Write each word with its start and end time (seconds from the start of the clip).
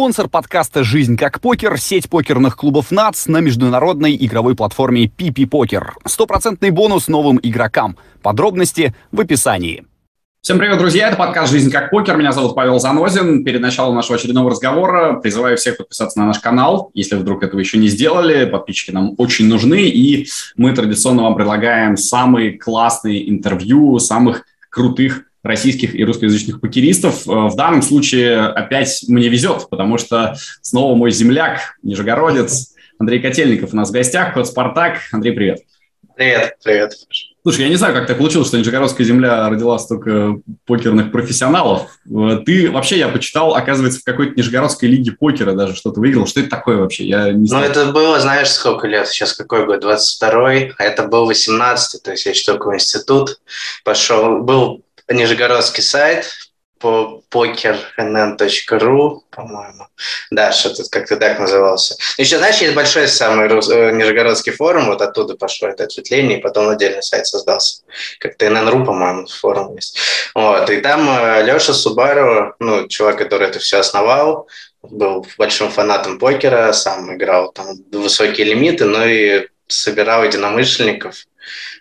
Спонсор 0.00 0.30
подкаста 0.30 0.82
«Жизнь 0.82 1.18
как 1.18 1.42
покер»— 1.42 1.76
сеть 1.78 2.08
покерных 2.08 2.56
клубов 2.56 2.90
НАЦ 2.90 3.26
на 3.26 3.40
международной 3.40 4.16
игровой 4.16 4.56
платформе 4.56 5.04
PP 5.04 5.46
Покер. 5.46 5.92
Стопроцентный 6.06 6.70
бонус 6.70 7.06
новым 7.06 7.38
игрокам. 7.42 7.98
Подробности 8.22 8.94
в 9.12 9.20
описании. 9.20 9.84
Всем 10.40 10.58
привет, 10.58 10.78
друзья! 10.78 11.08
Это 11.08 11.18
подкаст 11.18 11.52
«Жизнь 11.52 11.70
как 11.70 11.90
покер». 11.90 12.16
Меня 12.16 12.32
зовут 12.32 12.54
Павел 12.54 12.78
Занозин. 12.78 13.44
Перед 13.44 13.60
началом 13.60 13.94
нашего 13.94 14.16
очередного 14.16 14.48
разговора 14.48 15.20
призываю 15.20 15.58
всех 15.58 15.76
подписаться 15.76 16.18
на 16.18 16.24
наш 16.24 16.38
канал, 16.38 16.90
если 16.94 17.16
вдруг 17.16 17.42
этого 17.42 17.60
еще 17.60 17.76
не 17.76 17.88
сделали. 17.88 18.46
Подписчики 18.46 18.92
нам 18.92 19.12
очень 19.18 19.48
нужны, 19.48 19.82
и 19.82 20.28
мы 20.56 20.72
традиционно 20.72 21.24
вам 21.24 21.34
предлагаем 21.34 21.98
самые 21.98 22.56
классные 22.56 23.28
интервью 23.28 23.98
самых 23.98 24.46
крутых 24.70 25.24
российских 25.42 25.94
и 25.94 26.04
русскоязычных 26.04 26.60
покеристов. 26.60 27.26
Э, 27.26 27.48
в 27.48 27.56
данном 27.56 27.82
случае 27.82 28.40
опять 28.46 29.04
мне 29.08 29.28
везет, 29.28 29.68
потому 29.70 29.98
что 29.98 30.36
снова 30.60 30.94
мой 30.94 31.10
земляк, 31.10 31.76
нижегородец 31.82 32.74
Андрей 32.98 33.20
Котельников 33.20 33.72
у 33.72 33.76
нас 33.76 33.90
в 33.90 33.92
гостях, 33.92 34.34
код 34.34 34.46
«Спартак». 34.46 34.98
Андрей, 35.12 35.32
привет. 35.32 35.60
Привет, 36.14 36.56
привет. 36.62 36.92
Слушай, 37.42 37.62
я 37.62 37.68
не 37.70 37.76
знаю, 37.76 37.94
как 37.94 38.06
так 38.06 38.18
получилось, 38.18 38.48
что 38.48 38.58
Нижегородская 38.58 39.06
земля 39.06 39.48
родила 39.48 39.78
столько 39.78 40.34
покерных 40.66 41.10
профессионалов. 41.10 41.98
Э, 42.06 42.40
ты 42.44 42.70
вообще, 42.70 42.98
я 42.98 43.08
почитал, 43.08 43.54
оказывается, 43.54 44.00
в 44.00 44.04
какой-то 44.04 44.34
Нижегородской 44.34 44.86
лиге 44.90 45.12
покера 45.12 45.52
даже 45.52 45.74
что-то 45.74 46.00
выиграл. 46.00 46.26
Что 46.26 46.40
это 46.40 46.50
такое 46.50 46.76
вообще? 46.76 47.06
Я 47.06 47.32
не 47.32 47.46
знаю. 47.46 47.64
Ну, 47.64 47.70
это 47.70 47.92
было, 47.92 48.20
знаешь, 48.20 48.50
сколько 48.50 48.86
лет? 48.86 49.08
Сейчас 49.08 49.32
какой 49.32 49.64
год? 49.64 49.82
22-й. 49.82 50.74
А 50.76 50.84
это 50.84 51.08
был 51.08 51.30
18-й, 51.30 52.00
то 52.00 52.10
есть 52.10 52.26
я 52.26 52.32
в 52.32 52.74
институт 52.74 53.40
пошел. 53.82 54.42
Был 54.42 54.84
нижегородский 55.10 55.82
сайт 55.82 56.26
по 56.80 57.22
покernn.ru, 57.30 59.20
по-моему. 59.30 59.86
Да, 60.30 60.50
что-то 60.50 60.82
как-то 60.90 61.16
так 61.18 61.38
назывался. 61.38 61.94
Еще, 62.16 62.38
знаешь, 62.38 62.58
есть 62.58 62.74
большой 62.74 63.06
самый 63.06 63.48
рус... 63.48 63.68
Э, 63.68 63.92
нижегородский 63.92 64.52
форум, 64.52 64.86
вот 64.86 65.02
оттуда 65.02 65.36
пошло 65.36 65.68
это 65.68 65.84
ответвление, 65.84 66.38
и 66.38 66.40
потом 66.40 66.70
отдельный 66.70 67.02
сайт 67.02 67.26
создался. 67.26 67.82
Как-то 68.18 68.48
ННРУ, 68.48 68.86
по-моему, 68.86 69.26
форум 69.26 69.76
есть. 69.76 69.98
Вот, 70.34 70.70
и 70.70 70.80
там 70.80 71.06
э, 71.10 71.42
Леша 71.42 71.74
Субару, 71.74 72.54
ну, 72.58 72.88
чувак, 72.88 73.18
который 73.18 73.48
это 73.48 73.58
все 73.58 73.80
основал, 73.80 74.48
был 74.82 75.26
большим 75.36 75.70
фанатом 75.70 76.18
покера, 76.18 76.72
сам 76.72 77.14
играл 77.14 77.52
там 77.52 77.76
высокие 77.92 78.46
лимиты, 78.46 78.86
но 78.86 79.04
и 79.04 79.48
собирал 79.66 80.24
единомышленников. 80.24 81.26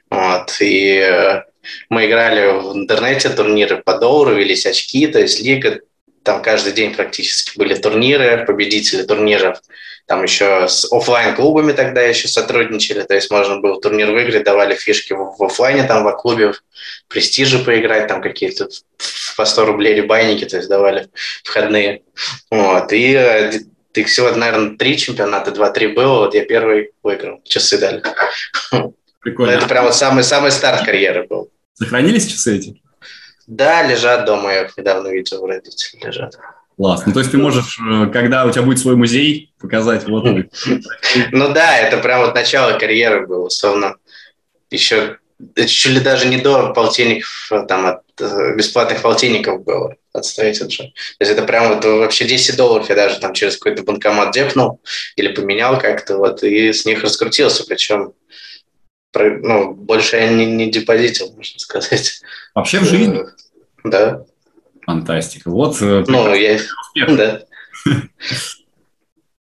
Вот, 0.09 0.57
и 0.59 0.97
э, 0.97 1.43
мы 1.89 2.05
играли 2.05 2.59
в 2.59 2.75
интернете 2.75 3.29
турниры 3.29 3.81
по 3.83 3.97
доллару, 3.97 4.35
велись 4.35 4.65
очки, 4.65 5.07
то 5.07 5.19
есть 5.19 5.41
лига, 5.41 5.79
там 6.23 6.41
каждый 6.41 6.73
день 6.73 6.93
практически 6.93 7.57
были 7.57 7.75
турниры, 7.75 8.45
победители 8.45 9.03
турниров. 9.03 9.59
Там 10.05 10.23
еще 10.23 10.67
с 10.67 10.91
офлайн 10.91 11.35
клубами 11.35 11.71
тогда 11.71 12.01
еще 12.01 12.27
сотрудничали, 12.27 13.03
то 13.03 13.13
есть 13.13 13.29
можно 13.29 13.59
было 13.59 13.79
турнир 13.79 14.11
выиграть, 14.11 14.43
давали 14.43 14.75
фишки 14.75 15.13
в, 15.13 15.35
в 15.37 15.43
офлайне, 15.43 15.83
там 15.83 16.03
в 16.03 16.11
клубе 16.13 16.53
престижи 17.07 17.59
поиграть, 17.59 18.07
там 18.07 18.21
какие-то 18.21 18.69
по 19.37 19.45
100 19.45 19.65
рублей 19.65 19.93
ребайники, 19.93 20.45
то 20.45 20.57
есть 20.57 20.67
давали 20.67 21.09
входные. 21.43 22.01
Вот. 22.49 22.91
И 22.91 23.61
ты 23.91 24.03
всего, 24.03 24.31
наверное, 24.31 24.77
три 24.77 24.97
чемпионата, 24.97 25.51
два-три 25.51 25.87
было, 25.87 26.19
вот 26.19 26.35
я 26.35 26.45
первый 26.45 26.91
выиграл, 27.03 27.41
часы 27.43 27.77
дали. 27.77 28.01
Прикольно. 29.21 29.51
Это 29.51 29.67
прям 29.67 29.85
вот 29.85 29.95
самый, 29.95 30.23
самый 30.23 30.51
старт 30.51 30.85
карьеры 30.85 31.27
был. 31.27 31.51
Сохранились 31.79 32.27
часы 32.27 32.57
эти? 32.57 32.81
Да, 33.47 33.83
лежат 33.83 34.25
дома, 34.25 34.51
я 34.53 34.63
их 34.65 34.77
недавно 34.77 35.07
видел, 35.07 35.45
родители 35.45 36.05
лежат. 36.05 36.37
Класс. 36.77 37.03
Ну, 37.05 37.13
то 37.13 37.19
есть 37.19 37.31
ты 37.31 37.37
можешь, 37.37 37.79
э, 37.79 38.07
когда 38.11 38.45
у 38.45 38.51
тебя 38.51 38.63
будет 38.63 38.79
свой 38.79 38.95
музей, 38.95 39.51
показать 39.59 40.07
вот 40.07 40.25
Ну 41.31 41.53
да, 41.53 41.77
это 41.77 41.97
прям 41.97 42.21
вот 42.21 42.35
начало 42.35 42.77
карьеры 42.77 43.25
было, 43.25 43.47
условно. 43.47 43.95
Еще 44.69 45.17
чуть 45.55 45.93
ли 45.93 45.99
даже 45.99 46.27
не 46.27 46.37
до 46.37 46.73
полтинников, 46.73 47.47
э, 47.51 47.65
там, 47.67 47.85
от 47.85 48.01
э, 48.19 48.55
бесплатных 48.55 49.01
полтинников 49.01 49.63
было 49.63 49.95
отстоять 50.13 50.61
от 50.61 50.71
же. 50.71 50.83
То 50.83 51.25
есть 51.25 51.31
это 51.31 51.43
прям 51.43 51.69
вот 51.73 51.85
вообще 51.85 52.25
10 52.25 52.57
долларов 52.57 52.89
я 52.89 52.95
даже 52.95 53.19
там 53.19 53.33
через 53.33 53.57
какой-то 53.57 53.83
банкомат 53.83 54.33
депнул 54.33 54.81
или 55.15 55.29
поменял 55.29 55.79
как-то 55.79 56.17
вот, 56.17 56.43
и 56.43 56.73
с 56.73 56.85
них 56.85 57.03
раскрутился, 57.03 57.65
причем 57.65 58.13
ну, 59.13 59.73
больше 59.73 60.17
я 60.17 60.29
не, 60.29 60.45
не 60.45 60.69
депозитил, 60.69 61.33
можно 61.35 61.59
сказать. 61.59 62.21
Вообще 62.55 62.79
в 62.79 62.85
жизни? 62.85 63.25
Да. 63.83 64.25
Фантастика. 64.85 65.49
Вот. 65.49 65.81
Э, 65.81 66.03
ну, 66.07 66.33
я... 66.33 66.55
Успех. 66.55 67.17
Да. 67.17 67.41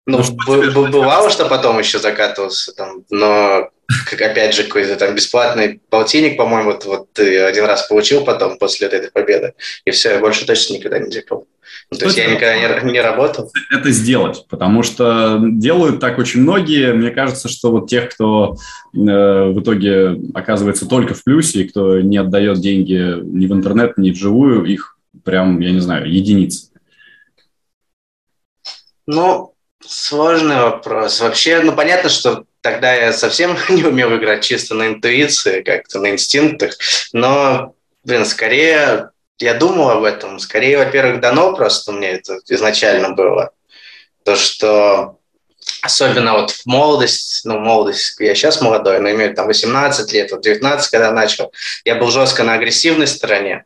Ну, 0.08 0.22
ну 0.46 0.86
бывало, 0.86 1.30
что 1.30 1.46
потом 1.46 1.80
еще 1.80 1.98
закатывался, 1.98 2.72
там, 2.72 3.04
но 3.10 3.70
как 4.08 4.22
опять 4.22 4.54
же 4.54 4.62
какой-то 4.62 4.94
там 4.94 5.16
бесплатный 5.16 5.80
полтинник, 5.90 6.36
по-моему, 6.36 6.70
вот, 6.70 6.84
вот 6.84 7.12
ты 7.12 7.40
один 7.40 7.64
раз 7.64 7.88
получил 7.88 8.24
потом 8.24 8.56
после 8.56 8.86
этой 8.86 9.10
победы, 9.10 9.54
и 9.84 9.90
все, 9.90 10.12
я 10.12 10.18
больше 10.20 10.46
точно 10.46 10.74
никогда 10.74 11.00
не 11.00 11.10
дикал. 11.10 11.48
То 11.90 12.06
есть 12.06 12.16
я 12.16 12.26
никогда 12.26 12.82
не, 12.82 12.92
не 12.92 13.00
работал? 13.00 13.50
Это 13.70 13.90
сделать, 13.92 14.44
потому 14.48 14.82
что 14.82 15.40
делают 15.40 16.00
так 16.00 16.18
очень 16.18 16.40
многие. 16.40 16.92
Мне 16.92 17.10
кажется, 17.10 17.48
что 17.48 17.70
вот 17.70 17.88
тех, 17.88 18.12
кто 18.12 18.56
э, 18.92 18.96
в 18.96 19.60
итоге 19.60 20.20
оказывается 20.34 20.88
только 20.88 21.14
в 21.14 21.22
плюсе, 21.22 21.62
и 21.62 21.68
кто 21.68 22.00
не 22.00 22.16
отдает 22.16 22.60
деньги 22.60 23.20
ни 23.22 23.46
в 23.46 23.52
интернет, 23.52 23.98
ни 23.98 24.10
вживую, 24.10 24.64
их 24.64 24.98
прям, 25.24 25.60
я 25.60 25.70
не 25.70 25.80
знаю, 25.80 26.10
единицы. 26.12 26.70
Ну, 29.06 29.54
сложный 29.80 30.56
вопрос. 30.56 31.20
Вообще, 31.20 31.60
ну, 31.60 31.72
понятно, 31.72 32.10
что 32.10 32.44
тогда 32.62 32.92
я 32.94 33.12
совсем 33.12 33.56
не 33.68 33.84
умел 33.84 34.14
играть 34.16 34.42
чисто 34.42 34.74
на 34.74 34.88
интуиции, 34.88 35.62
как-то 35.62 36.00
на 36.00 36.10
инстинктах, 36.10 36.76
но, 37.12 37.74
блин, 38.04 38.24
скорее 38.24 39.10
я 39.38 39.54
думал 39.54 39.90
об 39.90 40.04
этом. 40.04 40.38
Скорее, 40.38 40.78
во-первых, 40.78 41.20
дано 41.20 41.54
просто 41.54 41.92
мне 41.92 42.12
это 42.12 42.38
изначально 42.48 43.10
было. 43.10 43.50
То, 44.24 44.36
что 44.36 45.18
особенно 45.82 46.34
вот 46.34 46.50
в 46.50 46.66
молодость, 46.66 47.44
ну, 47.44 47.58
молодость, 47.58 48.16
я 48.18 48.34
сейчас 48.34 48.60
молодой, 48.60 49.00
но 49.00 49.10
имею 49.10 49.34
там 49.34 49.46
18 49.46 50.12
лет, 50.12 50.30
вот 50.32 50.42
19, 50.42 50.90
когда 50.90 51.12
начал, 51.12 51.52
я 51.84 51.96
был 51.96 52.10
жестко 52.10 52.44
на 52.44 52.54
агрессивной 52.54 53.06
стороне. 53.06 53.64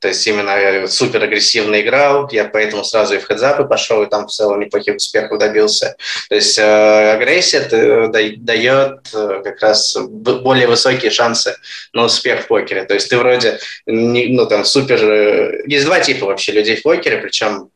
То 0.00 0.08
есть 0.08 0.26
именно 0.26 0.86
супер 0.88 1.22
агрессивно 1.22 1.80
играл, 1.80 2.28
я 2.32 2.44
поэтому 2.44 2.84
сразу 2.84 3.14
и 3.14 3.18
в 3.18 3.24
хедзапы 3.24 3.64
пошел, 3.64 4.02
и 4.02 4.08
там 4.08 4.26
в 4.26 4.30
целом 4.30 4.60
неплохих 4.60 4.96
успехов 4.96 5.38
добился. 5.38 5.96
То 6.28 6.34
есть 6.34 6.58
э, 6.58 7.12
агрессия 7.12 7.68
э, 7.70 8.08
дает 8.38 9.00
э, 9.14 9.40
как 9.44 9.60
раз 9.60 9.96
более 9.96 10.66
высокие 10.66 11.10
шансы 11.10 11.54
на 11.92 12.04
успех 12.04 12.42
в 12.42 12.46
покере. 12.46 12.84
То 12.84 12.94
есть 12.94 13.10
ты 13.10 13.18
вроде, 13.18 13.58
не, 13.86 14.28
ну 14.28 14.46
там 14.46 14.64
супер... 14.64 15.04
Э, 15.04 15.62
есть 15.66 15.84
два 15.84 16.00
типа 16.00 16.26
вообще 16.26 16.52
людей 16.52 16.76
в 16.76 16.82
покере, 16.82 17.18
причем 17.18 17.70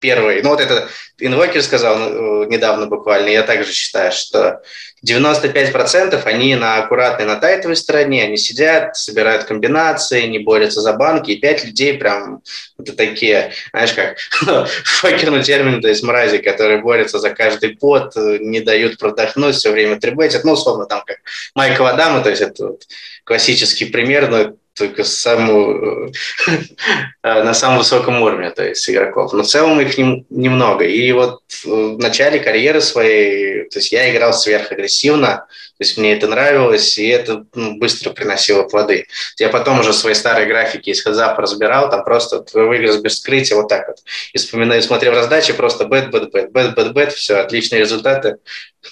первый, 0.00 0.42
ну 0.42 0.50
вот 0.50 0.60
это 0.60 0.88
инвокер 1.18 1.62
сказал 1.62 1.98
ну, 1.98 2.44
недавно 2.44 2.86
буквально, 2.86 3.28
я 3.28 3.42
также 3.42 3.72
считаю, 3.72 4.12
что 4.12 4.62
95% 5.06 6.20
они 6.24 6.56
на 6.56 6.78
аккуратной, 6.78 7.24
на 7.24 7.36
тайтовой 7.36 7.76
стороне, 7.76 8.24
они 8.24 8.36
сидят, 8.36 8.96
собирают 8.96 9.44
комбинации, 9.44 10.26
не 10.26 10.38
борются 10.38 10.80
за 10.80 10.92
банки, 10.92 11.30
и 11.30 11.40
пять 11.40 11.64
людей 11.64 11.94
прям 11.94 12.42
это 12.78 12.92
такие, 12.94 13.52
знаешь 13.70 13.92
как, 13.92 14.18
в 14.84 15.02
покерном 15.02 15.42
термине, 15.42 15.80
то 15.80 15.88
есть 15.88 16.02
мрази, 16.02 16.38
которые 16.38 16.82
борются 16.82 17.18
за 17.18 17.30
каждый 17.30 17.76
пот, 17.76 18.14
не 18.16 18.60
дают 18.60 18.98
продохнуть, 18.98 19.56
все 19.56 19.70
время 19.70 20.00
трибетят, 20.00 20.44
ну, 20.44 20.52
условно, 20.52 20.86
там 20.86 21.02
как 21.04 21.18
Майкл 21.54 21.84
Аддамо, 21.84 22.22
то 22.22 22.30
есть 22.30 22.42
это 22.42 22.68
вот 22.68 22.82
классический 23.24 23.86
пример, 23.86 24.28
но 24.28 24.54
только 24.78 25.04
самую, 25.04 26.12
э, 27.22 27.42
на 27.42 27.54
самом 27.54 27.78
высоком 27.78 28.22
уровне, 28.22 28.50
то 28.50 28.64
есть 28.64 28.88
игроков. 28.88 29.32
Но 29.32 29.42
в 29.42 29.46
целом 29.46 29.80
их 29.80 29.98
немного. 29.98 30.84
И 30.84 31.12
вот 31.12 31.40
в 31.64 31.98
начале 31.98 32.38
карьеры 32.38 32.80
своей, 32.80 33.68
то 33.68 33.78
есть 33.78 33.92
я 33.92 34.10
играл 34.10 34.32
сверхагрессивно, 34.32 35.46
то 35.78 35.84
есть 35.84 35.96
мне 35.96 36.14
это 36.14 36.26
нравилось, 36.26 36.98
и 36.98 37.06
это 37.06 37.44
ну, 37.54 37.78
быстро 37.78 38.10
приносило 38.10 38.64
плоды. 38.64 39.06
Я 39.38 39.48
потом 39.48 39.78
уже 39.78 39.92
свои 39.92 40.14
старые 40.14 40.46
графики 40.48 40.90
из 40.90 41.02
heads-up 41.02 41.38
а 41.38 41.42
разбирал, 41.42 41.88
там 41.88 42.02
просто 42.02 42.44
выигрыш 42.52 42.96
без 42.96 43.18
вскрытия, 43.18 43.56
вот 43.56 43.68
так 43.68 43.86
вот. 43.86 43.98
И 44.32 44.38
вспоминаю, 44.38 44.82
смотрел 44.82 45.12
раздачи, 45.12 45.52
просто 45.52 45.84
bet, 45.84 46.10
bet, 46.10 46.32
bet, 46.32 46.50
bet, 46.50 46.74
bet, 46.74 46.92
bet, 46.92 47.12
все, 47.12 47.36
отличные 47.36 47.80
результаты. 47.80 48.38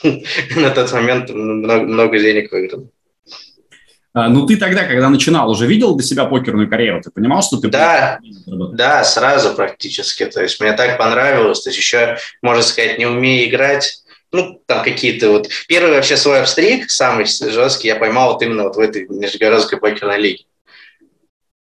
На 0.56 0.71
тот 0.71 0.93
момент 0.93 1.31
много 1.31 2.19
денег 2.19 2.53
выиграл. 2.53 2.88
А, 4.17 4.31
ну, 4.31 4.47
ты 4.47 4.57
тогда, 4.57 4.85
когда 4.85 5.11
начинал, 5.11 5.51
уже 5.51 5.67
видел 5.67 5.95
для 5.95 6.07
себя 6.07 6.25
покерную 6.25 6.71
карьеру? 6.71 7.03
Ты 7.03 7.11
понимал, 7.11 7.43
что 7.43 7.59
ты... 7.59 7.69
Да, 7.69 8.19
да, 8.47 9.05
сразу 9.05 9.53
практически. 9.53 10.25
То 10.25 10.43
есть 10.43 10.59
мне 10.59 10.73
так 10.73 10.97
понравилось. 10.97 11.61
То 11.61 11.69
есть 11.69 11.79
еще, 11.79 12.17
можно 12.41 12.63
сказать, 12.63 12.99
не 12.99 13.05
умея 13.05 13.47
играть, 13.47 14.03
ну, 14.33 14.59
там 14.65 14.83
какие-то 14.83 15.29
вот... 15.33 15.51
Первый 15.69 15.93
вообще 15.93 16.17
свой 16.17 16.41
обстрик, 16.41 16.91
самый 16.91 17.27
жесткий, 17.27 17.89
я 17.89 17.97
поймал 17.97 18.33
вот 18.33 18.43
именно 18.43 18.63
вот 18.63 18.77
в 18.77 18.81
этой 18.81 19.07
Нижегородской 19.07 19.79
покерной 19.79 20.19
лиге. 20.19 20.45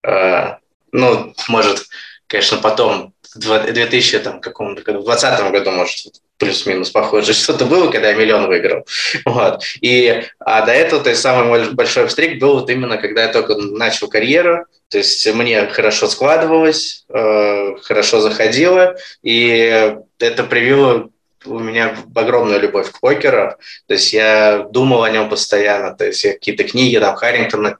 Uh, 0.03 0.55
ну, 0.91 1.35
может, 1.49 1.85
конечно, 2.25 2.57
потом, 2.57 3.13
2000, 3.35 4.19
там, 4.19 4.41
каком-то 4.41 4.81
году, 4.81 4.99
в 4.99 5.05
2020 5.05 5.51
году, 5.51 5.71
может, 5.71 6.05
плюс-минус 6.37 6.89
похоже, 6.89 7.33
что-то 7.33 7.65
было, 7.65 7.91
когда 7.91 8.09
я 8.09 8.15
миллион 8.15 8.47
выиграл. 8.47 8.85
Вот. 9.25 9.63
И, 9.81 10.23
а 10.39 10.65
до 10.65 10.71
этого, 10.71 11.03
то 11.03 11.09
есть 11.09 11.21
самый 11.21 11.71
большой 11.71 12.07
встрик 12.07 12.39
был 12.39 12.59
вот 12.59 12.69
именно, 12.69 12.97
когда 12.97 13.23
я 13.23 13.29
только 13.29 13.55
начал 13.55 14.07
карьеру, 14.07 14.65
то 14.89 14.97
есть 14.97 15.31
мне 15.33 15.67
хорошо 15.67 16.07
складывалось, 16.07 17.05
э, 17.09 17.75
хорошо 17.83 18.21
заходило, 18.21 18.95
и 19.21 19.95
это 20.17 20.43
привело 20.43 21.09
у 21.45 21.59
меня 21.59 21.95
огромная 22.15 22.57
любовь 22.57 22.91
к 22.91 22.99
покеру, 22.99 23.55
то 23.87 23.93
есть 23.93 24.11
я 24.11 24.67
думал 24.71 25.03
о 25.03 25.09
нем 25.09 25.29
постоянно, 25.29 25.95
то 25.95 26.05
есть 26.05 26.23
я 26.23 26.33
какие-то 26.33 26.65
книги, 26.65 26.97
там, 26.97 27.15
Харрингтона 27.15 27.77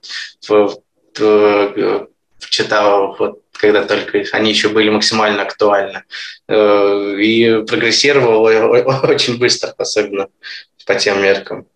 читал, 2.48 3.16
вот, 3.18 3.42
когда 3.60 3.84
только 3.84 4.24
они 4.32 4.50
еще 4.50 4.68
были 4.68 4.88
максимально 4.90 5.42
актуальны, 5.42 6.04
э, 6.48 7.16
и 7.20 7.64
прогрессировал 7.66 8.42
очень 8.42 9.38
быстро, 9.38 9.74
особенно 9.76 10.28
по 10.86 10.94
тем 10.94 11.22
меркам. 11.22 11.66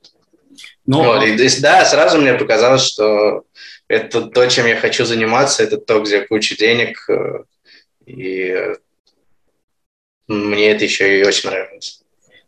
Но... 0.86 1.02
Ну, 1.02 1.04
вот, 1.04 1.22
а 1.22 1.26
и, 1.26 1.60
да, 1.60 1.84
сразу 1.84 2.19
мне 2.19 2.34
показалось, 2.34 2.82
что 2.82 3.44
это 3.88 4.22
то, 4.22 4.46
чем 4.46 4.66
я 4.66 4.76
хочу 4.76 5.04
заниматься, 5.04 5.62
это 5.62 5.78
то, 5.78 6.00
где 6.00 6.22
куча 6.22 6.56
денег, 6.56 7.08
э, 7.08 7.44
и 8.06 8.75
мне 10.26 10.70
это 10.70 10.84
еще 10.84 11.20
и 11.20 11.25
очень 11.25 11.50
нравилось. 11.50 12.03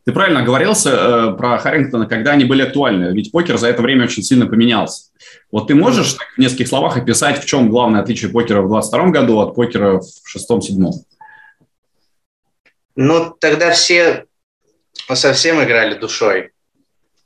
Ты 0.07 0.13
правильно 0.13 0.41
оговорился 0.41 0.91
э, 0.91 1.37
про 1.37 1.59
Харрингтона, 1.59 2.07
когда 2.07 2.31
они 2.31 2.45
были 2.45 2.63
актуальны, 2.63 3.13
ведь 3.13 3.33
покер 3.33 3.59
за 3.59 3.67
это 3.67 3.83
время 3.83 4.05
очень 4.05 4.23
сильно 4.23 4.47
поменялся. 4.47 5.11
Вот 5.51 5.67
ты 5.67 5.75
можешь 5.75 6.13
так, 6.13 6.29
в 6.37 6.39
нескольких 6.39 6.69
словах 6.69 6.97
описать, 6.97 7.43
в 7.43 7.45
чем 7.45 7.69
главное 7.69 8.03
отличие 8.03 8.31
покера 8.31 8.63
в 8.63 8.69
22 8.69 9.09
году 9.09 9.41
от 9.41 9.57
покера 9.57 10.01
в 10.01 10.53
6-7? 10.53 10.93
Ну, 12.95 13.37
тогда 13.41 13.73
все 13.73 14.27
совсем 15.13 15.61
играли 15.63 15.99
душой. 15.99 16.53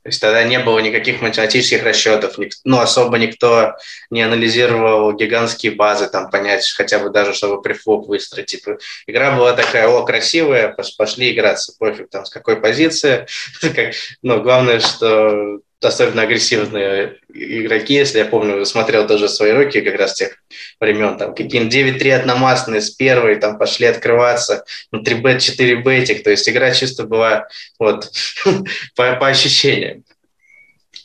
То 0.03 0.09
есть 0.09 0.19
тогда 0.19 0.43
не 0.43 0.59
было 0.59 0.79
никаких 0.79 1.21
математических 1.21 1.83
расчетов, 1.83 2.35
ну, 2.63 2.79
особо 2.79 3.17
никто 3.19 3.75
не 4.09 4.23
анализировал 4.23 5.13
гигантские 5.13 5.73
базы, 5.73 6.09
там, 6.09 6.31
понять 6.31 6.67
хотя 6.71 6.97
бы 6.99 7.11
даже, 7.11 7.33
чтобы 7.33 7.61
префлоп 7.61 8.07
выстроить. 8.07 8.47
Типа, 8.47 8.77
игра 9.05 9.35
была 9.35 9.53
такая, 9.53 9.87
о, 9.87 10.03
красивая, 10.03 10.75
пошли 10.97 11.31
играться, 11.31 11.73
пофиг, 11.77 12.09
там, 12.09 12.25
с 12.25 12.31
какой 12.31 12.59
позиции. 12.59 13.27
ну, 14.23 14.41
главное, 14.41 14.79
что 14.79 15.59
особенно 15.83 16.23
агрессивные 16.23 17.17
игроки, 17.33 17.93
если 17.93 18.19
я 18.19 18.25
помню, 18.25 18.65
смотрел 18.65 19.07
тоже 19.07 19.27
свои 19.29 19.51
руки 19.51 19.81
как 19.81 19.95
раз 19.95 20.13
тех 20.13 20.37
времен, 20.79 21.17
там 21.17 21.33
какие-нибудь 21.33 22.01
9-3 22.01 22.11
одномастные 22.11 22.81
с 22.81 22.91
первой, 22.91 23.35
там 23.37 23.57
пошли 23.57 23.87
открываться, 23.87 24.63
ну, 24.91 25.01
3 25.01 25.15
бет, 25.15 25.41
4 25.41 25.75
бетик, 25.77 26.23
то 26.23 26.29
есть 26.29 26.47
игра 26.47 26.71
чисто 26.71 27.05
была 27.05 27.47
вот 27.79 28.11
по, 28.95 29.15
по 29.15 29.27
ощущениям. 29.27 30.03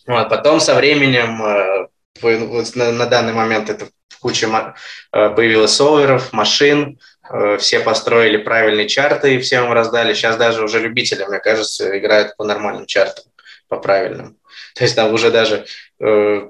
Вот, 0.06 0.28
потом 0.28 0.60
со 0.60 0.74
временем 0.74 1.42
э, 1.42 1.88
вот 2.22 2.76
на, 2.76 2.92
на 2.92 3.06
данный 3.06 3.32
момент 3.32 3.70
это 3.70 3.88
куча 4.20 4.74
э, 5.12 5.30
появилось 5.30 5.72
солверов, 5.72 6.32
машин, 6.32 6.98
э, 7.30 7.56
все 7.58 7.80
построили 7.80 8.36
правильные 8.36 8.88
чарты 8.88 9.34
и 9.34 9.38
всем 9.38 9.72
раздали. 9.72 10.14
Сейчас 10.14 10.36
даже 10.36 10.64
уже 10.64 10.80
любители, 10.80 11.24
мне 11.24 11.38
кажется, 11.38 11.98
играют 11.98 12.36
по 12.36 12.44
нормальным 12.44 12.86
чартам, 12.86 13.24
по 13.68 13.78
правильным. 13.78 14.36
То 14.76 14.84
есть 14.84 14.94
там 14.94 15.14
уже 15.14 15.30
даже 15.30 15.64
э, 16.00 16.48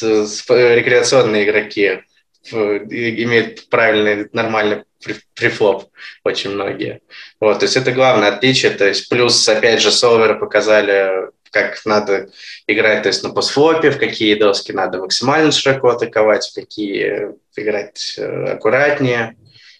рекреационные 0.00 1.44
игроки 1.44 2.02
э, 2.50 2.56
имеют 2.56 3.68
правильный, 3.68 4.28
нормальный 4.32 4.82
префлоп 5.34 5.90
очень 6.24 6.50
многие. 6.50 7.00
Вот, 7.38 7.60
то 7.60 7.64
есть 7.64 7.76
это 7.76 7.92
главное 7.92 8.30
отличие. 8.30 8.72
То 8.72 8.88
есть 8.88 9.08
плюс, 9.08 9.48
опять 9.48 9.80
же, 9.80 9.92
солверы 9.92 10.36
показали, 10.36 11.30
как 11.52 11.80
надо 11.84 12.30
играть 12.66 13.04
то 13.04 13.08
есть 13.08 13.22
на 13.22 13.30
постфлопе, 13.30 13.90
в 13.90 13.98
какие 13.98 14.34
доски 14.34 14.72
надо 14.72 14.98
максимально 14.98 15.52
широко 15.52 15.90
атаковать, 15.90 16.48
в 16.48 16.54
какие 16.56 17.36
играть 17.54 18.16
э, 18.18 18.54
аккуратнее. 18.54 19.36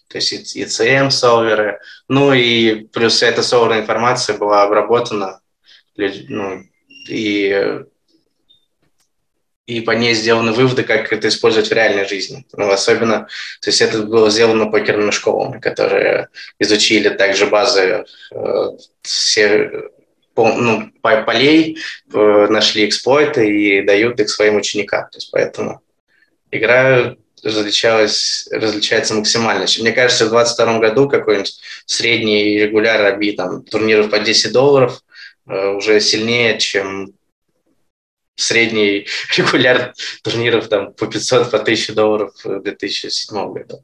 То 0.07 0.17
есть 0.19 0.55
ECM 0.55 1.09
солверы. 1.09 1.79
Ну 2.07 2.31
и 2.31 2.85
плюс 2.85 3.21
эта 3.21 3.43
солверная 3.43 3.81
информация 3.81 4.37
была 4.37 4.63
обработана 4.63 5.41
ну, 5.97 6.63
и, 7.07 7.83
и 9.65 9.81
по 9.81 9.91
ней 9.91 10.13
сделаны 10.13 10.51
выводы, 10.51 10.83
как 10.83 11.11
это 11.11 11.27
использовать 11.27 11.69
в 11.69 11.73
реальной 11.73 12.07
жизни. 12.07 12.45
Ну, 12.53 12.69
особенно, 12.69 13.27
то 13.61 13.69
есть 13.69 13.81
это 13.81 14.03
было 14.03 14.29
сделано 14.29 14.67
покерными 14.67 15.11
школами, 15.11 15.59
которые 15.59 16.29
изучили 16.59 17.09
также 17.09 17.47
базы 17.47 18.05
э, 18.31 18.67
все, 19.01 19.71
ну, 20.35 20.91
полей, 21.01 21.77
э, 22.13 22.47
нашли 22.49 22.85
эксплойты 22.85 23.47
и 23.47 23.81
дают 23.81 24.19
их 24.19 24.29
своим 24.29 24.57
ученикам. 24.57 25.09
То 25.11 25.17
есть 25.17 25.31
поэтому 25.31 25.81
игра 26.51 27.15
различалась, 27.43 28.47
различается 28.51 29.13
максимально. 29.15 29.65
Мне 29.79 29.91
кажется, 29.91 30.25
в 30.25 30.29
2022 30.29 30.79
году 30.79 31.09
какой-нибудь 31.09 31.59
средний 31.85 32.57
регуляр 32.59 33.13
оби 33.13 33.33
там, 33.33 33.63
турниров 33.63 34.09
по 34.09 34.19
10 34.19 34.51
долларов– 34.51 35.01
уже 35.45 35.99
сильнее, 35.99 36.57
чем 36.57 37.13
средний 38.35 39.07
регуляр 39.37 39.93
турниров 40.23 40.67
там, 40.67 40.93
по 40.93 41.07
500, 41.07 41.51
по 41.51 41.57
1000 41.57 41.93
долларов 41.93 42.33
в 42.43 42.61
2007 42.61 43.53
году. 43.53 43.83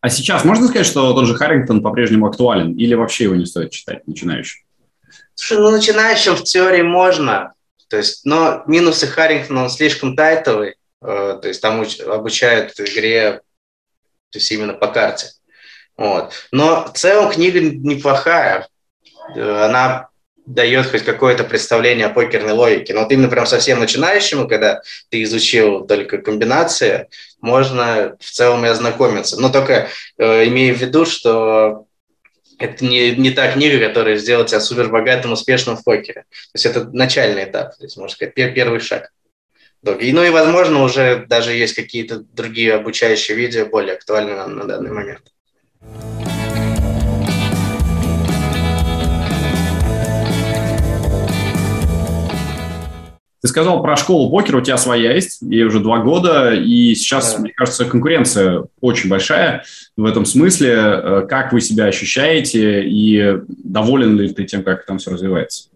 А 0.00 0.10
сейчас 0.10 0.44
можно 0.44 0.68
сказать, 0.68 0.86
что 0.86 1.14
тот 1.14 1.26
же 1.26 1.34
Харрингтон 1.34 1.82
по-прежнему 1.82 2.26
актуален 2.26 2.74
или 2.74 2.94
вообще 2.94 3.24
его 3.24 3.36
не 3.36 3.46
стоит 3.46 3.70
читать 3.70 4.06
начинающим? 4.06 4.62
Слушай, 5.34 5.62
ну 5.62 5.70
начинающим 5.70 6.36
в 6.36 6.44
теории 6.44 6.82
можно, 6.82 7.54
то 7.88 7.96
есть, 7.96 8.24
но 8.24 8.62
минусы 8.66 9.06
Харрингтона, 9.06 9.64
он 9.64 9.70
слишком 9.70 10.14
тайтовый, 10.14 10.74
э, 11.02 11.38
то 11.40 11.48
есть 11.48 11.62
там 11.62 11.84
обучают 12.06 12.78
игре, 12.78 13.40
то 14.30 14.38
есть 14.38 14.52
именно 14.52 14.74
по 14.74 14.88
карте. 14.88 15.28
Вот. 15.96 16.32
Но 16.52 16.84
в 16.84 16.92
целом 16.92 17.32
книга 17.32 17.60
неплохая, 17.60 18.68
э, 19.34 19.64
она 19.64 20.08
дает 20.46 20.86
хоть 20.86 21.04
какое-то 21.04 21.44
представление 21.44 22.06
о 22.06 22.10
покерной 22.10 22.52
логике. 22.52 22.94
Но 22.94 23.02
вот 23.02 23.12
именно 23.12 23.28
прям 23.28 23.46
совсем 23.46 23.80
начинающему, 23.80 24.46
когда 24.46 24.82
ты 25.08 25.22
изучил 25.22 25.86
только 25.86 26.18
комбинации, 26.18 27.08
можно 27.40 28.16
в 28.20 28.30
целом 28.30 28.64
и 28.64 28.68
ознакомиться. 28.68 29.40
Но 29.40 29.48
только 29.48 29.88
э, 30.18 30.48
имея 30.48 30.74
в 30.74 30.78
виду, 30.78 31.06
что 31.06 31.86
это 32.58 32.84
не, 32.84 33.12
не 33.12 33.30
та 33.30 33.50
книга, 33.52 33.86
которая 33.86 34.16
сделает 34.16 34.48
тебя 34.48 34.60
супер 34.60 34.88
богатым, 34.88 35.32
успешным 35.32 35.76
в 35.76 35.84
покере. 35.84 36.24
То 36.30 36.54
есть 36.54 36.66
это 36.66 36.84
начальный 36.84 37.44
этап, 37.44 37.76
то 37.76 37.84
есть, 37.84 37.96
можно 37.96 38.14
сказать, 38.14 38.34
первый 38.34 38.80
шаг. 38.80 39.10
И, 40.00 40.12
ну 40.12 40.24
и, 40.24 40.30
возможно, 40.30 40.82
уже 40.82 41.26
даже 41.28 41.52
есть 41.52 41.74
какие-то 41.74 42.20
другие 42.20 42.74
обучающие 42.74 43.36
видео, 43.36 43.66
более 43.66 43.94
актуальные 43.94 44.36
на, 44.36 44.46
на 44.46 44.64
данный 44.64 44.90
момент. 44.90 45.22
Ты 53.44 53.48
сказал 53.48 53.82
про 53.82 53.94
школу 53.94 54.30
покера, 54.30 54.56
у 54.56 54.62
тебя 54.62 54.78
своя 54.78 55.12
есть, 55.12 55.42
ей 55.42 55.64
уже 55.64 55.80
два 55.80 55.98
года, 55.98 56.54
и 56.54 56.94
сейчас, 56.94 57.34
да. 57.34 57.40
мне 57.40 57.52
кажется, 57.52 57.84
конкуренция 57.84 58.64
очень 58.80 59.10
большая 59.10 59.66
в 59.98 60.06
этом 60.06 60.24
смысле. 60.24 60.72
Э, 60.72 61.26
как 61.28 61.52
вы 61.52 61.60
себя 61.60 61.84
ощущаете 61.84 62.84
и 62.84 63.40
доволен 63.46 64.18
ли 64.18 64.32
ты 64.32 64.44
тем, 64.44 64.64
как 64.64 64.86
там 64.86 64.96
все 64.96 65.10
развивается? 65.10 65.68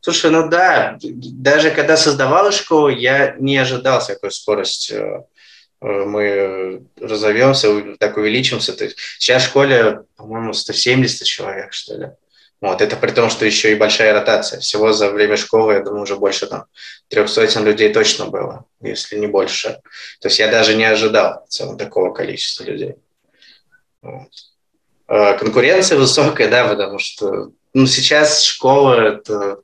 Слушай, 0.00 0.30
ну 0.30 0.48
да, 0.48 0.96
даже 1.02 1.70
когда 1.70 1.98
создавала 1.98 2.50
школу, 2.50 2.88
я 2.88 3.36
не 3.38 3.58
ожидал 3.58 4.00
такой 4.02 4.30
скорости 4.30 4.94
э, 4.94 5.24
мы 5.82 6.82
разовьемся, 6.98 7.94
так 7.98 8.16
увеличимся. 8.16 8.72
То 8.72 8.84
есть 8.84 8.96
сейчас 9.18 9.42
в 9.42 9.48
школе, 9.48 10.04
по-моему, 10.16 10.54
170 10.54 11.26
человек, 11.26 11.74
что 11.74 11.94
ли. 11.94 12.06
Вот, 12.64 12.80
это 12.80 12.96
при 12.96 13.10
том, 13.10 13.28
что 13.28 13.44
еще 13.44 13.72
и 13.72 13.74
большая 13.74 14.14
ротация. 14.14 14.58
Всего 14.58 14.94
за 14.94 15.10
время 15.10 15.36
школы, 15.36 15.74
я 15.74 15.80
думаю, 15.80 16.04
уже 16.04 16.16
больше 16.16 16.46
там 16.46 16.64
трех 17.08 17.28
сотен 17.28 17.62
людей 17.62 17.92
точно 17.92 18.24
было, 18.24 18.64
если 18.80 19.18
не 19.18 19.26
больше. 19.26 19.82
То 20.18 20.28
есть 20.28 20.38
я 20.38 20.48
даже 20.50 20.74
не 20.74 20.84
ожидал 20.84 21.44
в 21.46 21.50
целом 21.50 21.76
такого 21.76 22.14
количества 22.14 22.64
людей. 22.64 22.94
Вот. 24.00 24.30
А 25.06 25.34
конкуренция 25.34 25.98
высокая, 25.98 26.48
да, 26.48 26.66
потому 26.66 26.98
что 26.98 27.50
ну, 27.74 27.84
сейчас 27.84 28.42
школа– 28.42 28.94
это, 29.08 29.58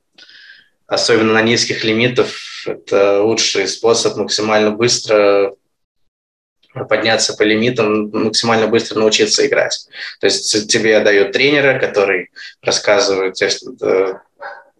особенно 0.85 1.33
на 1.33 1.41
низких 1.41 1.83
лимитах, 1.83 2.27
это 2.67 3.23
лучший 3.23 3.67
способ 3.67 4.15
максимально 4.15 4.69
быстро 4.69 5.55
подняться 6.73 7.33
по 7.33 7.43
лимитам, 7.43 8.09
максимально 8.11 8.67
быстро 8.67 8.99
научиться 8.99 9.45
играть. 9.45 9.87
То 10.19 10.25
есть 10.25 10.69
тебе 10.69 10.99
дают 10.99 11.31
тренера, 11.31 11.79
который 11.79 12.29
рассказывает, 12.61 13.35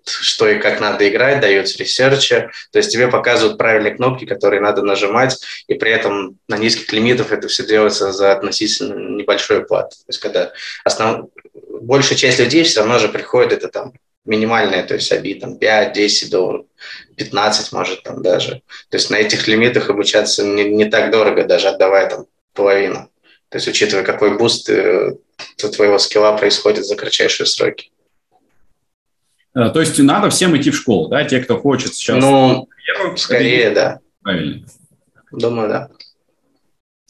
что 0.04 0.50
и 0.50 0.60
как 0.60 0.80
надо 0.80 1.08
играть, 1.08 1.42
дают 1.42 1.68
в 1.68 1.80
ресерче. 1.80 2.50
То 2.72 2.80
есть 2.80 2.92
тебе 2.92 3.08
показывают 3.08 3.58
правильные 3.58 3.94
кнопки, 3.94 4.26
которые 4.26 4.62
надо 4.62 4.82
нажимать, 4.82 5.38
и 5.68 5.74
при 5.76 5.92
этом 5.92 6.38
на 6.48 6.58
низких 6.58 6.92
лимитах 6.92 7.32
это 7.32 7.48
все 7.48 7.66
делается 7.66 8.12
за 8.12 8.32
относительно 8.32 8.96
небольшой 8.96 9.66
плат. 9.66 9.92
То 9.92 10.06
есть 10.08 10.20
когда 10.20 10.54
основ... 10.84 11.30
большая 11.54 12.18
часть 12.18 12.40
людей 12.40 12.64
все 12.64 12.80
равно 12.80 13.00
же 13.00 13.10
приходит, 13.10 13.54
это 13.54 13.68
там 13.68 13.94
минимальная, 14.26 14.84
то 14.84 14.94
есть 14.94 15.12
ABI 15.12 15.34
там 15.34 15.58
5-10 15.58 16.30
долларов, 16.30 16.66
15 17.22 17.72
может 17.72 18.04
там 18.04 18.24
даже. 18.24 18.62
То 18.90 18.98
есть 18.98 19.12
на 19.12 19.16
этих 19.16 19.48
лимитах 19.48 19.90
обучаться 19.90 20.44
не, 20.44 20.64
не 20.64 20.86
так 20.86 21.12
дорого, 21.12 21.46
даже 21.46 21.68
отдавая 21.68 22.10
там 22.10 22.26
половину. 22.54 23.10
То 23.50 23.58
есть 23.58 23.68
учитывая, 23.68 24.04
какой 24.04 24.38
boost 24.38 24.70
э, 24.70 25.12
твоего 25.58 26.00
skill 26.00 26.30
а 26.30 26.36
происходит 26.36 26.86
за 26.86 26.96
кратчайшие 26.96 27.46
сроки. 27.46 27.92
Э, 29.54 29.70
то 29.70 29.80
есть 29.80 30.00
надо 30.00 30.30
всем 30.30 30.58
идти 30.58 30.72
в 30.72 30.76
школу, 30.76 31.10
да, 31.10 31.24
те, 31.26 31.40
кто 31.40 31.60
хочет 31.60 31.94
сейчас? 31.94 32.18
Ну, 32.18 32.68
скорее, 33.18 33.70
да. 33.70 34.00
Правильно. 34.24 34.66
Думаю, 35.32 35.70
да. 35.70 35.90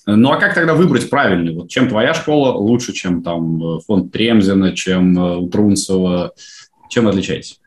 Ну, 0.08 0.32
а 0.32 0.38
как 0.38 0.56
тогда 0.56 0.74
выбрать 0.74 1.10
правильный? 1.10 1.56
Вот 1.56 1.70
чем 1.70 1.88
твоя 1.88 2.14
школа 2.14 2.52
лучше, 2.52 2.92
чем 2.92 3.24
там 3.24 3.78
э, 3.78 3.80
фонд 3.88 4.12
Тремзина, 4.12 4.76
чем 4.76 5.18
у 5.18 5.48
Трунцева? 5.48 6.34
Чем 6.90 7.08
отличаетесь? 7.08 7.62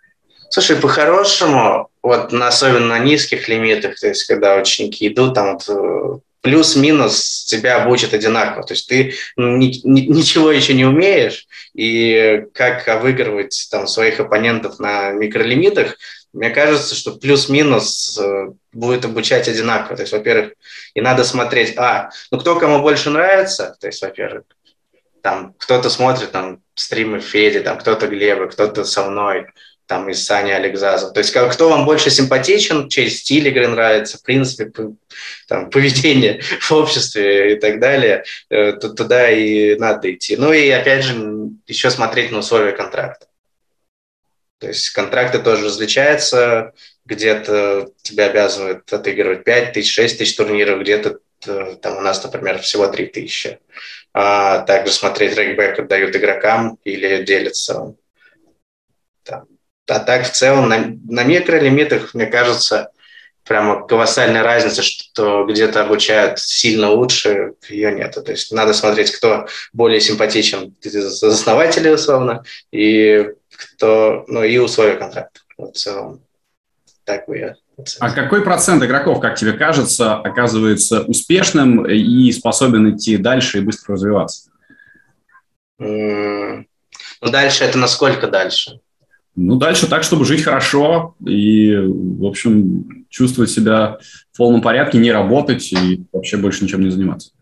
Слушай, 0.51 0.77
по-хорошему, 0.77 1.89
вот 2.05 2.35
особенно 2.35 2.87
на 2.87 2.99
низких 2.99 3.49
лимитах, 3.49 3.99
то 3.99 4.09
есть 4.09 4.25
когда 4.25 4.57
ученики 4.57 5.09
идут, 5.09 5.35
там 5.35 5.59
вот, 5.67 6.21
плюс-минус 6.43 7.47
тебя 7.47 7.83
обучат 7.83 8.13
одинаково. 8.13 8.67
То 8.67 8.75
есть 8.75 8.87
ты 8.87 9.15
ни, 9.39 9.81
ни, 9.89 10.03
ничего 10.03 10.53
еще 10.53 10.75
не 10.75 10.85
умеешь, 10.85 11.47
и 11.73 12.45
как 12.53 12.87
выигрывать 13.03 13.69
там, 13.71 13.87
своих 13.87 14.21
оппонентов 14.21 14.79
на 14.79 15.13
микролимитах, 15.13 15.97
мне 16.35 16.51
кажется, 16.51 16.95
что 16.95 17.13
плюс-минус 17.13 18.19
э, 18.23 18.49
будет 18.75 19.07
обучать 19.07 19.49
одинаково. 19.49 19.97
То 19.97 20.03
есть, 20.03 20.13
во-первых, 20.13 20.53
и 20.93 21.01
надо 21.01 21.25
смотреть, 21.25 21.73
а, 21.79 22.11
ну 22.31 22.39
кто 22.39 22.57
кому 22.57 22.83
больше 22.83 23.09
нравится, 23.09 23.77
то 23.81 23.87
есть, 23.87 24.03
во-первых, 24.03 24.45
там 25.23 25.55
кто-то 25.57 25.89
смотрит 25.89 26.33
там 26.33 26.61
стримы 26.75 27.21
Феди, 27.21 27.61
там 27.61 27.79
кто-то 27.79 28.09
Глеба, 28.09 28.49
кто-то 28.49 28.85
со 28.85 29.09
мной, 29.09 29.47
там 29.87 30.09
из 30.09 30.25
Сани 30.25 30.51
Алексазов. 30.51 31.13
То 31.13 31.21
есть 31.21 31.33
кто 31.33 31.69
вам 31.69 31.85
больше 31.85 32.11
симпатичен, 32.11 32.89
чей 32.89 33.11
стиль 33.11 33.49
игры 33.49 33.69
нравится, 33.69 34.19
в 34.19 34.23
принципе, 34.23 34.71
там, 35.49 35.71
поведение 35.71 36.41
в 36.43 36.73
обществе 36.73 37.55
и 37.55 37.61
так 37.61 37.81
далее, 37.81 38.25
э, 38.51 38.73
то 38.73 38.91
туда 38.91 39.31
и 39.31 39.77
надо 39.77 40.13
идти. 40.13 40.37
Ну 40.37 40.53
и 40.53 40.69
опять 40.71 41.05
же 41.05 41.51
еще 41.67 41.91
смотреть 41.91 42.33
на 42.33 42.39
условия 42.39 42.73
контракта. 42.73 43.27
То 44.59 44.69
есть 44.69 44.91
контракты 44.91 45.41
тоже 45.41 45.67
различаются, 45.67 46.73
где-то 47.05 47.91
тебя 48.03 48.27
обязывают 48.27 48.91
отыгрывать 48.91 49.45
5 49.45 49.73
тысяч, 49.75 49.93
6 49.93 50.19
тысяч 50.19 50.37
турниров, 50.37 50.81
где-то 50.81 51.19
э, 51.47 51.77
там 51.83 51.99
у 51.99 52.01
нас, 52.01 52.23
например, 52.25 52.59
всего 52.61 52.87
3 52.87 53.07
тысячи. 53.07 53.59
А 54.15 54.61
также 54.61 54.93
смотреть 54.93 55.37
рейкбэк 55.37 55.81
отдают 55.81 56.17
игрокам 56.17 56.79
или 56.85 57.23
делятся. 57.25 57.95
Там, 59.25 59.47
а 59.87 59.99
так 60.01 60.27
в 60.27 60.33
целом 60.33 60.69
на, 60.69 60.97
на 61.09 61.25
микролимитах, 61.25 62.15
мне 62.15 62.27
кажется, 62.27 62.91
прямо 63.45 63.87
колоссальная 63.87 64.43
разница, 64.43 64.83
что 64.83 65.45
где-то 65.45 65.83
обучают 65.83 66.39
сильно 66.39 66.91
лучше, 66.91 67.55
ее 67.69 67.93
нет. 67.93 68.13
То 68.15 68.31
есть 68.31 68.53
надо 68.53 68.73
смотреть, 68.73 69.13
кто 69.13 69.47
более 69.73 70.01
симпатичен 70.01 70.75
из 70.83 71.23
основателей, 71.23 71.93
условно, 71.93 72.45
и 72.73 73.31
кто, 73.51 74.25
ну, 74.27 74.43
и 74.43 74.57
условия 74.59 74.97
контракта. 74.97 75.41
Вот 75.59 75.77
в 75.77 75.79
целом. 75.79 76.23
Так 77.05 77.27
бы 77.27 77.37
я 77.37 77.57
а 77.99 78.11
какой 78.11 78.43
процент 78.43 78.83
игроков, 78.85 79.21
как 79.21 79.37
тебе 79.37 79.53
кажется, 79.53 80.15
оказывается 80.15 81.03
успешным 81.03 81.85
и 81.87 82.31
способен 82.31 82.95
идти 82.95 83.17
дальше 83.17 83.59
и 83.59 83.63
быстро 83.63 83.95
развиваться? 83.95 84.51
Ну, 85.79 86.65
дальше 87.21 87.65
это 87.65 87.79
насколько 87.79 88.29
дальше? 88.29 88.81
Ну, 89.37 89.57
дальше 89.57 89.89
так, 89.89 90.05
чтобы 90.05 90.25
жить 90.25 90.45
хорошо 90.45 91.17
и, 91.27 91.75
в 91.75 92.25
общем, 92.25 93.07
чувствовать 93.09 93.51
себя 93.51 93.99
в 94.33 94.37
полном 94.37 94.63
порядке, 94.63 94.99
не 94.99 95.11
работать 95.11 95.73
и 95.73 96.05
вообще 96.13 96.37
больше 96.37 96.65
ничем 96.65 96.83
не 96.83 96.91
заниматься. 96.91 97.33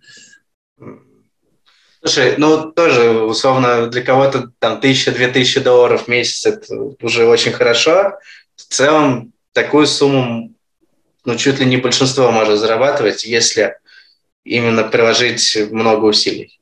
Слушай, 2.05 2.35
ну 2.37 2.73
тоже, 2.73 3.23
условно, 3.23 3.87
для 3.87 4.03
кого-то 4.03 4.51
там 4.59 4.81
тысяча-две 4.81 5.29
тысячи 5.29 5.61
долларов 5.61 6.05
в 6.05 6.09
месяц 6.09 6.47
это 6.47 6.75
уже 7.01 7.27
очень 7.27 7.53
хорошо. 7.53 8.19
В 8.57 8.63
целом, 8.63 9.33
такую 9.53 9.87
сумму, 9.87 10.53
ну, 11.25 11.37
чуть 11.37 11.61
ли 11.61 11.67
не 11.67 11.77
большинство 11.77 12.33
может 12.33 12.59
зарабатывать, 12.59 13.25
если 13.25 13.77
именно 14.45 14.83
приложить 14.83 15.57
много 15.71 16.07
усилий. 16.07 16.59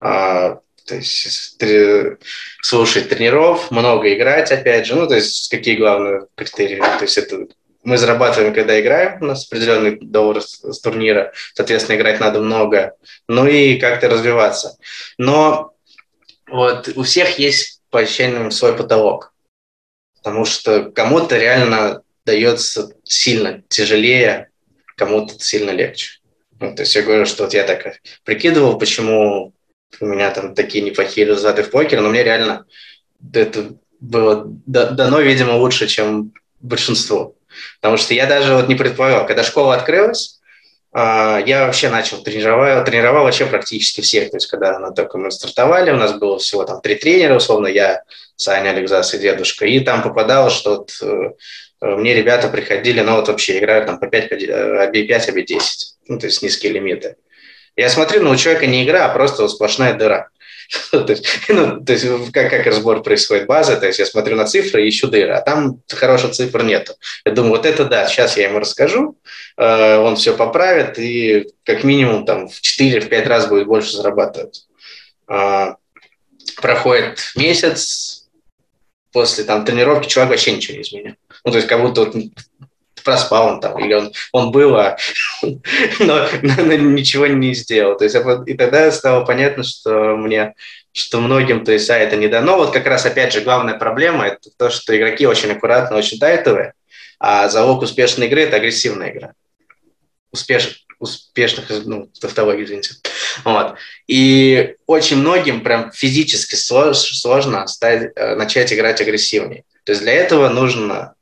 А, 0.00 0.58
то 0.92 0.96
есть 0.96 1.56
три, 1.56 2.18
слушать 2.60 3.08
тренеров, 3.08 3.70
много 3.70 4.12
играть, 4.12 4.52
опять 4.52 4.86
же. 4.86 4.94
Ну, 4.94 5.08
то 5.08 5.14
есть 5.14 5.48
какие 5.48 5.76
главные 5.76 6.26
критерии? 6.34 6.76
То 6.76 7.04
есть 7.04 7.16
это 7.16 7.46
мы 7.82 7.96
зарабатываем, 7.96 8.52
когда 8.52 8.78
играем, 8.78 9.22
у 9.22 9.24
нас 9.24 9.46
определенный 9.46 9.98
доллар 9.98 10.42
с, 10.42 10.60
с 10.62 10.80
турнира, 10.80 11.32
соответственно, 11.54 11.96
играть 11.96 12.20
надо 12.20 12.40
много, 12.40 12.94
ну 13.26 13.46
и 13.46 13.78
как-то 13.78 14.10
развиваться. 14.10 14.76
Но 15.16 15.72
вот 16.46 16.90
у 16.94 17.02
всех 17.04 17.38
есть 17.38 17.80
по 17.88 18.00
ощущениям 18.00 18.50
свой 18.50 18.76
потолок, 18.76 19.32
потому 20.18 20.44
что 20.44 20.90
кому-то 20.90 21.38
реально 21.38 22.02
дается 22.26 22.92
сильно 23.02 23.62
тяжелее, 23.68 24.50
кому-то 24.96 25.42
сильно 25.42 25.70
легче. 25.70 26.20
Ну, 26.60 26.74
то 26.74 26.82
есть 26.82 26.94
я 26.94 27.02
говорю, 27.02 27.24
что 27.24 27.44
вот 27.44 27.54
я 27.54 27.64
так 27.64 27.96
прикидывал, 28.24 28.78
почему 28.78 29.54
у 30.00 30.06
меня 30.06 30.30
там 30.30 30.54
такие 30.54 30.84
неплохие 30.84 31.26
результаты 31.26 31.62
в 31.62 31.70
покере, 31.70 32.00
но 32.00 32.08
мне 32.08 32.22
реально 32.22 32.66
это 33.32 33.72
было 34.00 34.44
дано, 34.46 35.20
видимо, 35.20 35.52
лучше, 35.52 35.86
чем 35.86 36.32
большинство. 36.60 37.34
Потому 37.80 37.96
что 37.96 38.14
я 38.14 38.26
даже 38.26 38.54
вот 38.54 38.68
не 38.68 38.74
предполагал, 38.74 39.26
когда 39.26 39.44
школа 39.44 39.74
открылась, 39.74 40.40
а, 40.92 41.38
я 41.46 41.66
вообще 41.66 41.88
начал 41.88 42.22
тренировать, 42.22 42.84
тренировал 42.84 43.24
вообще 43.24 43.46
практически 43.46 44.02
всех. 44.02 44.30
То 44.30 44.36
есть, 44.36 44.46
когда 44.46 44.76
она 44.76 44.90
только 44.90 45.18
мы 45.18 45.30
стартовали, 45.30 45.90
у 45.90 45.96
нас 45.96 46.12
было 46.18 46.38
всего 46.38 46.64
там 46.64 46.80
три 46.80 46.96
тренера, 46.96 47.36
условно, 47.36 47.66
я, 47.66 48.02
Саня, 48.36 48.70
Алексас 48.70 49.14
и 49.14 49.18
дедушка. 49.18 49.66
И 49.66 49.80
там 49.80 50.02
попадало, 50.02 50.50
что 50.50 50.76
вот, 50.76 50.92
э, 51.00 51.30
мне 51.80 52.14
ребята 52.14 52.48
приходили, 52.48 53.00
ну 53.00 53.16
вот 53.16 53.28
вообще 53.28 53.58
играют 53.58 53.86
там 53.86 53.98
по 53.98 54.06
5, 54.06 54.32
оби 54.32 55.06
5, 55.06 55.28
оби 55.30 55.42
10. 55.42 55.94
Ну, 56.08 56.18
то 56.18 56.26
есть 56.26 56.42
низкие 56.42 56.72
лимиты. 56.72 57.16
Я 57.76 57.88
смотрю, 57.88 58.22
ну, 58.22 58.30
у 58.30 58.36
человека 58.36 58.66
не 58.66 58.84
игра, 58.84 59.06
а 59.06 59.14
просто 59.14 59.48
сплошная 59.48 59.94
дыра. 59.94 60.28
то 60.90 61.06
есть, 61.06 61.26
ну, 61.48 61.84
то 61.84 61.92
есть 61.92 62.06
как, 62.32 62.50
как 62.50 62.66
разбор 62.66 63.02
происходит 63.02 63.46
база, 63.46 63.76
то 63.76 63.86
есть 63.86 63.98
я 63.98 64.06
смотрю 64.06 64.36
на 64.36 64.46
цифры 64.46 64.84
и 64.84 64.88
ищу 64.88 65.08
дыры, 65.08 65.32
а 65.32 65.40
там 65.40 65.80
хороших 65.88 66.32
цифр 66.32 66.62
нету. 66.62 66.94
Я 67.24 67.32
думаю, 67.32 67.56
вот 67.56 67.66
это 67.66 67.84
да, 67.84 68.06
сейчас 68.06 68.36
я 68.36 68.48
ему 68.48 68.58
расскажу, 68.58 69.18
э, 69.56 69.96
он 69.96 70.16
все 70.16 70.34
поправит 70.34 70.98
и 70.98 71.48
как 71.64 71.84
минимум 71.84 72.24
там 72.24 72.48
в 72.48 72.60
4-5 72.60 73.24
раз 73.24 73.48
будет 73.48 73.66
больше 73.66 73.96
зарабатывать. 73.96 74.66
Э, 75.28 75.74
проходит 76.60 77.32
месяц, 77.36 78.22
после 79.12 79.44
там 79.44 79.64
тренировки 79.64 80.08
человек 80.08 80.30
вообще 80.30 80.52
ничего 80.52 80.76
не 80.76 80.82
изменил. 80.82 81.14
Ну, 81.44 81.50
то 81.50 81.58
есть 81.58 81.68
как 81.68 81.80
будто 81.80 82.04
вот 82.04 82.16
проспал 83.04 83.46
он 83.46 83.60
там, 83.60 83.78
или 83.78 83.94
он, 83.94 84.12
он 84.32 84.50
был, 84.50 84.76
а, 84.76 84.96
но, 85.42 86.28
но 86.40 86.74
ничего 86.74 87.26
не 87.26 87.54
сделал. 87.54 87.96
То 87.96 88.04
есть, 88.04 88.16
и 88.46 88.54
тогда 88.54 88.90
стало 88.90 89.24
понятно, 89.24 89.62
что 89.62 90.16
мне, 90.16 90.54
что 90.92 91.20
многим, 91.20 91.64
то 91.64 91.72
есть, 91.72 91.88
а, 91.90 91.96
это 91.96 92.16
не 92.16 92.28
дано. 92.28 92.56
Вот 92.56 92.72
как 92.72 92.86
раз, 92.86 93.06
опять 93.06 93.32
же, 93.32 93.40
главная 93.40 93.74
проблема– 93.74 94.26
это 94.26 94.50
то, 94.56 94.70
что 94.70 94.96
игроки 94.96 95.26
очень 95.26 95.52
аккуратно, 95.52 95.96
очень 95.96 96.18
тайтовые, 96.18 96.74
а 97.18 97.48
залог 97.48 97.82
успешной 97.82 98.26
игры– 98.26 98.40
это 98.42 98.56
агрессивная 98.56 99.10
игра. 99.10 99.32
Успеш, 100.32 100.86
успешных, 100.98 101.66
ну, 101.84 102.08
тавтологии, 102.20 102.64
извините. 102.64 102.94
Вот. 103.44 103.74
И 104.06 104.76
очень 104.86 105.16
многим 105.16 105.62
прям 105.62 105.90
физически 105.92 106.54
сложно, 106.54 106.94
сложно 106.94 107.66
стать, 107.66 108.12
э, 108.14 108.34
начать 108.36 108.72
играть 108.72 109.00
агрессивнее. 109.00 109.64
То 109.84 109.92
есть 109.92 110.02
для 110.02 110.12
этого 110.12 110.48
нужно 110.48 111.14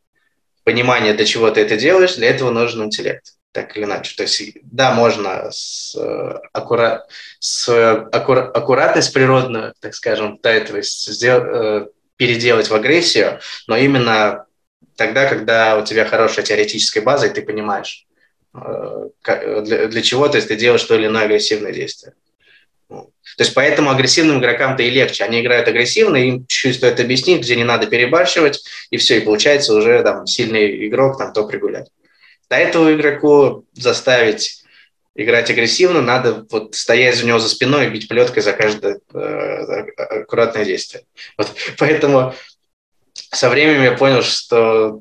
понимание, 0.71 1.15
для 1.15 1.27
чего 1.27 1.51
ты 1.51 1.61
это 1.63 1.77
делаешь, 1.77 2.15
для 2.15 2.31
этого 2.31 2.51
нужен 2.51 2.85
интеллект, 2.85 3.35
так 3.53 3.77
или 3.77 3.85
иначе. 3.85 4.15
То 4.17 4.23
есть, 4.23 4.59
да, 4.63 4.95
можно 4.95 5.51
с, 5.51 5.97
э, 5.97 6.39
аккура... 6.53 7.07
с 7.41 7.69
аккура... 8.13 8.43
аккуратность 8.43 9.13
природную, 9.13 9.75
так 9.81 9.95
скажем, 9.95 10.39
тайтовость 10.39 11.13
сдел... 11.13 11.39
Э, 11.43 11.87
переделать 12.17 12.69
в 12.69 12.75
агрессию, 12.75 13.41
но 13.67 13.79
именно 13.79 14.45
тогда, 14.95 15.27
когда 15.27 15.79
у 15.79 15.85
тебя 15.87 16.05
хорошая 16.05 16.45
теоретическая 16.45 17.01
база, 17.01 17.27
и 17.27 17.31
ты 17.31 17.41
понимаешь, 17.41 18.07
э, 18.55 19.09
для, 19.65 19.87
для 19.87 20.03
чего 20.03 20.29
то 20.29 20.37
есть, 20.37 20.49
ты 20.49 20.57
делаешь 20.57 20.85
то 20.85 20.97
или 20.97 21.07
иное 21.07 21.25
агрессивное 21.25 21.73
действие. 21.73 22.13
То 23.37 23.45
есть 23.45 23.55
поэтому 23.55 23.91
агрессивным 23.91 24.41
игрокам-то 24.41 24.83
и 24.83 24.91
легче. 24.91 25.25
Они 25.25 25.41
играют 25.41 25.69
агрессивно, 25.69 26.17
им 26.17 26.47
чуть-чуть 26.47 26.77
стоит 26.77 27.01
объяснить, 27.01 27.43
где 27.43 27.57
не 27.57 27.65
надо 27.65 27.87
перебарщивать, 27.87 28.65
и 28.91 28.97
все, 28.97 29.19
и 29.19 29.21
получается 29.21 29.75
уже 29.75 30.03
там 30.03 30.27
сильный 30.27 30.89
игрок, 30.89 31.19
там 31.19 31.33
топ-регулятор. 31.33 31.93
До 32.49 32.57
этого 32.57 32.93
игроку 32.95 33.65
заставить 33.75 34.65
играть 35.15 35.51
агрессивно, 35.51 36.01
надо 36.01 36.47
вот 36.51 36.75
стоять 36.75 37.23
у 37.23 37.27
него 37.27 37.39
за 37.39 37.49
спиной 37.49 37.87
и 37.87 37.91
бить 37.91 38.09
плеткой 38.09 38.43
за 38.43 38.53
каждое 38.53 39.01
э, 39.13 39.85
аккуратное 39.97 40.65
действие. 40.65 41.05
Вот, 41.37 41.53
поэтому 41.79 42.35
со 43.15 43.49
временем 43.51 43.83
я 43.83 43.93
понял, 43.93 44.23
что 44.23 45.01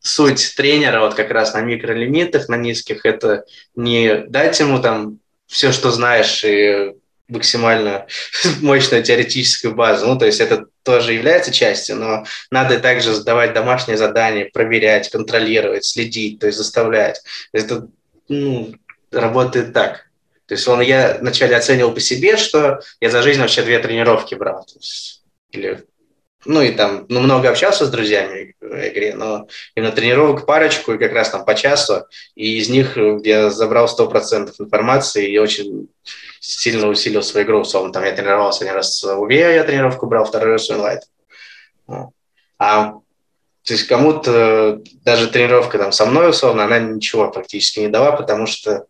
суть 0.00 0.54
тренера 0.56 1.00
вот 1.00 1.14
как 1.14 1.30
раз 1.30 1.54
на 1.54 1.60
микролимитах, 1.60 2.48
на 2.48 2.56
низких, 2.56 3.04
это 3.04 3.44
не 3.74 4.24
дать 4.26 4.58
ему 4.60 4.80
там 4.80 5.18
все, 5.46 5.72
что 5.72 5.90
знаешь, 5.90 6.44
и 6.44 6.94
максимально 7.30 8.06
мощную 8.60 9.02
теоретическую 9.02 9.74
базу. 9.74 10.06
Ну, 10.06 10.18
то 10.18 10.26
есть 10.26 10.40
это 10.40 10.66
тоже 10.82 11.14
является 11.14 11.52
частью, 11.52 11.96
но 11.96 12.24
надо 12.50 12.78
также 12.78 13.14
сдавать 13.14 13.52
домашние 13.52 13.96
задания, 13.96 14.50
проверять, 14.52 15.10
контролировать, 15.10 15.84
следить, 15.84 16.38
то 16.38 16.46
есть 16.46 16.58
заставлять. 16.58 17.22
Это 17.52 17.88
ну, 18.28 18.74
работает 19.10 19.72
так. 19.72 20.10
То 20.46 20.54
есть 20.54 20.66
он, 20.66 20.80
я 20.80 21.18
вначале 21.20 21.56
оценивал 21.56 21.92
по 21.92 22.00
себе, 22.00 22.36
что 22.36 22.80
я 23.00 23.10
за 23.10 23.22
жизнь 23.22 23.40
вообще 23.40 23.62
две 23.62 23.78
тренировки 23.78 24.34
брал. 24.34 24.64
То 24.64 24.78
есть, 24.78 25.22
или 25.52 25.84
ну 26.46 26.62
и 26.62 26.72
там, 26.72 27.06
ну, 27.08 27.20
много 27.20 27.50
общался 27.50 27.84
с 27.84 27.90
друзьями 27.90 28.54
в 28.60 28.88
игре, 28.88 29.14
но 29.14 29.46
именно 29.74 29.92
тренировок 29.92 30.46
парочку 30.46 30.92
и 30.92 30.98
как 30.98 31.12
раз 31.12 31.30
там 31.30 31.44
по 31.44 31.54
часу, 31.54 32.06
и 32.34 32.58
из 32.58 32.68
них 32.70 32.96
я 33.24 33.50
забрал 33.50 33.86
100% 33.86 34.52
информации 34.58 35.28
и 35.28 35.38
очень 35.38 35.88
сильно 36.40 36.88
усилил 36.88 37.22
свою 37.22 37.46
игру, 37.46 37.60
условно, 37.60 37.92
там 37.92 38.04
я 38.04 38.12
тренировался 38.12 38.64
один 38.64 38.74
раз 38.74 39.02
в 39.02 39.20
УВЕ, 39.20 39.54
я 39.54 39.64
тренировку 39.64 40.06
брал, 40.06 40.24
второй 40.24 40.52
раз 40.52 40.68
в 40.68 40.72
Инлайт. 40.72 41.02
А 42.58 42.94
то 43.62 43.74
есть 43.74 43.86
кому-то 43.86 44.80
даже 45.04 45.28
тренировка 45.28 45.78
там 45.78 45.92
со 45.92 46.06
мной, 46.06 46.30
условно, 46.30 46.64
она 46.64 46.78
ничего 46.78 47.30
практически 47.30 47.80
не 47.80 47.88
дала, 47.88 48.12
потому 48.12 48.46
что 48.46 48.86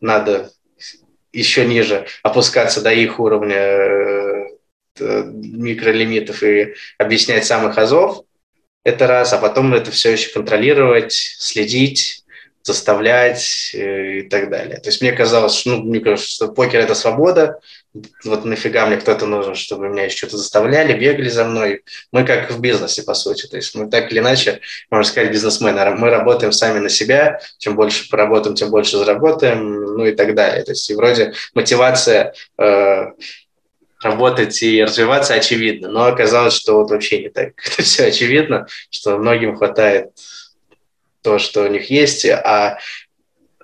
надо 0.00 0.50
еще 1.32 1.66
ниже 1.66 2.06
опускаться 2.22 2.80
до 2.80 2.92
их 2.92 3.20
уровня 3.20 4.25
Э, 4.25 4.25
микролимитов 5.00 6.42
и 6.42 6.74
объяснять 6.98 7.44
самых 7.44 7.78
азов, 7.78 8.24
это 8.84 9.06
раз, 9.06 9.32
а 9.32 9.38
потом 9.38 9.74
это 9.74 9.90
все 9.90 10.12
еще 10.12 10.32
контролировать, 10.32 11.12
следить, 11.12 12.24
заставлять 12.62 13.70
э, 13.74 14.18
и 14.18 14.22
так 14.22 14.50
далее. 14.50 14.78
То 14.78 14.88
есть 14.88 15.00
мне 15.00 15.12
казалось, 15.12 15.64
ну, 15.66 15.82
мне 15.82 16.00
кажется, 16.00 16.30
что 16.30 16.48
покер– 16.48 16.80
это 16.82 16.94
свобода, 16.94 17.60
вот 18.24 18.44
нафига 18.44 18.86
мне 18.86 18.96
кто-то 18.96 19.26
нужен, 19.26 19.54
чтобы 19.54 19.88
меня 19.88 20.04
еще 20.04 20.18
что-то 20.18 20.36
заставляли, 20.38 20.98
бегали 20.98 21.28
за 21.28 21.44
мной. 21.44 21.82
Мы 22.12 22.24
как 22.24 22.50
в 22.50 22.60
бизнесе, 22.60 23.02
по 23.02 23.14
сути. 23.14 23.46
То 23.46 23.56
есть 23.56 23.74
мы 23.74 23.88
так 23.88 24.10
или 24.12 24.18
иначе, 24.18 24.60
можно 24.90 25.10
сказать, 25.10 25.30
бизнесмены. 25.30 25.84
Мы 25.96 26.10
работаем 26.10 26.52
сами 26.52 26.78
на 26.78 26.88
себя. 26.88 27.40
Чем 27.58 27.76
больше 27.76 28.08
поработаем, 28.10 28.54
тем 28.56 28.70
больше 28.70 28.98
заработаем, 28.98 29.96
ну 29.96 30.04
и 30.04 30.12
так 30.12 30.34
далее. 30.34 30.64
То 30.64 30.72
есть 30.72 30.90
и 30.90 30.94
вроде 30.94 31.32
мотивация 31.54 32.34
э, 32.58 33.06
работать 34.02 34.62
и 34.62 34.82
развиваться 34.82 35.34
очевидно, 35.34 35.88
но 35.88 36.04
оказалось, 36.04 36.54
что 36.54 36.76
вот 36.76 36.90
вообще 36.90 37.22
не 37.22 37.28
так. 37.28 37.54
Это 37.64 37.82
все 37.82 38.06
очевидно, 38.06 38.66
что 38.90 39.18
многим 39.18 39.56
хватает 39.56 40.10
то, 41.22 41.38
что 41.38 41.64
у 41.64 41.68
них 41.68 41.90
есть, 41.90 42.24
а 42.26 42.78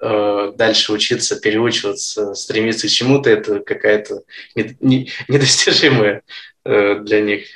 э, 0.01 0.53
дальше 0.57 0.93
учиться, 0.93 1.39
переучиваться, 1.39 2.35
стремиться 2.35 2.89
к 2.89 2.91
чему-то, 2.91 3.31
это 3.31 3.61
какая-то 3.61 4.23
недостижимая 4.55 6.23
э, 6.65 6.95
для 6.97 7.21
них 7.21 7.47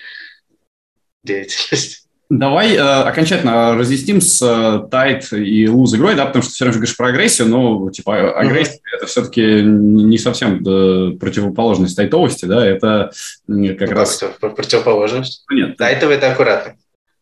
деятельность. 1.24 2.05
Давай 2.28 2.74
э, 2.74 2.80
окончательно 2.80 3.76
разъясним 3.76 4.20
с 4.20 4.42
э, 4.42 4.88
тайт 4.90 5.32
и 5.32 5.68
луз 5.68 5.94
игрой, 5.94 6.16
да, 6.16 6.26
потому 6.26 6.42
что 6.42 6.52
все 6.52 6.64
равно 6.64 6.78
говоришь 6.78 6.96
про 6.96 7.08
агрессию, 7.08 7.48
но 7.48 7.88
типа 7.90 8.36
агрессия 8.36 8.78
mm-hmm. 8.78 8.96
это 8.96 9.06
все-таки 9.06 9.62
не 9.62 10.18
совсем 10.18 10.62
да, 10.64 11.16
противоположность 11.20 11.96
тайтовости, 11.96 12.44
да, 12.46 12.66
это 12.66 13.12
как 13.46 13.90
ну, 13.90 13.94
раз... 13.94 14.24
Противоположность? 14.40 15.44
Ну, 15.48 15.56
нет. 15.56 15.76
Тайтовый– 15.76 16.16
это 16.16 16.32
аккуратно. 16.32 16.74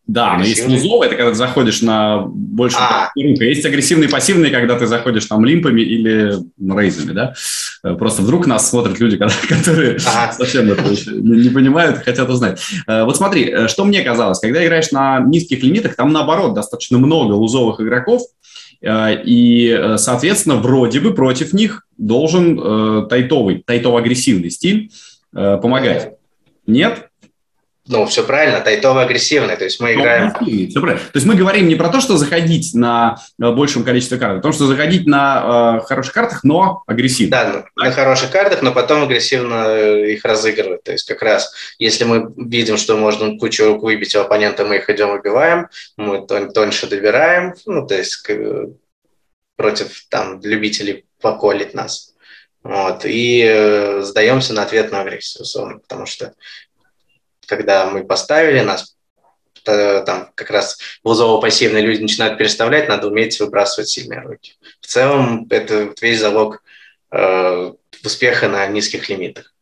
Да, 0.07 0.37
но 0.37 0.43
есть 0.43 0.67
лузовый, 0.67 1.07
это 1.07 1.15
когда 1.15 1.31
ты 1.31 1.37
заходишь 1.37 1.81
на 1.81 2.19
больше 2.19 2.77
а. 2.79 3.09
рынка. 3.15 3.43
Есть 3.43 3.65
агрессивные 3.65 4.07
пассивные, 4.07 4.51
когда 4.51 4.77
ты 4.77 4.85
заходишь 4.85 5.25
там 5.25 5.43
лимпами 5.43 5.81
или 5.81 6.37
рейзами, 6.59 7.11
да. 7.11 7.33
Э, 7.83 7.95
просто 7.95 8.21
вдруг 8.21 8.45
нас 8.45 8.69
смотрят 8.69 8.99
люди, 8.99 9.17
которые 9.49 9.97
ага. 10.05 10.31
совсем 10.31 10.71
это 10.71 10.83
не 11.11 11.49
понимают, 11.49 12.03
хотят 12.03 12.29
узнать. 12.29 12.61
Э, 12.87 13.03
вот 13.03 13.17
смотри, 13.17 13.49
э, 13.49 13.67
что 13.67 13.83
мне 13.83 14.03
казалось, 14.03 14.39
когда 14.39 14.63
играешь 14.63 14.91
на 14.91 15.19
низких 15.19 15.63
лимитах, 15.63 15.95
там 15.95 16.13
наоборот 16.13 16.53
достаточно 16.53 16.99
много 16.99 17.33
лузовых 17.33 17.79
игроков, 17.81 18.21
и, 18.83 19.93
соответственно, 19.97 20.57
вроде 20.57 20.99
бы 20.99 21.15
против 21.15 21.53
них 21.53 21.87
должен 21.97 23.07
тайтовый, 23.07 23.63
тайтово-агрессивный 23.65 24.51
стиль 24.51 24.91
помогать. 25.31 26.11
Нет? 26.67 27.09
Ну, 27.87 28.07
все 28.07 28.23
правильно, 28.23 28.61
тайтово 28.61 29.03
агрессивный, 29.03 29.55
то 29.57 29.63
есть 29.63 29.79
мы 29.79 29.93
ну, 29.93 30.01
играем... 30.01 30.33
Все 30.69 30.81
правильно. 30.81 31.03
То 31.03 31.17
есть 31.17 31.27
мы 31.27 31.35
говорим 31.35 31.67
не 31.67 31.75
про 31.75 31.89
то, 31.89 32.01
что 32.01 32.17
заходить 32.17 32.73
на 32.73 33.17
э, 33.39 33.51
большем 33.51 33.83
количестве 33.83 34.17
карт, 34.17 34.39
а 34.39 34.41
то, 34.41 34.51
что 34.51 34.65
заходить 34.65 35.05
на 35.05 35.79
э, 35.83 35.85
хороших 35.85 36.13
картах, 36.13 36.43
но 36.43 36.81
агрессивно. 36.87 37.31
Да, 37.31 37.51
так. 37.51 37.65
на 37.75 37.91
хороших 37.91 38.31
картах, 38.31 38.63
но 38.63 38.71
потом 38.71 39.03
агрессивно 39.03 39.65
э, 39.67 40.13
их 40.13 40.25
разыгрывать. 40.25 40.83
То 40.83 40.93
есть 40.93 41.07
как 41.07 41.21
раз, 41.21 41.53
если 41.77 42.05
мы 42.05 42.33
видим, 42.37 42.77
что 42.77 42.97
можно 42.97 43.37
кучу 43.37 43.65
рук 43.65 43.83
выбить 43.83 44.15
у 44.15 44.21
оппонента, 44.21 44.65
мы 44.65 44.77
их 44.77 44.89
идем 44.89 45.11
убиваем, 45.11 45.67
мы 45.95 46.25
тон 46.25 46.51
тоньше 46.51 46.87
добираем, 46.87 47.53
ну, 47.67 47.85
то 47.85 47.95
есть 47.95 48.27
против 49.55 50.05
там 50.09 50.41
любителей 50.41 51.05
поколить 51.21 51.75
нас. 51.75 52.15
Вот, 52.63 53.05
и 53.05 53.45
э, 53.47 54.01
сдаемся 54.01 54.53
на 54.53 54.63
ответную 54.63 55.03
агрессию, 55.03 55.43
условно, 55.43 55.77
потому 55.77 56.07
что 56.07 56.33
когда 57.45 57.85
мы 57.87 58.05
поставили 58.05 58.61
нас, 58.61 58.95
там 59.63 60.31
как 60.35 60.51
раз 60.51 60.77
лузово-пассивные 61.03 61.81
люди 61.81 62.01
начинают 62.01 62.37
переставлять, 62.37 62.87
надо 62.87 63.07
уметь 63.07 63.39
выбрасывать 63.39 63.89
сильные 63.89 64.21
руки. 64.21 64.53
В 64.79 64.87
целом 64.87 65.47
это 65.49 65.93
весь 66.01 66.19
залог 66.19 66.63
э, 67.11 67.71
успеха 68.03 68.47
на 68.47 68.67
низких 68.67 69.09
лимитах. 69.09 69.53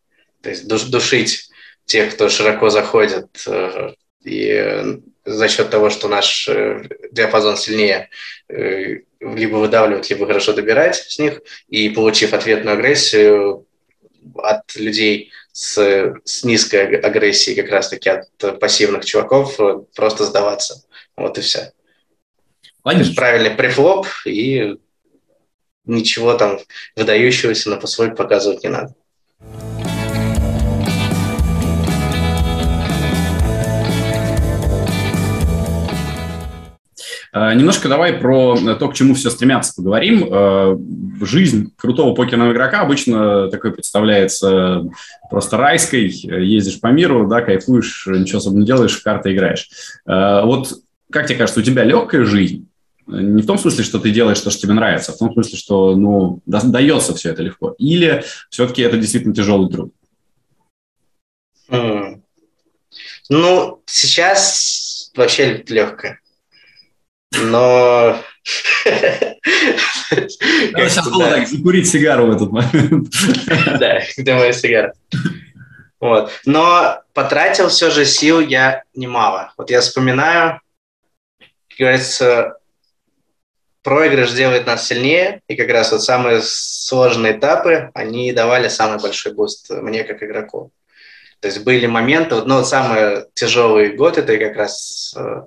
То 0.42 0.50
есть 0.50 0.68
душ, 0.68 0.84
душить 0.84 1.50
тех, 1.86 2.14
кто 2.14 2.30
широко 2.30 2.70
заходит, 2.70 3.28
э, 3.48 3.94
и 4.26 5.00
за 5.26 5.48
счет 5.48 5.70
того, 5.70 5.90
что 5.90 6.08
наш 6.08 6.48
э, 6.48 6.84
диапазон 7.12 7.58
сильнее, 7.58 8.10
э, 8.50 9.00
либо 9.20 9.56
выдавливать, 9.56 10.10
либо 10.10 10.26
хорошо 10.26 10.54
добирать 10.54 10.96
с 10.96 11.18
них, 11.18 11.42
и 11.70 11.90
получив 11.90 12.34
ответную 12.34 12.78
агрессию 12.78 13.66
от 14.36 14.76
людей 14.76 15.32
с, 15.54 16.14
с 16.26 16.44
низкой 16.44 17.00
агрессией 17.00 17.56
как 17.56 17.72
раз-таки 17.72 18.10
от 18.10 18.60
пассивных 18.60 19.06
чуваков 19.06 19.58
просто 19.96 20.26
сдаваться. 20.26 20.84
Вот 21.16 21.38
и 21.38 21.42
все. 21.42 21.72
Понятно. 22.82 23.14
Правильный 23.16 23.52
префлоп 23.52 24.08
и 24.26 24.76
ничего 25.86 26.34
там 26.34 26.60
выдающегося 26.96 27.70
на 27.70 27.78
послой 27.78 28.14
показывать 28.14 28.64
не 28.64 28.70
надо. 28.70 28.96
Немножко 37.34 37.90
давай 37.90 38.14
про 38.14 38.56
то, 38.76 38.90
к 38.90 38.94
чему 38.94 39.16
все 39.16 39.32
стремятся, 39.32 39.74
поговорим. 39.76 40.28
Э, 40.32 40.78
жизнь 41.26 41.74
крутого 41.76 42.14
покерного 42.14 42.52
игрока 42.52 42.82
обычно 42.82 43.50
такой 43.50 43.74
представляется 43.74 44.84
просто 45.32 45.58
райской. 45.58 46.10
Ездишь 46.10 46.80
по 46.80 46.88
миру, 46.88 47.28
да, 47.28 47.42
кайфуешь, 47.42 48.06
ничего 48.08 48.38
особо 48.38 48.58
не 48.58 48.66
делаешь, 48.66 48.98
карты 48.98 49.34
играешь. 49.34 49.68
Э, 50.06 50.44
вот 50.44 50.74
как 51.12 51.26
тебе 51.26 51.40
кажется, 51.40 51.62
у 51.62 51.64
тебя 51.64 51.84
легкая 51.84 52.24
жизнь? 52.24 52.68
Не 53.08 53.42
в 53.42 53.48
том 53.48 53.58
смысле, 53.58 53.84
что 53.84 54.00
ты 54.00 54.12
делаешь 54.12 54.40
то, 54.40 54.52
что 54.52 54.62
тебе 54.62 54.74
нравится, 54.74 55.12
а 55.12 55.16
в 55.16 55.18
том 55.18 55.34
смысле, 55.34 55.58
что 55.58 55.96
ну, 55.96 56.42
дается 56.46 57.16
все 57.16 57.32
это 57.32 57.42
легко. 57.42 57.76
Или 57.78 58.24
все-таки 58.50 58.82
это 58.84 58.98
действительно 58.98 59.34
тяжелый 59.34 59.72
труд? 59.72 59.94
Ну, 63.30 63.82
сейчас 63.86 65.12
вообще 65.16 65.64
легкая 65.68 66.20
но... 67.42 68.18
Сейчас 70.84 71.10
было 71.10 71.30
так, 71.30 71.48
закурить 71.48 71.90
сигару 71.90 72.28
в 72.28 72.36
этот 72.36 72.52
момент. 72.52 73.14
Да, 73.80 74.02
где 74.18 74.34
моя 74.34 74.54
сигара. 74.54 74.94
Вот. 76.00 76.32
Но 76.46 77.02
потратил 77.14 77.70
все 77.70 77.90
же 77.90 78.06
сил 78.06 78.42
я 78.42 78.84
немало. 78.94 79.54
Вот 79.58 79.70
я 79.70 79.80
вспоминаю, 79.82 80.60
как 81.70 81.78
говорится, 81.80 82.58
проигрыш 83.84 84.32
делает 84.32 84.66
нас 84.66 84.88
сильнее, 84.88 85.42
и 85.48 85.56
как 85.56 85.70
раз 85.70 85.92
вот 85.92 86.04
самые 86.04 86.42
сложные 86.44 87.38
этапы, 87.38 87.92
они 87.94 88.32
давали 88.32 88.68
самый 88.68 89.00
большой 89.00 89.34
boost 89.34 89.70
мне 89.70 90.04
как 90.04 90.24
игроку. 90.24 90.72
То 91.40 91.48
есть 91.48 91.64
были 91.64 91.86
моменты, 91.88 92.36
вот, 92.36 92.48
ну, 92.48 92.56
вот 92.56 92.68
самый 92.68 93.26
тяжелый 93.34 93.96
год, 93.96 94.18
это 94.18 94.38
как 94.38 94.56
раз 94.56 95.14
э, 95.18 95.42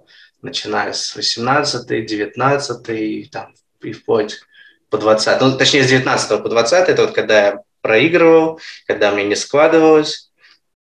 начиная 0.47 0.93
с 0.93 1.15
18 1.15 1.87
19 2.07 3.31
там, 3.31 3.55
и 3.83 3.93
вплоть 3.93 4.41
по 4.89 4.99
20 4.99 5.41
ну, 5.41 5.59
точнее, 5.59 5.85
с 5.85 5.89
19 5.89 6.43
по 6.43 6.49
20 6.49 6.89
это 6.89 7.03
вот 7.03 7.15
когда 7.15 7.47
я 7.47 7.63
проигрывал, 7.87 8.61
когда 8.87 9.13
мне 9.13 9.25
не 9.25 9.37
складывалось. 9.37 10.33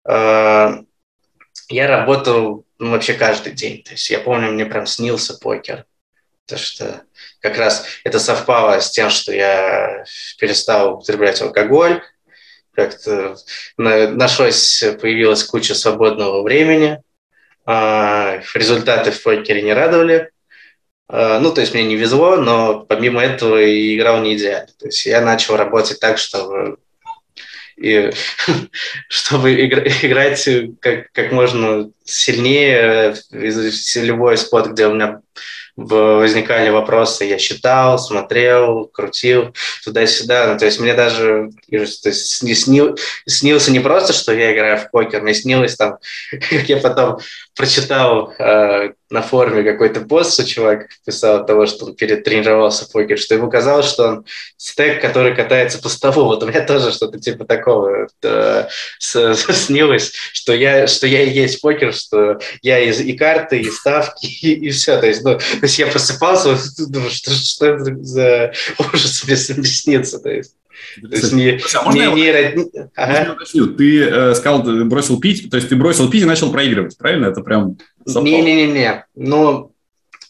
Э, 0.05 0.79
я 1.69 1.87
работал 1.87 2.65
ну, 2.77 2.91
вообще 2.91 3.13
каждый 3.13 3.53
день. 3.53 3.83
То 3.83 3.91
есть 3.91 4.09
я 4.09 4.19
помню, 4.19 4.51
мне 4.51 4.65
прям 4.65 4.85
снился 4.85 5.37
покер. 5.37 5.85
Потому 6.45 6.65
что 6.65 7.03
как 7.41 7.57
раз 7.57 7.85
это 8.03 8.19
совпало 8.19 8.79
с 8.81 8.91
тем, 8.91 9.09
что 9.09 9.31
я 9.31 10.03
перестал 10.39 10.95
употреблять 10.95 11.41
алкоголь, 11.41 12.01
как-то 12.73 13.37
нашлось, 13.77 14.83
появилась 14.99 15.43
куча 15.43 15.75
свободного 15.75 16.41
времени, 16.41 16.93
а, 16.93 17.01
результаты 18.53 19.11
в 19.11 19.21
покере 19.21 19.61
не 19.61 19.73
радовали, 19.73 20.31
а, 21.07 21.39
ну, 21.39 21.51
то 21.51 21.61
есть 21.61 21.73
мне 21.73 21.83
не 21.83 21.95
везло, 21.95 22.37
но 22.37 22.81
помимо 22.81 23.21
этого 23.21 23.61
и 23.61 23.95
играл 23.95 24.21
не 24.21 24.35
идеально. 24.35 24.69
То 24.79 24.85
есть 24.85 25.05
я 25.05 25.21
начал 25.21 25.57
работать 25.57 25.99
так, 25.99 26.17
чтобы 26.17 26.77
и 27.77 28.11
чтобы 29.09 29.65
играть 29.65 30.47
как, 30.79 31.11
как 31.11 31.31
можно 31.31 31.91
сильнее, 32.03 33.15
любой 33.31 34.37
спот, 34.37 34.67
где 34.67 34.87
у 34.87 34.93
меня 34.93 35.21
возникали 35.85 36.69
вопросы, 36.69 37.25
я 37.25 37.37
считал, 37.37 37.97
смотрел, 37.99 38.85
крутил 38.85 39.53
туда-сюда. 39.83 40.53
Ну, 40.53 40.59
то 40.59 40.65
есть 40.65 40.79
мне 40.79 40.93
даже 40.93 41.51
то 41.69 42.09
есть, 42.09 42.63
снил, 42.63 42.97
снился 43.25 43.71
не 43.71 43.79
просто, 43.79 44.13
что 44.13 44.33
я 44.33 44.53
играю 44.53 44.77
в 44.77 44.91
покер, 44.91 45.21
мне 45.21 45.33
снилось 45.33 45.75
там, 45.75 45.97
как 46.31 46.69
я 46.69 46.77
потом 46.77 47.19
прочитал 47.55 48.33
э, 48.37 48.93
на 49.09 49.21
форуме 49.21 49.63
какой-то 49.63 50.01
пост, 50.01 50.33
что 50.33 50.45
чувак 50.45 50.87
писал 51.05 51.45
того, 51.45 51.65
что 51.65 51.85
он 51.85 51.95
перетренировался 51.95 52.85
в 52.85 52.91
покер, 52.91 53.17
что 53.17 53.35
ему 53.35 53.49
казалось, 53.49 53.87
что 53.87 54.07
он 54.07 54.25
стек, 54.57 55.01
который 55.01 55.35
катается 55.35 55.79
по 55.79 55.89
столу. 55.89 56.25
Вот 56.25 56.43
у 56.43 56.47
меня 56.47 56.65
тоже 56.65 56.91
что-то 56.91 57.19
типа 57.19 57.45
такого 57.45 58.07
э, 58.21 58.67
снилось, 58.99 60.13
что 60.33 60.53
я, 60.53 60.85
что 60.87 61.07
я 61.07 61.23
и 61.23 61.31
есть 61.31 61.61
покер, 61.61 61.93
что 61.93 62.39
я 62.61 62.79
и, 62.79 62.91
и 62.91 63.17
карты, 63.17 63.59
и 63.59 63.69
ставки, 63.69 64.25
и, 64.45 64.67
и 64.67 64.69
все. 64.69 64.99
То 64.99 65.07
есть, 65.07 65.23
ну, 65.23 65.37
то 65.37 65.43
есть 65.63 65.79
я 65.79 65.87
просыпался, 65.87 66.55
думаю, 66.87 67.09
что, 67.09 67.31
что 67.31 67.65
это 67.65 67.95
за 68.03 68.53
ужас 68.77 69.23
мне 69.25 69.35
снится. 69.35 70.19
То 70.19 70.29
есть. 70.29 70.53
То 71.01 71.15
есть 71.15 71.33
не, 71.33 71.59
а 71.75 71.83
можно 71.83 72.13
не, 72.15 72.25
я, 72.25 72.51
не... 72.53 72.65
Ага. 72.95 73.37
Ты 73.77 74.03
э, 74.03 74.35
сказал, 74.35 74.63
ты 74.63 74.83
бросил 74.85 75.19
пить, 75.19 75.49
то 75.49 75.57
есть 75.57 75.69
ты 75.69 75.75
бросил 75.75 76.09
пить 76.09 76.23
и 76.23 76.25
начал 76.25 76.51
проигрывать, 76.51 76.97
правильно? 76.97 77.27
Это 77.27 77.41
прям 77.41 77.77
Не-не-не, 78.05 79.05
ну, 79.15 79.73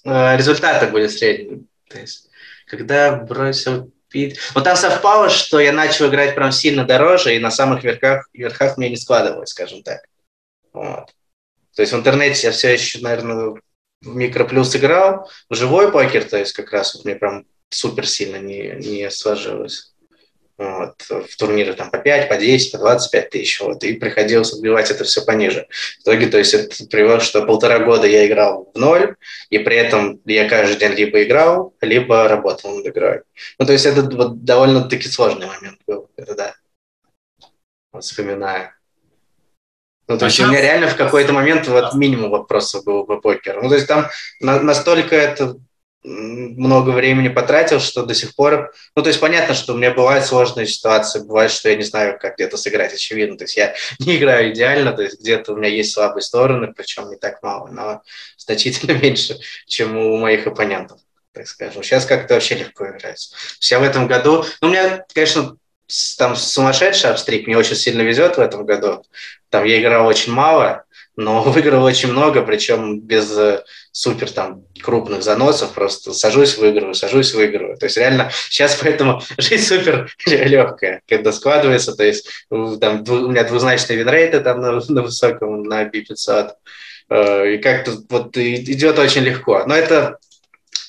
э, 0.06 0.38
результаты 0.38 0.88
были 0.88 1.08
средние. 1.08 1.62
То 1.90 2.00
есть, 2.00 2.30
когда 2.68 3.16
бросил 3.16 3.92
пить... 4.10 4.40
Вот 4.54 4.64
там 4.64 4.76
совпало, 4.76 5.30
что 5.30 5.60
я 5.60 5.72
начал 5.72 6.08
играть 6.08 6.36
прям 6.36 6.52
сильно 6.52 6.86
дороже, 6.86 7.36
и 7.36 7.40
на 7.40 7.52
самых 7.52 7.84
верхах, 7.84 8.28
верхах 8.34 8.78
мне 8.78 8.90
не 8.90 8.98
складывалось, 8.98 9.50
скажем 9.50 9.84
так. 9.84 10.02
Вот. 10.74 11.06
То 11.76 11.82
есть 11.82 11.94
в 11.94 11.96
интернете 11.96 12.48
я 12.48 12.52
все 12.52 12.74
еще, 12.74 13.00
наверное, 13.00 13.56
в 14.02 14.16
микроплюс 14.16 14.76
играл, 14.76 15.30
в 15.50 15.56
живой 15.56 15.92
покер, 15.92 16.24
то 16.24 16.38
есть 16.38 16.54
как 16.54 16.72
раз 16.72 16.96
вот 16.96 17.06
мне 17.06 17.16
прям 17.16 17.46
супер 17.70 18.08
сильно 18.08 18.38
не, 18.38 18.76
не 18.78 19.10
сложилось 19.10 19.94
вот, 20.60 21.02
в 21.10 21.38
турниры 21.38 21.74
там 21.74 21.90
по 21.90 21.98
5, 21.98 22.28
по 22.28 22.36
10, 22.36 22.74
по 22.74 22.78
25 22.80 23.30
тысяч, 23.30 23.62
вот, 23.62 23.82
и 23.86 23.94
приходилось 23.94 24.54
отбивать 24.54 24.92
это 24.92 25.06
все 25.06 25.24
пониже. 25.24 25.68
В 26.00 26.02
итоге, 26.02 26.28
то 26.28 26.38
есть 26.38 26.54
это 26.54 26.86
привело, 26.88 27.22
что 27.22 27.46
полтора 27.46 27.80
года 27.80 28.06
я 28.06 28.28
играл 28.28 28.70
в 28.74 28.78
ноль, 28.78 29.16
и 29.50 29.58
при 29.60 29.78
этом 29.78 30.20
я 30.26 30.50
каждый 30.50 30.78
день 30.78 30.92
либо 30.92 31.24
играл, 31.24 31.74
либо 31.80 32.28
работал 32.28 32.76
над 32.76 32.88
игрой. 32.88 33.22
Ну, 33.58 33.66
то 33.66 33.72
есть 33.72 33.86
это 33.86 34.02
вот 34.02 34.44
довольно-таки 34.44 35.08
сложный 35.08 35.48
момент 35.48 35.80
был, 35.88 36.10
это 36.18 36.36
да. 36.36 36.56
Вот 37.94 38.04
вспоминаю. 38.04 38.72
Ну, 40.10 40.18
то 40.18 40.26
а 40.26 40.28
есть 40.28 40.38
сейчас... 40.38 40.50
у 40.50 40.52
меня 40.52 40.62
реально 40.62 40.88
в 40.88 40.98
какой-то 40.98 41.32
момент 41.32 41.68
вот 41.70 41.94
минимум 41.94 42.32
вопросов 42.32 42.84
было 42.84 43.04
по 43.04 43.22
покеру. 43.22 43.62
Ну, 43.64 43.70
то 43.70 43.76
есть 43.76 43.88
там 43.88 44.08
на, 44.42 44.60
настолько 44.60 45.16
это 45.16 45.56
много 46.04 46.92
времени 46.92 47.28
потратил, 47.28 47.80
что 47.80 48.04
до 48.04 48.14
сих 48.14 48.36
пор... 48.36 48.74
Ну, 48.96 49.02
то 49.02 49.10
есть 49.10 49.20
понятно, 49.20 49.54
что 49.54 49.74
у 49.74 49.78
меня 49.78 49.92
бывают 49.92 50.26
сложные 50.26 50.66
ситуации, 50.66 51.20
бывает, 51.20 51.52
что 51.52 51.70
я 51.70 51.76
не 51.76 51.84
знаю, 51.84 52.18
как 52.20 52.36
где-то 52.36 52.58
сыграть, 52.58 52.94
очевидно. 52.94 53.38
То 53.38 53.44
есть 53.44 53.58
я 53.58 53.76
не 54.00 54.18
играю 54.18 54.54
идеально, 54.54 54.94
то 54.94 55.02
есть 55.02 55.20
где-то 55.20 55.54
у 55.54 55.58
меня 55.58 55.70
есть 55.70 55.94
слабые 55.94 56.22
стороны, 56.22 56.74
причем 56.74 57.10
не 57.10 57.18
так 57.18 57.44
мало, 57.44 57.68
но 57.68 58.02
значительно 58.38 58.92
меньше, 59.02 59.38
чем 59.68 59.98
у 59.98 60.18
моих 60.18 60.48
оппонентов, 60.48 61.00
так 61.34 61.48
скажем. 61.48 61.84
Сейчас 61.84 62.06
как-то 62.06 62.36
вообще 62.36 62.56
легко 62.56 62.88
играется. 62.88 63.36
Все 63.60 63.78
в 63.78 63.84
этом 63.84 64.08
году... 64.08 64.46
Ну, 64.62 64.70
у 64.70 64.72
меня, 64.72 65.06
конечно, 65.14 65.58
там 66.18 66.36
сумасшедший 66.36 67.10
обстрик, 67.10 67.48
мне 67.48 67.58
очень 67.58 67.76
сильно 67.76 68.04
везет 68.04 68.38
в 68.38 68.40
этом 68.40 68.66
году. 68.66 69.04
Там 69.50 69.66
я 69.66 69.82
играл 69.82 70.06
очень 70.08 70.32
мало, 70.32 70.86
но 71.20 71.44
выиграл 71.44 71.84
очень 71.84 72.12
много, 72.12 72.42
причем 72.42 73.02
без 73.02 73.38
э, 73.38 73.64
супер 73.92 74.32
там 74.32 74.64
крупных 74.82 75.22
заносов, 75.22 75.74
просто 75.74 76.14
сажусь, 76.14 76.58
выигрываю, 76.58 76.96
сажусь, 76.96 77.34
выигрываю. 77.34 77.78
То 77.78 77.88
есть 77.88 77.98
реально 77.98 78.32
сейчас 78.50 78.80
поэтому 78.82 79.22
жизнь 79.38 79.66
супер 79.66 80.10
легкая, 80.26 81.02
когда 81.08 81.32
складывается, 81.34 81.94
то 81.94 82.04
есть 82.04 82.28
там 82.50 83.04
у 83.08 83.28
меня 83.28 83.44
двузначные 83.44 84.00
винрейты 84.00 84.40
там 84.40 84.62
на, 84.62 84.80
на 84.88 85.02
высоком, 85.02 85.64
на 85.64 85.84
B500, 85.84 86.52
э, 87.10 87.54
и 87.54 87.58
как-то 87.58 87.98
вот 88.10 88.38
идет 88.38 88.98
очень 88.98 89.24
легко. 89.24 89.66
Но 89.66 89.76
это 89.76 90.20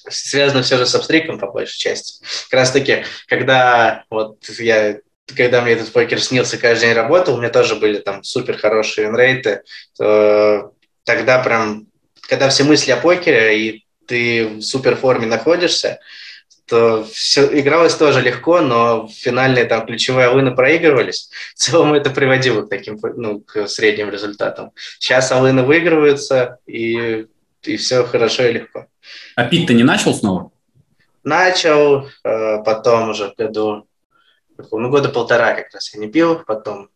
связано 0.09 0.62
все 0.62 0.79
же 0.79 0.87
с 0.87 0.95
обстриком 0.95 1.40
по 1.40 1.51
большей 1.51 1.79
части. 1.79 2.25
Как 2.49 2.61
раз 2.61 2.71
таки, 2.71 3.05
когда 3.27 4.05
вот 4.11 4.49
я 4.61 4.99
когда 5.37 5.61
мне 5.62 5.73
этот 5.73 5.93
покер 5.93 6.21
снился, 6.21 6.59
каждый 6.59 6.87
день 6.87 6.95
работал, 6.95 7.35
у 7.35 7.38
меня 7.38 7.51
тоже 7.51 7.77
были 7.77 7.99
там 7.99 8.23
супер 8.23 8.57
хорошие 8.57 9.07
винрейты, 9.07 9.62
то 9.97 10.73
тогда 11.05 11.38
прям, 11.40 11.87
когда 12.23 12.49
все 12.49 12.64
мысли 12.64 12.90
о 12.90 12.97
покере, 12.97 13.59
и 13.59 13.85
ты 14.07 14.47
в 14.47 14.62
супер 14.62 14.97
форме 14.97 15.27
находишься, 15.27 16.01
то 16.71 17.05
все 17.12 17.47
игралось 17.59 17.97
тоже 17.97 18.21
легко, 18.21 18.61
но 18.61 19.09
финальные 19.12 19.64
там 19.64 19.85
ключевые 19.85 20.29
алыны 20.29 20.55
проигрывались. 20.55 21.29
В 21.55 21.59
целом 21.59 21.95
это 21.95 22.11
приводило 22.11 22.62
к 22.62 22.69
таким, 22.69 22.99
ну, 23.16 23.40
к 23.40 23.66
средним 23.66 24.11
результатам. 24.11 24.71
Сейчас 24.99 25.33
алыны 25.33 25.64
выигрываются, 25.64 26.59
и, 26.66 27.27
и 27.64 27.77
все 27.77 28.05
хорошо 28.05 28.45
и 28.45 28.53
легко. 28.53 28.87
А 29.35 29.45
пить 29.45 29.66
ты 29.66 29.75
не 29.75 29.83
начал 29.83 30.14
снова? 30.14 30.53
Начал, 31.25 32.09
э, 32.25 32.62
потом 32.64 33.11
уже 33.11 33.31
в 33.31 33.35
году 33.35 33.87
ну, 34.70 34.90
года 34.90 35.09
полтора 35.09 35.55
как 35.55 35.73
раз 35.73 35.92
я 35.94 36.01
не 36.01 36.09
пил, 36.09 36.42
потом 36.46 36.90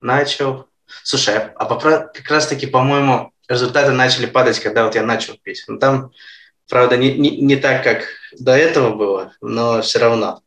начал. 0.00 0.66
Слушай, 1.02 1.36
а, 1.36 1.52
а 1.56 2.10
как 2.12 2.30
раз-таки, 2.30 2.66
по-моему, 2.66 3.32
результаты 3.48 3.92
начали 3.92 4.26
падать, 4.26 4.60
когда 4.60 4.84
вот 4.84 4.94
я 4.94 5.02
начал 5.02 5.36
пить. 5.42 5.64
Ну, 5.66 5.78
там, 5.78 6.12
правда, 6.68 6.96
не, 6.96 7.16
не, 7.16 7.40
не 7.40 7.56
так, 7.56 7.82
как 7.82 8.04
до 8.38 8.56
этого 8.56 8.94
было, 8.94 9.32
но 9.40 9.82
все 9.82 9.98
равно. 9.98 10.42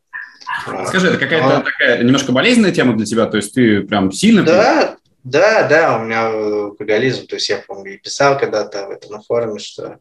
Скажи, 0.88 1.10
это 1.10 1.18
какая-то 1.18 1.58
но... 1.58 1.62
такая 1.62 2.04
немножко 2.04 2.32
болезненная 2.32 2.72
тема 2.72 2.96
для 2.96 3.06
тебя? 3.06 3.26
То 3.28 3.38
есть 3.38 3.54
ты 3.54 3.82
прям 3.82 4.12
сильно... 4.12 4.44
Да, 4.44 4.98
да, 5.24 5.68
да, 5.68 5.98
у 5.98 6.06
меня 6.06 6.28
алкоголизм. 6.28 7.28
То 7.28 7.36
есть 7.36 7.50
я, 7.50 7.58
помню, 7.58 7.96
и 7.96 7.98
писал 7.98 8.38
когда-то 8.38 8.88
в 8.88 8.92
этом 8.92 9.12
на 9.12 9.22
форуме, 9.22 9.60
что 9.60 10.00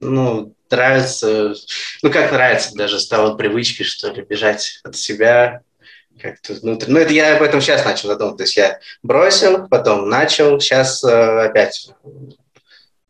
ну, 0.00 0.54
нравится, 0.70 1.54
ну, 2.02 2.10
как 2.10 2.32
нравится, 2.32 2.74
даже 2.74 2.98
стало 2.98 3.36
привычкой, 3.36 3.84
что 3.86 4.10
ли, 4.10 4.22
бежать 4.22 4.80
от 4.82 4.96
себя 4.96 5.62
как-то 6.20 6.54
внутрь. 6.54 6.86
Ну, 6.88 6.98
это 6.98 7.12
я 7.12 7.36
об 7.36 7.42
этом 7.42 7.60
сейчас 7.60 7.84
начал 7.84 8.08
задумываться. 8.08 8.38
То 8.38 8.42
есть 8.44 8.56
я 8.56 8.80
бросил, 9.02 9.68
потом 9.68 10.08
начал, 10.08 10.60
сейчас 10.60 11.02
э, 11.04 11.46
опять 11.46 11.90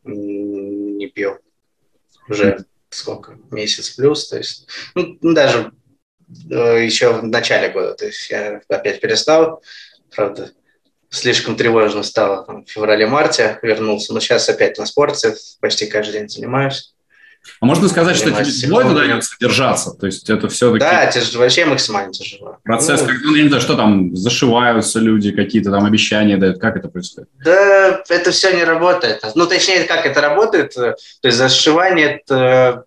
не 0.05 1.07
пью. 1.09 1.38
Уже 2.29 2.64
сколько? 2.88 3.38
Месяц 3.50 3.90
плюс. 3.90 4.29
То 4.29 4.38
есть, 4.38 4.68
ну, 4.94 5.18
ну 5.20 5.35
даже 5.35 5.72
э, 6.50 6.85
еще 6.85 7.12
в 7.12 7.24
начале 7.24 7.70
года. 7.70 7.94
То 7.94 8.07
есть 8.07 8.31
я 8.31 8.61
опять 8.68 9.00
перестал. 9.00 9.62
Правда, 10.14 10.53
слишком 11.11 11.57
тревожно 11.57 12.03
стало 12.03 12.44
там, 12.44 12.64
в 12.64 12.70
феврале-марте, 12.70 13.59
вернулся. 13.62 14.14
Но 14.14 14.20
сейчас 14.20 14.49
опять 14.49 14.79
на 14.79 14.87
спорте, 14.87 15.35
почти 15.61 15.87
каждый 15.87 16.12
день 16.12 16.29
занимаюсь. 16.29 16.94
А 17.61 17.64
можно 17.64 17.88
сказать, 17.88 18.16
что 18.16 18.31
тебе 18.31 18.44
тяжело 18.44 18.83
это 18.83 18.94
дается 18.94 19.35
держаться? 19.40 19.92
То 19.92 20.07
есть 20.07 20.29
это 20.29 20.49
все-таки... 20.49 20.81
Да, 20.81 21.07
тяж... 21.07 21.35
вообще 21.35 21.64
максимально 21.64 22.12
тяжело. 22.12 22.59
Процесс, 22.64 23.01
ну, 23.01 23.07
как, 23.09 23.16
ну, 23.23 23.35
я 23.35 23.42
не 23.42 23.49
знаю, 23.49 23.62
что 23.62 23.77
там, 23.77 24.14
зашиваются 24.14 24.99
люди, 24.99 25.33
какие-то 25.33 25.70
там 25.70 25.87
обещания 25.87 26.37
дают, 26.37 26.61
как 26.61 26.77
это 26.77 26.88
происходит? 26.88 27.31
Да, 27.42 28.03
это 28.09 28.31
все 28.31 28.55
не 28.55 28.64
работает. 28.64 29.23
Ну, 29.35 29.46
точнее, 29.46 29.85
как 29.85 30.05
это 30.05 30.20
работает, 30.20 30.75
то 30.75 30.96
есть 31.23 31.38
зашивание– 31.38 32.20
это 32.27 32.85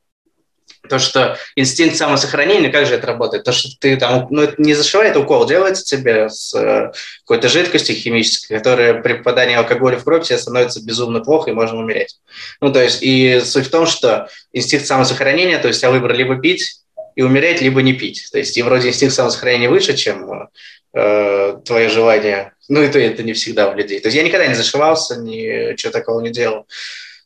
то 0.93 0.99
То, 0.99 0.99
что 0.99 1.37
инстинкт 1.55 1.97
самосохранения, 1.97 2.71
как 2.71 2.85
же 2.85 2.93
это 2.93 3.07
работает? 3.07 3.43
То, 3.43 3.51
что 3.51 3.69
ты 3.79 3.97
там, 3.97 4.27
ну, 4.29 4.43
это 4.43 4.61
не 4.61 4.75
зашивает 4.75 5.17
укол, 5.17 5.47
делается 5.47 5.83
тебе 5.83 6.29
с 6.29 6.53
э, 6.53 6.91
какой-то 7.25 7.49
жидкостью 7.49 7.95
химической, 7.95 8.57
которая 8.57 9.01
при 9.01 9.13
попадании 9.13 9.55
алкоголя 9.55 9.97
в 9.97 10.03
кровь 10.03 10.27
тебе 10.27 10.37
становится 10.37 10.85
безумно 10.85 11.21
плохо 11.21 11.49
и 11.49 11.53
можно 11.53 11.79
умереть. 11.79 12.19
Ну, 12.61 12.71
то 12.71 12.79
есть, 12.79 12.99
и 13.01 13.41
суть 13.43 13.67
в 13.67 13.71
том, 13.71 13.87
что 13.87 14.27
инстинкт 14.51 14.85
самосохранения, 14.85 15.57
то 15.57 15.67
есть 15.67 15.81
я 15.81 15.89
выбрал 15.89 16.15
либо 16.15 16.39
пить 16.39 16.81
и 17.15 17.23
умереть, 17.23 17.61
либо 17.61 17.81
не 17.81 17.93
пить. 17.93 18.29
То 18.31 18.37
есть, 18.37 18.55
и 18.55 18.61
вроде 18.61 18.89
инстинкт 18.89 19.15
самосохранения 19.15 19.69
выше, 19.69 19.95
чем 19.95 20.49
э, 20.93 21.57
твое 21.65 21.89
желание. 21.89 22.53
Ну, 22.69 22.83
и 22.83 22.87
то 22.87 22.99
это 22.99 23.23
не 23.23 23.33
всегда 23.33 23.71
у 23.71 23.75
людей. 23.75 23.99
То 23.99 24.09
есть 24.09 24.15
я 24.15 24.21
никогда 24.21 24.45
не 24.45 24.53
зашивался, 24.53 25.15
ничего 25.15 25.91
такого 25.91 26.21
не 26.21 26.29
делал. 26.29 26.67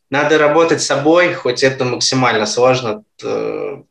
Надо 0.09 0.37
работать 0.37 0.81
собой, 0.81 1.33
хоть 1.33 1.63
это 1.63 1.83
максимально 1.83 2.45
сложно. 2.45 3.03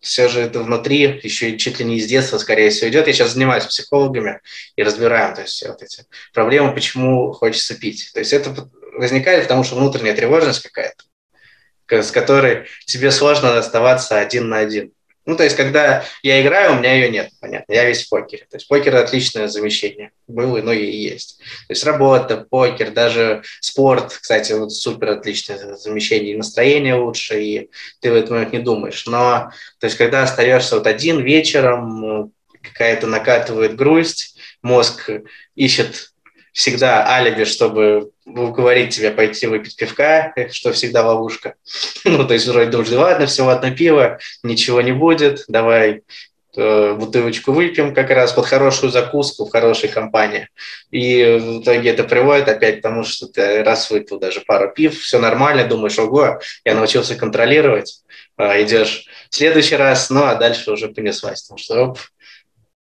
Все 0.00 0.28
же 0.28 0.40
это 0.40 0.60
внутри, 0.60 1.20
еще 1.22 1.58
чуть 1.58 1.78
ли 1.78 1.84
не 1.84 1.98
из 1.98 2.06
детства, 2.06 2.38
скорее 2.38 2.70
всего, 2.70 2.88
идет. 2.88 3.06
Я 3.06 3.12
сейчас 3.12 3.32
занимаюсь 3.32 3.66
психологами 3.66 4.40
и 4.76 4.82
разбираем 4.82 5.34
то 5.34 5.42
есть, 5.42 5.66
вот 5.66 5.82
эти 5.82 6.06
проблемы, 6.32 6.72
почему 6.72 7.32
хочется 7.32 7.74
пить. 7.78 8.10
То 8.14 8.20
есть 8.20 8.32
это 8.32 8.70
возникает 8.94 9.42
потому, 9.42 9.62
что 9.62 9.76
внутренняя 9.76 10.14
тревожность 10.14 10.62
какая-то, 10.62 11.04
с 12.02 12.10
которой 12.10 12.66
тебе 12.86 13.10
сложно 13.10 13.58
оставаться 13.58 14.18
один 14.18 14.48
на 14.48 14.58
один. 14.58 14.92
Ну, 15.26 15.36
то 15.36 15.42
есть, 15.42 15.56
когда 15.56 16.04
я 16.22 16.40
играю, 16.40 16.72
у 16.72 16.78
меня 16.78 16.94
ее 16.94 17.10
нет, 17.10 17.30
понятно, 17.40 17.72
я 17.72 17.84
весь 17.84 18.06
в 18.06 18.08
покере. 18.08 18.46
То 18.48 18.56
есть, 18.56 18.68
покер– 18.68 18.94
отличное 18.96 19.48
замещение. 19.48 20.12
Было, 20.28 20.62
но 20.62 20.72
и 20.72 20.86
есть. 20.86 21.38
То 21.66 21.72
есть, 21.72 21.84
работа, 21.84 22.46
покер, 22.48 22.92
даже 22.92 23.42
спорт, 23.60 24.16
кстати, 24.20 24.52
вот 24.52 24.72
супер 24.72 25.10
отличное 25.10 25.74
замещение. 25.74 26.34
И 26.34 26.36
настроение 26.36 26.94
лучше, 26.94 27.42
и 27.42 27.70
ты 28.00 28.12
в 28.12 28.14
этот 28.14 28.30
момент 28.30 28.52
не 28.52 28.60
думаешь. 28.60 29.04
Но, 29.06 29.50
то 29.80 29.86
есть, 29.86 29.96
когда 29.96 30.22
остаешься 30.22 30.76
вот 30.76 30.86
один 30.86 31.20
вечером, 31.20 32.32
какая-то 32.62 33.08
накатывает 33.08 33.74
грусть, 33.74 34.38
мозг 34.62 35.10
ищет 35.54 36.12
всегда 36.56 37.06
алиби, 37.06 37.44
чтобы 37.44 38.12
уговорить 38.24 38.94
тебя 38.94 39.10
пойти 39.10 39.46
выпить 39.46 39.76
пивка, 39.76 40.32
что 40.50 40.72
всегда 40.72 41.06
ловушка. 41.06 41.54
ну, 42.04 42.26
то 42.26 42.32
есть 42.32 42.48
вроде 42.48 42.70
думаешь, 42.70 42.90
ладно, 42.90 43.26
всего 43.26 43.50
одно 43.50 43.70
пиво, 43.72 44.18
ничего 44.42 44.80
не 44.80 44.92
будет, 44.92 45.44
давай 45.48 46.02
э, 46.56 46.94
бутылочку 46.94 47.52
выпьем 47.52 47.94
как 47.94 48.08
раз 48.08 48.32
под 48.32 48.46
хорошую 48.46 48.90
закуску 48.90 49.44
в 49.44 49.50
хорошей 49.50 49.90
компании. 49.90 50.48
И 50.90 51.22
в 51.38 51.60
итоге 51.60 51.90
это 51.90 52.04
приводит 52.04 52.48
опять 52.48 52.78
к 52.78 52.82
тому, 52.82 53.04
что 53.04 53.26
ты 53.26 53.62
раз 53.62 53.90
выпил 53.90 54.18
даже 54.18 54.40
пару 54.40 54.72
пив, 54.72 54.98
все 54.98 55.18
нормально, 55.18 55.68
думаешь, 55.68 55.98
ого, 55.98 56.40
я 56.64 56.74
научился 56.74 57.16
контролировать, 57.16 58.00
а, 58.38 58.62
идешь 58.62 59.08
в 59.28 59.36
следующий 59.36 59.76
раз, 59.76 60.08
ну 60.08 60.24
а 60.24 60.34
дальше 60.36 60.70
уже 60.70 60.88
понеслась, 60.88 61.42
потому 61.42 61.58
что 61.58 61.82
оп, 61.82 61.98
Э, 61.98 62.15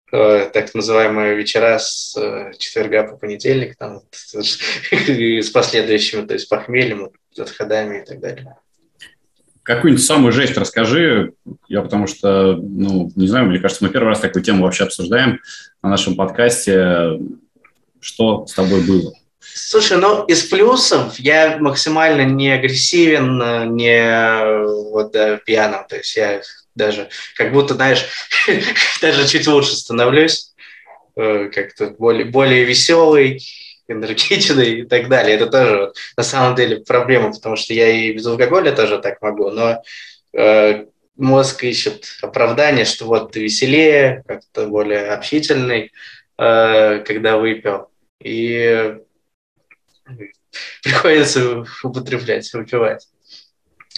так 0.10 0.74
называемые 0.74 1.36
вечера 1.36 1.78
с 1.80 2.16
э, 2.18 2.54
четверга 2.58 3.04
по 3.04 3.18
понедельник, 3.18 3.76
там, 3.76 4.02
с 4.12 5.50
последующими, 5.50 6.26
то 6.26 6.34
есть 6.34 6.48
похмельем, 6.48 7.12
отходами 7.38 8.02
и 8.02 8.06
так 8.06 8.20
далее. 8.20 8.56
Какую-нибудь 9.64 10.06
самую 10.06 10.32
жесть 10.32 10.58
расскажи, 10.58 11.34
я 11.68 11.82
потому 11.82 12.08
что, 12.08 12.56
ну, 12.56 13.12
не 13.18 13.28
знаю, 13.28 13.48
мне 13.48 13.60
кажется, 13.60 13.84
мы 13.84 13.90
первый 13.90 14.08
раз 14.08 14.22
такую 14.22 14.42
тему 14.44 14.64
вообще 14.64 14.86
обсуждаем 14.86 15.42
на 15.84 15.90
нашем 15.90 16.16
подкасте. 16.16 17.20
Что 18.00 18.46
с 18.48 18.54
тобой 18.54 18.82
было? 18.88 19.12
Слушай, 19.40 19.98
ну 19.98 20.24
из 20.26 20.44
плюсов 20.44 21.20
я 21.20 21.58
максимально 21.60 22.22
не 22.22 22.50
агрессивен, 22.52 23.76
не 23.76 24.90
вот 24.92 25.12
да, 25.12 25.38
пьяным. 25.38 25.86
То 25.90 25.98
есть 25.98 26.16
я 26.16 26.42
даже 26.78 27.10
как 27.36 27.52
будто, 27.52 27.74
знаешь, 27.74 28.06
даже 29.02 29.28
чуть 29.28 29.48
лучше 29.48 29.76
становлюсь, 29.76 30.54
э, 31.16 31.50
как-то 31.54 31.88
более, 31.90 32.26
более 32.26 32.64
веселый, 32.64 33.42
энергичный 33.88 34.82
и 34.82 34.84
так 34.84 35.10
далее. 35.10 35.36
Это 35.36 35.48
тоже 35.48 35.78
вот, 35.78 35.98
на 36.16 36.24
самом 36.24 36.56
деле 36.56 36.78
проблема, 36.82 37.32
потому 37.32 37.56
что 37.56 37.74
я 37.74 37.90
и 37.90 38.14
без 38.14 38.26
алкоголя 38.26 38.72
тоже 38.72 39.00
так 39.00 39.22
могу, 39.22 39.50
но 39.50 39.82
э, 40.34 40.86
мозг 41.16 41.64
ищет 41.64 42.06
оправдание, 42.22 42.86
что 42.86 43.06
вот 43.06 43.32
ты 43.32 43.42
веселее, 43.42 44.24
как-то 44.28 44.68
более 44.68 45.12
общительный, 45.12 45.92
э, 46.38 47.00
когда 47.00 47.38
выпил. 47.38 47.90
И 48.22 48.98
приходится 50.84 51.66
употреблять, 51.84 52.52
выпивать. 52.54 53.08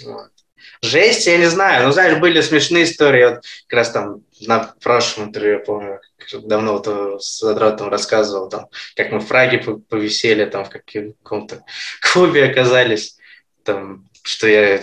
Вот. 0.04 0.32
Жесть, 0.82 1.28
я 1.28 1.38
не 1.38 1.48
знаю. 1.48 1.86
Ну, 1.86 1.92
знаешь, 1.92 2.20
были 2.20 2.40
смешные 2.42 2.86
истории. 2.86 3.26
Вот 3.26 3.44
как 3.68 3.78
раз 3.78 3.92
там 3.92 4.22
на 4.42 4.74
прошлом 4.82 5.26
интервью, 5.26 5.54
я 5.54 5.60
помню, 5.60 6.00
давно 6.44 6.74
вот 6.78 7.22
с 7.24 7.40
Задротом 7.40 7.90
рассказывал, 7.90 8.50
там, 8.50 8.68
как 8.96 9.12
мы 9.12 9.20
в 9.20 9.28
Праге 9.28 9.60
повисели, 9.90 10.46
там, 10.46 10.66
в 10.66 10.70
каком-то 10.70 11.64
клубе 12.14 12.46
оказались, 12.46 13.18
там, 13.64 14.06
что 14.24 14.48
я 14.48 14.82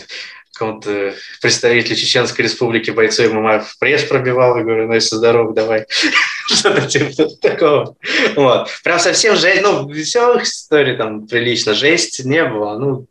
какому-то 0.52 1.14
представителю 1.40 1.96
Чеченской 1.96 2.44
Республики 2.44 2.90
бойцу 2.90 3.32
ММА 3.32 3.60
в 3.60 3.78
пресс 3.78 4.04
пробивал, 4.04 4.58
и 4.58 4.62
говорю, 4.62 4.88
ну, 4.88 4.94
если 4.94 5.16
здоров, 5.16 5.54
давай. 5.54 5.86
Что-то 6.48 6.86
типа 6.86 7.28
такого. 7.40 7.96
Вот. 8.34 8.68
Прям 8.82 8.98
совсем 8.98 9.36
жесть, 9.36 9.62
ну, 9.62 9.88
веселых 9.88 10.44
историй 10.44 10.96
там 10.96 11.26
прилично, 11.26 11.74
жесть 11.74 12.24
не 12.24 12.44
было, 12.44 12.78
ну, 12.78 13.06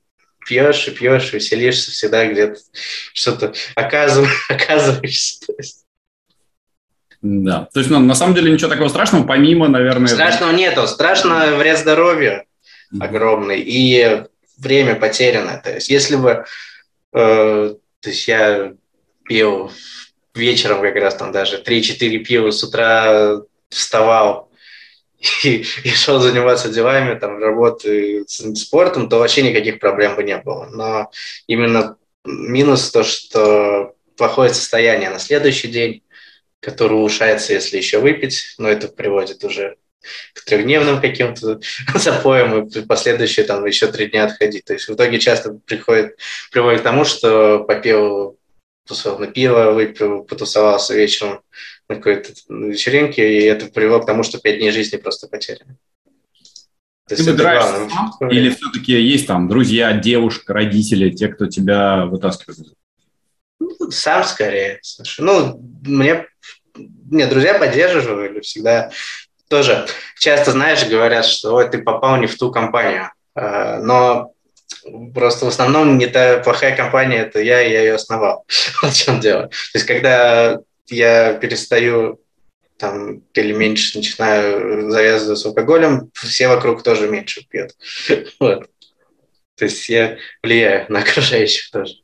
пьешь 0.46 0.88
и 0.88 0.92
пьешь, 0.92 1.34
веселишься 1.34 1.92
всегда 1.92 2.26
где-то, 2.26 2.60
что-то 3.14 3.54
оказываешься. 3.76 5.46
Да, 7.22 7.68
то 7.74 7.80
есть 7.80 7.90
ну, 7.90 8.00
на 8.00 8.14
самом 8.14 8.36
деле 8.36 8.52
ничего 8.52 8.70
такого 8.70 8.88
страшного, 8.88 9.26
помимо, 9.26 9.68
наверное... 9.68 10.08
Страшного 10.08 10.52
это... 10.52 10.60
нету, 10.60 10.88
страшно 10.88 11.56
вред 11.56 11.80
здоровью 11.80 12.44
огромный 13.00 13.62
и 13.62 14.24
время 14.58 14.96
потеряно. 14.96 15.60
То 15.64 15.74
есть 15.74 15.90
если 15.90 16.16
бы 16.16 16.46
э, 17.14 17.76
то 18.00 18.10
есть 18.10 18.28
я 18.28 18.74
пил 19.24 19.72
вечером 20.36 20.82
как 20.82 20.96
раз 20.96 21.16
там 21.16 21.32
даже 21.32 21.58
3-4 21.58 22.18
пива 22.20 22.52
с 22.52 22.64
утра 22.64 23.42
вставал, 23.70 24.52
и, 25.44 25.66
и 25.84 25.90
шел 25.90 26.20
заниматься 26.20 26.70
делами, 26.70 27.18
там, 27.18 27.40
работы, 27.40 28.26
спортом, 28.28 29.10
то 29.10 29.20
вообще 29.20 29.44
никаких 29.44 29.80
проблем 29.80 30.16
бы 30.16 30.24
не 30.24 30.38
было. 30.38 30.68
Но 30.72 31.12
именно 31.48 31.98
минус 32.26 32.92
то, 32.92 33.04
что 33.04 33.96
плохое 34.18 34.54
состояние 34.54 35.10
на 35.10 35.20
следующий 35.20 35.68
день, 35.68 36.04
которое 36.60 36.96
улучшается, 36.96 37.54
если 37.54 37.78
еще 37.78 38.00
выпить, 38.00 38.56
но 38.58 38.70
это 38.70 38.88
приводит 38.88 39.44
уже 39.44 39.78
к 40.34 40.44
трехдневным 40.46 41.02
каким-то 41.02 41.60
запоям 41.96 42.68
и 42.68 42.86
последующие 42.86 43.46
там 43.46 43.66
еще 43.66 43.92
три 43.92 44.08
дня 44.08 44.26
отходить. 44.26 44.66
То 44.66 44.74
есть 44.74 44.88
в 44.88 44.94
итоге 44.94 45.20
часто 45.20 45.54
приходит, 45.66 46.18
приводит 46.52 46.82
к 46.82 46.84
тому, 46.84 47.06
что 47.06 47.64
попил 47.64 48.38
условно 48.90 49.28
пиво, 49.28 49.72
выпил, 49.72 50.24
потусовался 50.24 50.94
вечером 50.94 51.42
на 51.88 51.96
какой-то 51.96 52.32
вечеринке, 52.50 53.40
и 53.40 53.44
это 53.44 53.68
привело 53.68 54.00
к 54.00 54.06
тому, 54.06 54.24
что 54.24 54.40
пять 54.40 54.58
дней 54.58 54.72
жизни 54.72 54.98
просто 54.98 55.28
потеряны. 55.28 55.78
То 57.08 57.16
Ты 57.16 57.24
выбираешь 57.24 57.64
сам, 57.64 58.30
или 58.30 58.50
все-таки 58.50 58.94
есть 58.94 59.28
там 59.28 59.48
друзья, 59.48 59.94
девушка, 59.94 60.54
родители, 60.54 61.12
те, 61.12 61.28
кто 61.28 61.46
тебя 61.46 62.06
вытаскивает? 62.06 62.74
Ну, 63.60 63.92
сам 63.92 64.24
скорее. 64.24 64.80
Слушай. 64.82 65.22
Ну, 65.22 65.62
мне 65.84 66.26
нет, 66.76 67.30
друзья 67.30 67.54
поддерживали 67.60 68.40
всегда. 68.42 68.92
Тоже 69.48 69.88
часто, 70.20 70.52
знаешь, 70.52 70.88
говорят, 70.88 71.26
что 71.26 71.56
Ой, 71.56 71.70
ты 71.70 71.78
попал 71.82 72.18
не 72.18 72.28
в 72.28 72.38
ту 72.38 72.52
компанию. 72.52 73.12
А, 73.36 73.80
но 73.80 74.32
просто 75.14 75.46
в 75.46 75.50
основном 75.50 75.98
не 75.98 76.08
та 76.08 76.40
плохая 76.40 76.76
компания, 76.76 77.18
это 77.18 77.40
я, 77.40 77.62
и 77.62 77.72
я 77.72 77.82
ее 77.82 77.96
основал. 77.96 78.46
Вот 78.82 78.92
в 78.92 78.98
чем 78.98 79.20
дело. 79.20 79.44
То 79.44 79.52
есть, 79.76 79.86
когда 79.86 80.60
я 80.88 81.34
перестаю 81.34 82.22
там 82.78 83.20
или 83.34 83.54
меньше 83.54 83.98
начинаю 83.98 84.92
завязываться 84.92 85.36
с 85.36 85.46
алкоголем, 85.46 86.12
все 86.14 86.48
вокруг 86.48 86.84
тоже 86.84 87.08
меньше 87.08 87.46
пьют. 87.48 87.72
Вот. 88.40 88.70
То 89.56 89.66
есть 89.66 89.88
я 89.88 90.18
влияю 90.44 90.86
на 90.90 91.00
окружающих 91.00 91.72
тоже. 91.72 91.96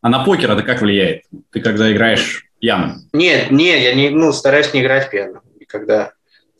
А 0.00 0.08
на 0.08 0.24
покер 0.24 0.50
это 0.50 0.62
как 0.62 0.82
влияет? 0.82 1.22
Ты 1.52 1.60
когда 1.60 1.90
играешь 1.92 2.46
пьяным? 2.58 3.08
Нет, 3.12 3.50
нет, 3.52 3.80
я 3.80 3.94
не, 3.94 4.10
ну, 4.10 4.32
стараюсь 4.32 4.74
не 4.74 4.82
играть 4.82 5.10
пьяным. 5.10 5.42
И 5.60 5.64
когда 5.64 6.12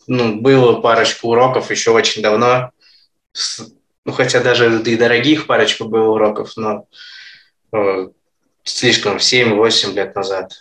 ну, 0.06 0.40
было 0.40 0.80
парочку 0.80 1.28
уроков 1.28 1.70
еще 1.70 1.90
очень 1.90 2.22
давно, 2.22 2.70
с, 3.32 3.68
ну, 4.04 4.12
хотя 4.12 4.40
даже 4.40 4.80
и 4.82 4.96
дорогих 4.96 5.46
парочку 5.46 5.86
было 5.86 6.10
уроков, 6.10 6.52
но 6.56 6.86
э, 7.72 8.08
слишком 8.62 9.16
7-8 9.16 9.92
лет 9.94 10.14
назад 10.14 10.52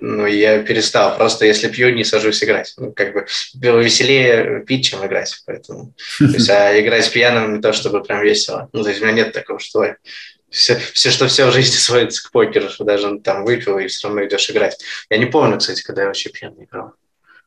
ну, 0.00 0.26
я 0.26 0.62
перестал. 0.62 1.16
Просто 1.16 1.44
если 1.44 1.68
пью, 1.68 1.90
не 1.90 2.04
сажусь 2.04 2.42
играть. 2.42 2.74
Ну, 2.78 2.92
как 2.92 3.12
бы 3.12 3.26
было 3.54 3.80
веселее 3.80 4.64
пить, 4.64 4.86
чем 4.86 5.04
играть. 5.04 5.34
Поэтому, 5.46 5.94
то 6.18 6.24
есть, 6.24 6.48
а 6.48 6.80
играть 6.80 7.10
пьяным 7.12 7.56
не 7.56 7.60
то, 7.60 7.72
чтобы 7.72 8.02
прям 8.02 8.22
весело. 8.22 8.68
Ну, 8.72 8.82
то 8.82 8.88
есть 8.88 9.00
у 9.00 9.04
меня 9.04 9.16
нет 9.16 9.32
такого, 9.32 9.60
что 9.60 9.94
все, 10.48 10.76
все, 10.76 11.10
что 11.10 11.28
все 11.28 11.46
в 11.46 11.52
жизни 11.52 11.74
сводится 11.76 12.26
к 12.26 12.32
покеру, 12.32 12.70
что 12.70 12.84
даже 12.84 13.18
там 13.20 13.44
выпил 13.44 13.78
и 13.78 13.86
все 13.88 14.08
равно 14.08 14.24
идешь 14.24 14.50
играть. 14.50 14.78
Я 15.10 15.18
не 15.18 15.26
помню, 15.26 15.58
кстати, 15.58 15.82
когда 15.82 16.02
я 16.02 16.08
вообще 16.08 16.30
пьяный 16.30 16.64
играл. 16.64 16.94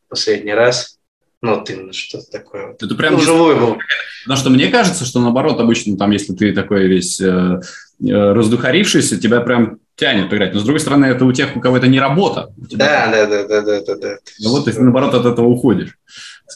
Последний 0.08 0.54
раз. 0.54 0.98
Ну, 1.42 1.56
вот 1.56 1.70
именно 1.70 1.92
что-то 1.92 2.32
такое. 2.32 2.76
Это 2.80 2.96
прям 2.96 3.16
ну, 3.16 3.20
живой 3.20 3.60
был. 3.60 3.78
Потому 4.24 4.40
что 4.40 4.50
мне 4.50 4.70
кажется, 4.70 5.04
что 5.04 5.20
наоборот, 5.20 5.60
обычно 5.60 5.98
там, 5.98 6.12
если 6.12 6.34
ты 6.34 6.54
такой 6.54 6.88
весь 6.88 7.20
э, 7.20 7.26
э, 7.26 7.60
раздухарившийся, 8.00 9.20
тебя 9.20 9.42
прям 9.42 9.80
тянет 9.96 10.34
играть. 10.34 10.54
Но 10.54 10.60
с 10.60 10.64
другой 10.64 10.80
стороны, 10.80 11.06
это 11.06 11.26
у 11.26 11.32
тех, 11.32 11.56
у 11.56 11.60
кого 11.60 11.78
это 11.78 11.88
не 11.88 12.00
работа. 12.00 12.52
Да, 12.58 13.10
да, 13.12 13.26
да, 13.26 13.48
да, 13.48 13.62
да, 13.62 13.82
да, 13.82 13.96
да. 13.96 14.18
Ну 14.40 14.50
вот 14.50 14.66
ты 14.66 14.80
наоборот 14.80 15.14
от 15.14 15.26
этого 15.26 15.48
уходишь. 15.48 15.98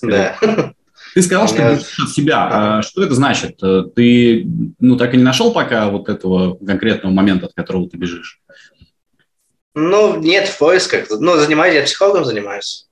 Да. 0.02 0.38
Ты 1.14 1.24
сказал, 1.24 1.48
что 1.48 1.58
Нет. 1.58 1.84
от 1.98 2.10
себя. 2.12 2.48
А 2.52 2.82
что 2.84 3.04
это 3.04 3.16
значит? 3.16 3.58
Э, 3.64 3.86
ты 3.96 4.46
ну, 4.80 4.98
так 4.98 5.16
и 5.16 5.18
не 5.18 5.24
нашел 5.24 5.52
пока 5.52 5.90
вот 5.90 6.10
этого 6.10 6.58
конкретного 6.64 7.12
момента, 7.12 7.48
от 7.48 7.54
которого 7.54 7.90
ты 7.90 7.98
бежишь? 7.98 8.40
Ну, 9.74 10.20
нет, 10.20 10.48
в 10.48 10.58
поисках. 10.60 11.08
Ну, 11.10 11.38
занимаюсь, 11.38 11.74
я 11.74 11.84
психологом 11.84 12.24
занимаюсь 12.24 12.88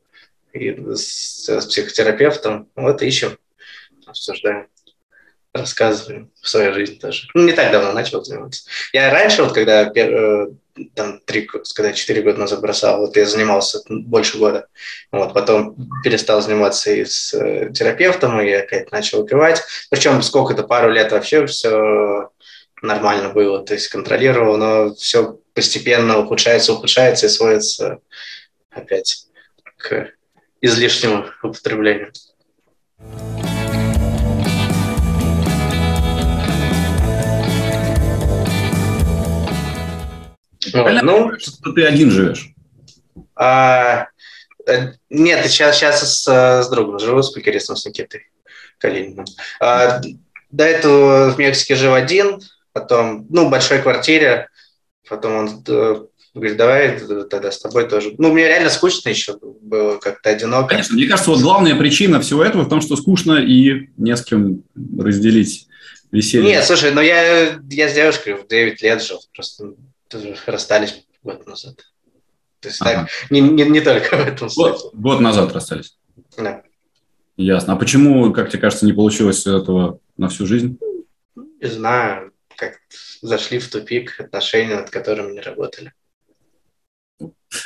и 0.53 0.75
с, 0.95 1.47
с 1.47 1.65
психотерапевтом. 1.65 2.69
Вот 2.75 3.01
ищем, 3.01 3.38
обсуждаем, 4.05 4.67
рассказываем 5.55 6.31
в 6.41 6.49
своей 6.49 6.73
жизни 6.73 6.95
тоже. 6.95 7.27
Ну, 7.33 7.43
не 7.43 7.53
так 7.53 7.71
давно 7.71 7.93
начал 7.93 8.23
заниматься. 8.23 8.63
Я 8.93 9.09
раньше, 9.11 9.41
вот 9.41 9.53
когда 9.53 9.91
э, 9.95 10.47
там 10.93 11.19
три, 11.25 11.47
когда 11.75 11.93
четыре 11.93 12.21
года 12.21 12.39
назад 12.39 12.61
бросал, 12.61 12.99
вот 12.99 13.15
я 13.15 13.25
занимался 13.25 13.79
больше 13.87 14.37
года. 14.37 14.67
Вот, 15.11 15.33
потом 15.33 15.75
перестал 16.03 16.41
заниматься 16.41 16.91
и 16.91 17.05
с 17.05 17.33
э, 17.33 17.71
терапевтом, 17.73 18.41
и 18.41 18.51
опять 18.51 18.91
начал 18.91 19.21
выпивать. 19.21 19.63
Причем 19.89 20.21
сколько-то, 20.21 20.63
пару 20.63 20.91
лет 20.91 21.11
вообще 21.11 21.45
все 21.45 22.29
нормально 22.81 23.29
было, 23.29 23.65
то 23.65 23.73
есть 23.73 23.87
контролировал, 23.87 24.57
но 24.57 24.93
все 24.95 25.39
постепенно 25.53 26.19
ухудшается, 26.19 26.73
ухудшается 26.73 27.27
и 27.27 27.29
сводится 27.29 27.99
опять 28.69 29.27
к 29.77 30.09
излишнему 30.59 31.25
употреблению. 31.41 32.11
Вот, 40.83 41.01
ну, 41.03 41.31
что 41.39 41.71
ты 41.71 41.85
один 41.85 42.11
живешь? 42.11 42.53
А, 43.35 44.07
э, 44.67 44.93
нет, 45.09 45.45
сейчас, 45.47 45.77
сейчас 45.77 46.23
с, 46.23 46.27
с 46.27 46.69
другом 46.69 46.99
живу, 46.99 47.21
с 47.21 47.31
покеристом, 47.31 47.75
с 47.75 47.85
Никитой 47.85 48.27
Калининым. 48.77 49.25
А, 49.59 50.01
до 50.51 50.63
этого 50.63 51.31
в 51.31 51.38
Мексике 51.38 51.75
жил 51.75 51.93
один, 51.93 52.41
потом, 52.73 53.25
ну, 53.29 53.47
в 53.47 53.49
большой 53.49 53.81
квартире, 53.81 54.49
потом 55.07 55.35
он 55.35 55.63
э, 55.67 56.05
Говорит, 56.35 56.57
давай 56.57 56.99
тогда 57.29 57.49
с 57.49 57.59
тобой 57.59 57.88
тоже. 57.88 58.13
Ну, 58.17 58.33
мне 58.33 58.45
реально 58.45 58.69
скучно 58.69 59.07
еще 59.07 59.38
было, 59.41 59.95
как-то 59.99 60.31
одиноко. 60.31 60.67
Конечно, 60.67 60.93
мне 60.93 61.07
кажется, 61.07 61.31
вот 61.31 61.39
главная 61.39 61.75
причина 61.75 62.19
всего 62.19 62.43
этого 62.43 62.63
в 62.63 62.69
том, 62.69 62.81
что 62.81 62.97
скучно 62.97 63.38
и 63.38 63.88
не 63.95 64.17
с 64.17 64.21
кем 64.21 64.63
разделить 64.99 65.67
веселье. 66.11 66.49
Нет, 66.49 66.65
слушай, 66.65 66.91
ну 66.91 66.99
я, 66.99 67.57
я 67.69 67.89
с 67.89 67.93
девушкой 67.93 68.33
в 68.33 68.49
9 68.49 68.81
лет 68.81 69.01
жил, 69.01 69.21
просто 69.33 69.75
расстались 70.45 71.05
год 71.23 71.45
назад. 71.47 71.77
То 72.59 72.69
есть 72.69 72.81
ага. 72.81 72.91
так, 73.03 73.31
не, 73.31 73.41
не, 73.41 73.63
не 73.63 73.81
только 73.81 74.15
в 74.15 74.27
этом 74.27 74.49
смысле. 74.49 74.71
Год, 74.71 74.93
год 74.93 75.19
назад 75.19 75.53
расстались? 75.53 75.97
Да. 76.37 76.63
Ясно. 77.37 77.73
А 77.73 77.75
почему, 77.75 78.31
как 78.33 78.49
тебе 78.49 78.61
кажется, 78.61 78.85
не 78.85 78.93
получилось 78.93 79.45
этого 79.45 79.99
на 80.17 80.29
всю 80.29 80.45
жизнь? 80.45 80.79
Не 81.35 81.67
знаю, 81.67 82.31
как 82.55 82.79
зашли 83.21 83.59
в 83.59 83.69
тупик 83.69 84.19
отношения, 84.19 84.77
над 84.77 84.89
которыми 84.89 85.33
не 85.33 85.41
работали. 85.41 85.93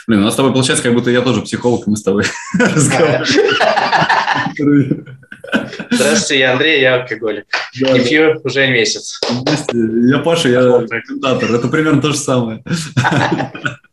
Блин, 0.08 0.22
у 0.22 0.24
нас 0.24 0.34
с 0.34 0.38
тобой 0.38 0.52
получается, 0.52 0.84
как 0.84 0.94
будто 0.94 1.10
я 1.10 1.22
тоже 1.22 1.42
психолог, 1.42 1.88
мы 1.88 1.98
с 1.98 2.04
тобой 2.04 2.26
разговариваем. 2.60 3.26
Здравствуйте, 5.92 6.40
я 6.40 6.54
Андрей, 6.54 6.82
я 6.82 7.02
алкоголик. 7.02 7.46
Да, 7.80 7.92
Не 7.94 8.00
пью 8.02 8.42
уже 8.44 8.68
месяц. 8.68 9.20
Я 9.74 10.20
Паша, 10.20 10.50
я 10.50 10.80
презентатор. 10.88 11.52
Это 11.52 11.68
примерно 11.68 12.02
то 12.02 12.12
же 12.12 12.18
самое. 12.18 12.64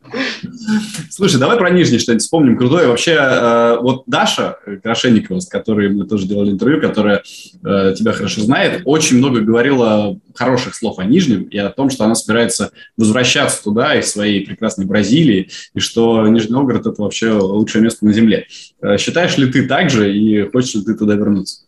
Слушай, 1.10 1.38
давай 1.38 1.56
про 1.56 1.70
Нижний 1.70 1.98
что-нибудь 1.98 2.22
вспомним 2.22 2.56
крутое. 2.56 2.88
Вообще, 2.88 3.12
э, 3.12 3.78
вот 3.80 4.04
Даша 4.06 4.58
Крашенникова, 4.82 5.40
с 5.40 5.48
которой 5.48 5.88
мы 5.88 6.06
тоже 6.06 6.26
делали 6.26 6.50
интервью, 6.50 6.80
которая 6.80 7.22
э, 7.64 7.94
тебя 7.96 8.12
хорошо 8.12 8.42
знает, 8.42 8.82
очень 8.84 9.18
много 9.18 9.40
говорила 9.40 10.18
хороших 10.34 10.74
слов 10.74 10.98
о 10.98 11.04
Нижнем 11.04 11.44
и 11.44 11.58
о 11.58 11.70
том, 11.70 11.90
что 11.90 12.04
она 12.04 12.14
собирается 12.14 12.70
возвращаться 12.96 13.62
туда, 13.62 13.94
из 13.98 14.10
своей 14.10 14.46
прекрасной 14.46 14.86
Бразилии, 14.86 15.50
и 15.74 15.80
что 15.80 16.26
Нижний 16.26 16.52
Новгород– 16.52 16.86
это 16.86 17.02
вообще 17.02 17.32
лучшее 17.32 17.82
место 17.82 18.04
на 18.04 18.12
Земле. 18.12 18.46
Э, 18.82 18.98
считаешь 18.98 19.36
ли 19.36 19.50
ты 19.50 19.66
так 19.66 19.90
же 19.90 20.14
и 20.14 20.48
хочешь 20.50 20.74
ли 20.74 20.82
ты 20.82 20.94
туда 20.94 21.14
вернуться? 21.14 21.62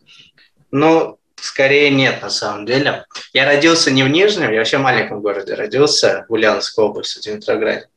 Ну, 0.71 1.19
Скорее 1.41 1.89
нет, 1.89 2.21
на 2.21 2.29
самом 2.29 2.65
деле. 2.65 3.05
Я 3.33 3.45
родился 3.45 3.91
не 3.91 4.03
в 4.03 4.09
Нижнем, 4.09 4.51
я 4.51 4.59
вообще 4.59 4.77
в 4.77 4.81
маленьком 4.81 5.21
городе 5.21 5.53
родился, 5.53 6.25
в 6.27 6.33
Ульяновской 6.33 6.85
области, 6.85 7.19
в 7.19 7.21
Димитрограде. 7.21 7.87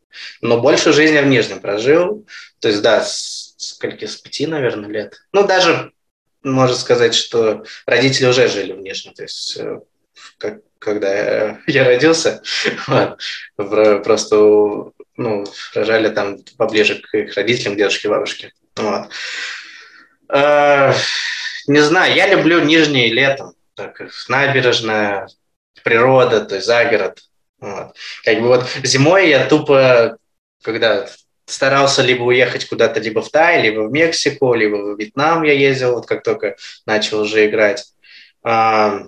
Но 0.41 0.61
больше 0.61 0.93
жизни 0.93 1.19
в 1.19 1.27
Нижнем 1.27 1.61
прожил. 1.61 2.27
То 2.61 2.69
есть, 2.69 2.83
да, 2.83 3.03
с, 3.03 3.55
скольки, 3.59 4.05
с 4.05 4.17
пяти, 4.17 4.47
наверное, 4.47 4.91
лет. 4.91 5.21
Ну, 5.33 5.47
даже 5.47 5.93
можно 6.43 6.77
сказать, 6.77 7.15
что 7.15 7.65
родители 7.87 8.27
уже 8.27 8.49
жили 8.49 8.73
в 8.73 8.81
Нижнем. 8.81 9.15
То 9.15 9.23
есть, 9.23 9.57
э, 9.57 9.81
как, 10.39 10.61
когда 10.79 11.59
я 11.67 11.85
родился, 11.85 12.43
просто 13.57 14.37
ну, 15.17 15.45
рожали 15.75 16.09
там 16.09 16.39
поближе 16.57 17.01
к 17.01 17.15
их 17.15 17.35
родителям, 17.35 17.77
дедушке, 17.77 18.09
бабушке. 18.09 18.53
Вот. 18.77 19.09
А, 20.29 20.95
не 21.67 21.81
знаю, 21.81 22.15
я 22.15 22.27
люблю 22.29 22.61
Нижний 22.61 23.13
летом. 23.13 23.55
Так, 23.75 24.03
набережная, 24.29 25.29
природа, 25.83 26.45
то 26.45 26.57
есть 26.57 26.67
загород. 26.67 27.21
Вот. 27.63 27.95
Как 28.25 28.41
бы 28.41 28.49
вот 28.49 28.69
зимой 28.83 29.29
я 29.29 29.47
тупо, 29.47 30.19
когда 30.63 31.07
старался 31.47 32.03
либо 32.03 32.25
уехать 32.25 32.69
куда-то 32.69 32.99
либо 32.99 33.23
в 33.23 33.31
Тай, 33.31 33.63
либо 33.63 33.83
в 33.83 33.93
Мексику, 33.93 34.53
либо 34.55 34.77
в 34.77 34.99
Вьетнам 34.99 35.45
я 35.45 35.53
ездил, 35.53 35.95
вот 35.95 36.07
как 36.07 36.25
только 36.25 36.57
начал 36.87 37.21
уже 37.21 37.47
играть. 37.47 37.85
А, 38.43 39.05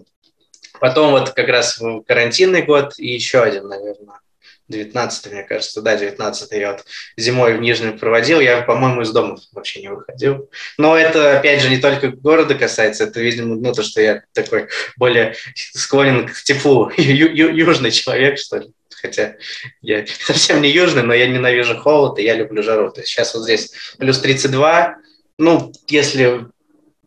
потом 0.78 1.10
вот 1.10 1.30
как 1.30 1.48
раз 1.48 1.82
карантинный 2.06 2.62
год 2.62 2.94
и 2.96 3.08
еще 3.08 3.42
один, 3.42 3.66
наверное, 3.66 4.20
19 4.68 5.32
мне 5.32 5.42
кажется, 5.42 5.82
да, 5.82 5.96
19 5.96 6.52
я 6.52 6.72
вот 6.72 6.84
зимой 7.16 7.56
в 7.56 7.60
Нижнем 7.60 7.98
проводил, 7.98 8.40
я, 8.40 8.62
по-моему, 8.62 9.02
из 9.02 9.10
дома 9.10 9.38
вообще 9.52 9.82
не 9.82 9.88
выходил. 9.88 10.50
Но 10.78 10.96
это, 10.96 11.38
опять 11.38 11.60
же, 11.60 11.68
не 11.68 11.76
только 11.78 12.08
города 12.08 12.54
касается, 12.54 13.04
это, 13.04 13.20
видимо, 13.20 13.56
ну, 13.56 13.72
то, 13.74 13.82
что 13.82 14.00
я 14.00 14.22
такой 14.32 14.68
более 14.96 15.34
склонен 15.54 16.26
к 16.26 16.42
теплу, 16.42 16.90
ю- 16.96 17.32
ю- 17.34 17.54
южный 17.54 17.90
человек, 17.90 18.38
что 18.38 18.58
ли. 18.58 18.72
Хотя 18.90 19.36
я 19.82 20.04
совсем 20.20 20.62
не 20.62 20.70
южный, 20.70 21.02
но 21.02 21.12
я 21.12 21.26
ненавижу 21.26 21.76
холод, 21.78 22.18
и 22.18 22.24
я 22.24 22.34
люблю 22.34 22.62
жару. 22.62 22.90
То 22.90 23.00
есть 23.00 23.12
сейчас 23.12 23.34
вот 23.34 23.44
здесь 23.44 23.72
плюс 23.98 24.18
32, 24.18 24.96
ну, 25.36 25.72
если 25.88 26.46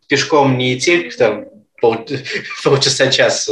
пешком 0.07 0.57
не 0.57 0.77
идти, 0.77 1.09
там, 1.17 1.45
пол, 1.79 1.97
полчаса, 2.63 3.11
час, 3.11 3.49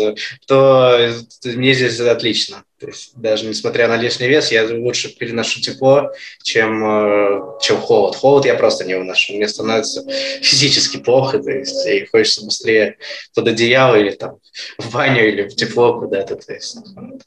то 0.48 1.12
мне 1.44 1.74
здесь 1.74 2.00
отлично. 2.00 2.64
То 2.80 2.88
есть 2.88 3.14
даже 3.16 3.46
несмотря 3.46 3.88
на 3.88 3.96
лишний 3.96 4.28
вес, 4.28 4.52
я 4.52 4.66
лучше 4.66 5.16
переношу 5.16 5.62
тепло, 5.62 6.12
чем, 6.44 6.86
э, 6.86 7.60
чем 7.62 7.78
холод. 7.78 8.16
Холод 8.16 8.46
я 8.46 8.56
просто 8.56 8.84
не 8.84 8.96
выношу. 8.96 9.34
Мне 9.34 9.48
становится 9.48 10.06
физически 10.42 10.98
плохо, 10.98 11.40
то 11.40 11.52
есть 11.52 11.86
и 11.88 12.06
хочется 12.06 12.44
быстрее 12.44 12.98
под 13.34 13.48
одеяло 13.48 13.96
или 13.96 14.12
там 14.12 14.40
в 14.78 14.92
баню 14.92 15.28
или 15.28 15.44
в 15.44 15.56
тепло 15.56 16.00
куда-то, 16.00 16.36
то 16.36 16.54
есть 16.54 16.78
вот. 16.96 17.24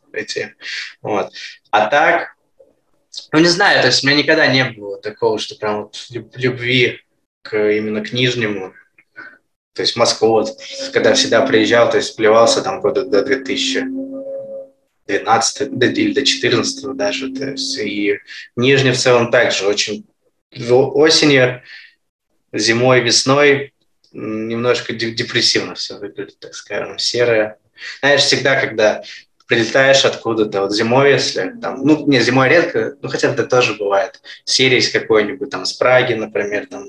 Вот. 1.01 1.33
А 1.71 1.87
так, 1.87 2.35
ну 3.33 3.39
не 3.39 3.49
знаю, 3.49 3.81
то 3.81 3.87
есть 3.87 4.05
у 4.05 4.07
меня 4.07 4.19
никогда 4.19 4.47
не 4.47 4.65
было 4.65 5.01
такого, 5.01 5.39
что 5.39 5.55
прям 5.55 5.85
вот 5.85 6.07
любви 6.35 7.01
к, 7.43 7.57
именно 7.57 8.03
к 8.05 8.13
Нижнему, 8.13 8.75
то 9.79 9.83
есть 9.83 9.97
Москву, 9.97 10.29
вот, 10.31 10.59
когда 10.93 11.15
всегда 11.15 11.47
приезжал, 11.47 11.89
то 11.89 11.99
есть 11.99 12.17
плевался 12.17 12.63
там 12.63 12.81
года 12.81 13.05
до 13.05 13.25
2012 13.25 15.61
или 15.61 15.69
до 15.69 16.23
2014 16.23 16.97
даже. 16.97 17.33
То 17.33 17.51
есть 17.51 17.79
и 17.79 18.19
Нижний 18.57 18.91
в 18.91 18.99
целом 18.99 19.31
также 19.31 19.69
очень 19.69 20.05
осенью, 20.69 21.63
зимой, 22.53 23.03
весной 23.03 23.73
немножко 24.11 24.95
депрессивно 24.95 25.77
все 25.77 25.97
выглядит, 25.97 26.41
так 26.41 26.55
скажем, 26.55 26.99
серое. 26.99 27.59
Знаешь, 28.01 28.23
всегда, 28.23 28.61
когда 28.61 29.05
прилетаешь 29.47 30.05
откуда-то, 30.05 30.63
вот 30.63 30.75
зимой, 30.75 31.13
если 31.13 31.55
там, 31.63 31.85
ну, 31.85 32.05
не, 32.09 32.19
зимой 32.19 32.49
редко, 32.49 32.97
ну, 33.01 33.09
хотя 33.09 33.31
это 33.31 33.45
тоже 33.45 33.75
бывает, 33.75 34.21
серии 34.45 34.81
какой-нибудь, 34.81 35.51
там, 35.51 35.65
с 35.65 35.73
Праги, 35.73 36.15
например, 36.15 36.67
там, 36.67 36.85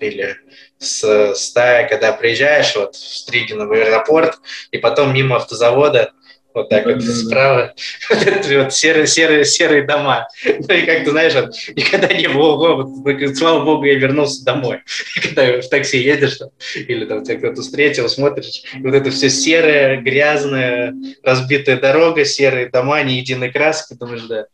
или 0.00 0.36
с 0.82 1.34
стая, 1.34 1.88
когда 1.88 2.12
приезжаешь 2.12 2.74
вот 2.76 2.94
в 2.94 3.16
Стригино 3.16 3.66
в 3.66 3.72
аэропорт, 3.72 4.38
и 4.70 4.78
потом 4.78 5.14
мимо 5.14 5.36
автозавода 5.36 6.12
вот 6.54 6.68
так 6.68 6.86
вот 6.86 7.02
справа, 7.02 7.72
вот, 8.10 8.24
дома. 8.24 8.64
вот 8.64 8.72
серые, 8.72 9.06
серые, 9.06 9.44
серые 9.44 9.86
дома. 9.86 10.28
Ну 10.44 10.52
и 10.74 10.82
как 10.82 11.04
ты 11.04 11.10
знаешь, 11.10 11.34
вот, 11.34 11.54
никогда 11.76 12.08
не 12.08 12.28
было, 12.28 12.56
вот, 12.56 13.36
слава 13.36 13.64
богу, 13.64 13.84
я 13.84 13.94
вернулся 13.94 14.44
домой. 14.44 14.80
Когда 15.22 15.60
в 15.60 15.68
такси 15.68 15.98
едешь, 15.98 16.36
там, 16.36 16.50
или 16.74 17.04
там 17.04 17.24
тебя 17.24 17.38
кто-то 17.38 17.62
встретил, 17.62 18.08
смотришь, 18.08 18.62
и 18.74 18.82
вот 18.82 18.94
это 18.94 19.10
все 19.10 19.30
серое, 19.30 20.00
грязное, 20.00 20.94
разбитая 21.22 21.78
дорога, 21.78 22.24
серые 22.24 22.68
дома, 22.68 23.02
ни 23.02 23.12
единой 23.12 23.50
краски, 23.50 23.94
думаешь, 23.94 24.22
да, 24.22 24.46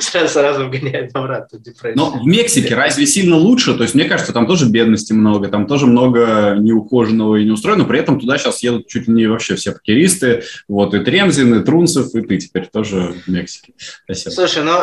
сразу, 0.00 0.28
сразу 0.28 0.66
вгоняет 0.66 1.10
обратно 1.14 1.58
депрессию. 1.58 1.96
Но 1.96 2.10
в 2.10 2.26
Мексике 2.26 2.74
разве 2.74 3.06
сильно 3.06 3.36
лучше? 3.36 3.74
То 3.74 3.82
есть 3.82 3.94
мне 3.94 4.04
кажется, 4.04 4.32
там 4.32 4.46
тоже 4.46 4.66
бедности 4.66 5.12
много, 5.12 5.48
там 5.48 5.66
тоже 5.66 5.86
много 5.86 6.56
неухоженного 6.58 7.36
и 7.36 7.44
неустроенного, 7.44 7.88
при 7.88 8.00
этом 8.00 8.20
туда 8.20 8.38
сейчас 8.38 8.62
едут 8.62 8.88
чуть 8.88 9.08
ли 9.08 9.14
не 9.14 9.26
вообще 9.26 9.54
все 9.56 9.72
покеристы, 9.72 10.42
вот, 10.68 10.94
и 10.94 11.00
Тремзин, 11.04 11.54
и 11.60 11.64
Трунцев, 11.64 12.14
и 12.14 12.22
ты 12.22 12.38
теперь 12.38 12.66
тоже 12.66 13.14
в 13.24 13.28
Мексике. 13.28 13.72
Спасибо. 14.04 14.32
Слушай, 14.32 14.64
ну 14.64 14.78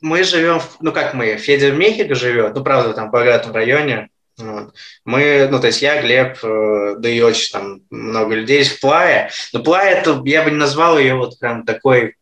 мы 0.00 0.22
живем, 0.22 0.60
ну 0.80 0.92
как 0.92 1.14
мы, 1.14 1.36
Федя 1.36 1.70
в 1.70 1.76
Мехико 1.78 2.14
живет, 2.14 2.54
ну 2.54 2.62
правда 2.62 2.92
там 2.92 3.08
в 3.08 3.12
богатом 3.12 3.52
районе, 3.52 4.08
вот. 4.36 4.74
Мы, 5.04 5.48
ну, 5.50 5.60
то 5.60 5.68
есть 5.68 5.80
я, 5.80 6.02
Глеб, 6.02 6.38
э, 6.42 6.96
да 6.98 7.08
и 7.08 7.20
очень 7.20 7.52
там 7.52 7.82
много 7.90 8.34
людей 8.34 8.64
в 8.64 8.80
Плае. 8.80 9.30
Но 9.52 9.62
Плая, 9.62 10.00
это, 10.00 10.20
я 10.24 10.42
бы 10.42 10.50
не 10.50 10.56
назвал 10.56 10.98
ее 10.98 11.14
вот 11.14 11.38
прям 11.38 11.64
такой 11.64 12.16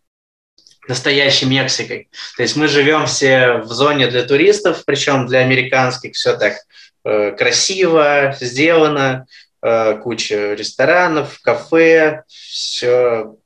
настоящей 0.89 1.47
Мексикой. 1.47 2.11
То 2.37 2.43
есть 2.43 2.57
мы 2.57 2.69
живем 2.69 3.07
все 3.07 3.59
в 3.59 3.73
зоне 3.73 4.09
для 4.09 4.25
туристов, 4.25 4.83
причем 4.85 5.27
для 5.27 5.39
американских 5.41 6.15
все 6.15 6.37
так 6.37 6.57
э, 7.05 7.33
красиво 7.33 8.37
сделано, 8.39 9.27
э, 9.63 9.97
куча 10.03 10.53
ресторанов, 10.53 11.39
кафе, 11.41 12.25
все 12.29 13.37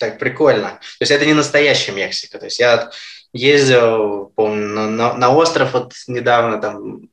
так 0.00 0.18
прикольно. 0.18 0.70
То 0.70 1.02
есть 1.02 1.12
это 1.12 1.26
не 1.26 1.34
настоящая 1.34 1.92
Мексика. 1.92 2.38
То 2.38 2.46
есть 2.46 2.58
я 2.58 2.90
ездил, 3.32 4.32
помню, 4.34 4.66
на, 4.66 5.14
на 5.14 5.30
остров 5.30 5.74
вот 5.74 5.92
недавно 6.08 6.60
там 6.60 7.08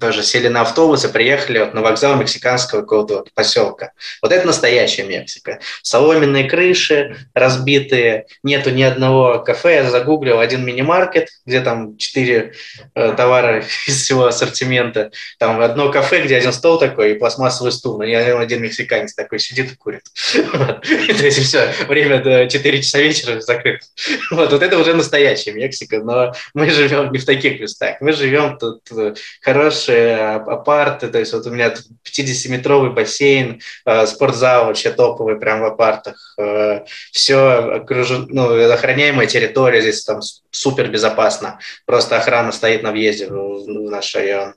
тоже 0.00 0.22
сели 0.22 0.48
на 0.48 0.62
автобус 0.62 1.04
и 1.04 1.08
приехали 1.08 1.58
вот 1.58 1.74
на 1.74 1.80
вокзал 1.80 2.16
мексиканского 2.16 2.82
какого-то 2.82 3.14
вот 3.18 3.32
поселка. 3.32 3.92
Вот 4.20 4.32
это 4.32 4.46
настоящая 4.46 5.04
Мексика. 5.04 5.60
Соломенные 5.82 6.48
крыши 6.48 7.16
разбитые, 7.34 8.26
нету 8.42 8.70
ни 8.70 8.82
одного 8.82 9.38
кафе. 9.38 9.76
Я 9.76 9.90
загуглил 9.90 10.38
один 10.38 10.64
мини-маркет, 10.64 11.28
где 11.46 11.60
там 11.60 11.96
четыре 11.96 12.52
э, 12.94 13.14
товара 13.16 13.60
из 13.86 14.02
всего 14.02 14.26
ассортимента. 14.26 15.10
Там 15.38 15.60
одно 15.60 15.90
кафе, 15.90 16.24
где 16.24 16.36
один 16.36 16.52
стол 16.52 16.78
такой 16.78 17.12
и 17.12 17.18
пластмассовый 17.18 17.72
стул. 17.72 17.98
Но 17.98 18.04
я 18.04 18.38
один 18.38 18.62
мексиканец 18.62 19.14
такой 19.14 19.38
сидит 19.38 19.72
и 19.72 19.76
курит. 19.76 20.02
То 20.34 20.80
есть 21.24 21.42
все, 21.42 21.72
время 21.88 22.22
до 22.22 22.48
4 22.48 22.82
часа 22.82 22.98
вечера 22.98 23.40
закрыто. 23.40 23.86
Вот, 24.30 24.52
это 24.52 24.78
уже 24.78 24.94
настоящая 24.94 25.52
Мексика, 25.52 25.98
но 25.98 26.32
мы 26.54 26.70
живем 26.70 27.10
не 27.12 27.18
в 27.18 27.24
таких 27.24 27.60
местах. 27.60 27.96
Мы 28.00 28.12
живем 28.12 28.58
тут 28.58 28.80
э, 28.92 29.14
хорошо 29.40 29.59
хорошие 29.60 30.16
апарты, 30.36 31.08
то 31.08 31.18
есть 31.18 31.32
вот 31.32 31.46
у 31.46 31.50
меня 31.50 31.74
50-метровый 32.04 32.92
бассейн, 32.92 33.60
э, 33.84 34.06
спортзал 34.06 34.66
вообще 34.66 34.90
топовый 34.90 35.38
прям 35.38 35.60
в 35.60 35.64
апартах, 35.64 36.34
э, 36.38 36.84
все 37.12 37.36
окружено, 37.76 38.26
ну, 38.30 38.72
охраняемая 38.72 39.26
территория, 39.26 39.82
здесь 39.82 40.04
там 40.04 40.20
супер 40.50 40.88
безопасно, 40.88 41.58
просто 41.84 42.16
охрана 42.16 42.52
стоит 42.52 42.82
на 42.82 42.90
въезде 42.90 43.26
в, 43.26 43.66
наш 43.68 44.14
район, 44.14 44.54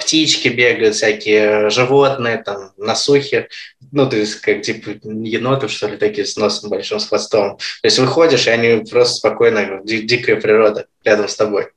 птички 0.00 0.48
бегают, 0.48 0.96
всякие 0.96 1.70
животные, 1.70 2.42
там, 2.42 2.72
насухи, 2.76 3.48
ну, 3.92 4.08
то 4.08 4.16
есть 4.16 4.40
как 4.40 4.62
типа 4.62 4.90
еноты, 5.04 5.68
что 5.68 5.86
ли, 5.88 5.96
такие 5.96 6.26
с 6.26 6.36
носом 6.36 6.70
большим, 6.70 6.98
с 6.98 7.08
хвостом. 7.08 7.58
То 7.58 7.86
есть 7.86 7.98
выходишь, 7.98 8.46
и 8.46 8.50
они 8.50 8.84
просто 8.84 9.16
спокойно, 9.16 9.80
дикая 9.84 10.36
природа 10.36 10.86
рядом 11.04 11.28
с 11.28 11.36
тобой. 11.36 11.68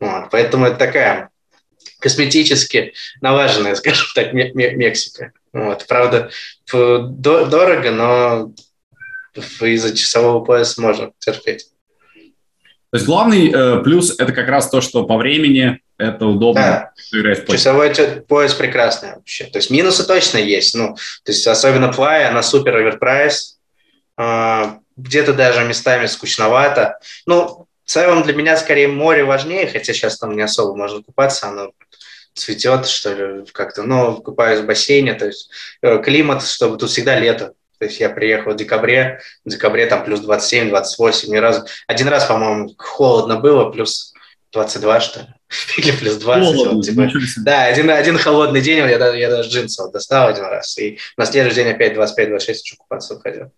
Вот. 0.00 0.28
Поэтому 0.30 0.66
это 0.66 0.76
такая 0.76 1.30
косметически 2.04 2.92
налаженная, 3.22 3.74
скажем 3.76 4.06
так, 4.14 4.34
Мексика. 4.34 5.32
Вот. 5.54 5.86
Правда, 5.88 6.30
дорого, 6.70 7.90
но 7.90 8.52
из-за 9.60 9.96
часового 9.96 10.44
пояса 10.44 10.82
можно 10.82 11.12
терпеть. 11.18 11.68
То 12.90 12.98
есть 12.98 13.06
главный 13.06 13.50
э, 13.50 13.82
плюс 13.82 14.14
это 14.20 14.32
как 14.32 14.48
раз 14.48 14.70
то, 14.70 14.80
что 14.80 15.04
по 15.04 15.16
времени 15.16 15.80
это 15.98 16.26
удобно 16.26 16.92
да. 17.12 17.32
Часовой 17.48 17.92
пояс 18.28 18.54
прекрасный 18.54 19.14
вообще. 19.14 19.44
То 19.44 19.58
есть 19.58 19.70
минусы 19.70 20.06
точно 20.06 20.38
есть. 20.38 20.74
Ну, 20.74 20.94
то 21.24 21.32
есть 21.32 21.44
особенно 21.46 21.86
Play, 21.86 22.24
она 22.26 22.42
супер 22.42 22.76
оверпрайс. 22.76 23.58
Э, 24.16 24.74
где-то 24.96 25.32
даже 25.32 25.64
местами 25.64 26.06
скучновато. 26.06 26.98
Ну, 27.26 27.66
в 27.84 27.90
целом 27.90 28.22
для 28.22 28.34
меня 28.34 28.56
скорее 28.56 28.88
море 28.88 29.24
важнее, 29.24 29.66
хотя 29.66 29.92
сейчас 29.92 30.18
там 30.18 30.34
не 30.36 30.42
особо 30.42 30.74
можно 30.74 31.02
купаться, 31.02 31.48
оно 31.48 31.72
цветет, 32.34 32.86
что 32.86 33.12
ли, 33.12 33.44
как-то, 33.52 33.82
но 33.82 34.16
купаюсь 34.16 34.60
в 34.60 34.66
бассейне, 34.66 35.14
то 35.14 35.26
есть 35.26 35.50
э, 35.82 36.02
климат, 36.02 36.42
чтобы 36.42 36.76
тут 36.76 36.90
всегда 36.90 37.18
лето. 37.18 37.54
То 37.78 37.86
есть 37.86 38.00
я 38.00 38.08
приехал 38.08 38.52
в 38.52 38.56
декабре, 38.56 39.20
в 39.44 39.50
декабре 39.50 39.86
там 39.86 40.04
плюс 40.04 40.20
27, 40.20 40.70
28, 40.70 41.32
ни 41.32 41.36
разу. 41.36 41.66
Один 41.86 42.08
раз, 42.08 42.24
по-моему, 42.24 42.72
холодно 42.78 43.38
было, 43.38 43.70
плюс 43.70 44.14
22, 44.52 45.00
что 45.00 45.20
ли, 45.20 45.26
или 45.76 45.92
плюс 45.92 46.16
20. 46.16 46.56
Холодно, 46.56 46.72
вот, 46.74 46.84
типа. 46.84 47.10
Да, 47.38 47.64
один, 47.64 47.90
один 47.90 48.18
холодный 48.18 48.60
день, 48.60 48.78
я, 48.78 48.98
даже, 48.98 49.18
я 49.18 49.30
даже 49.30 49.48
джинсы 49.48 49.82
вот 49.82 49.92
достал 49.92 50.28
один 50.28 50.44
раз, 50.44 50.78
и 50.78 50.98
на 51.16 51.26
следующий 51.26 51.56
день 51.56 51.68
опять 51.68 51.96
25-26 51.96 52.38
еще 52.48 52.76
купаться 52.76 53.14
выходил. 53.14 53.50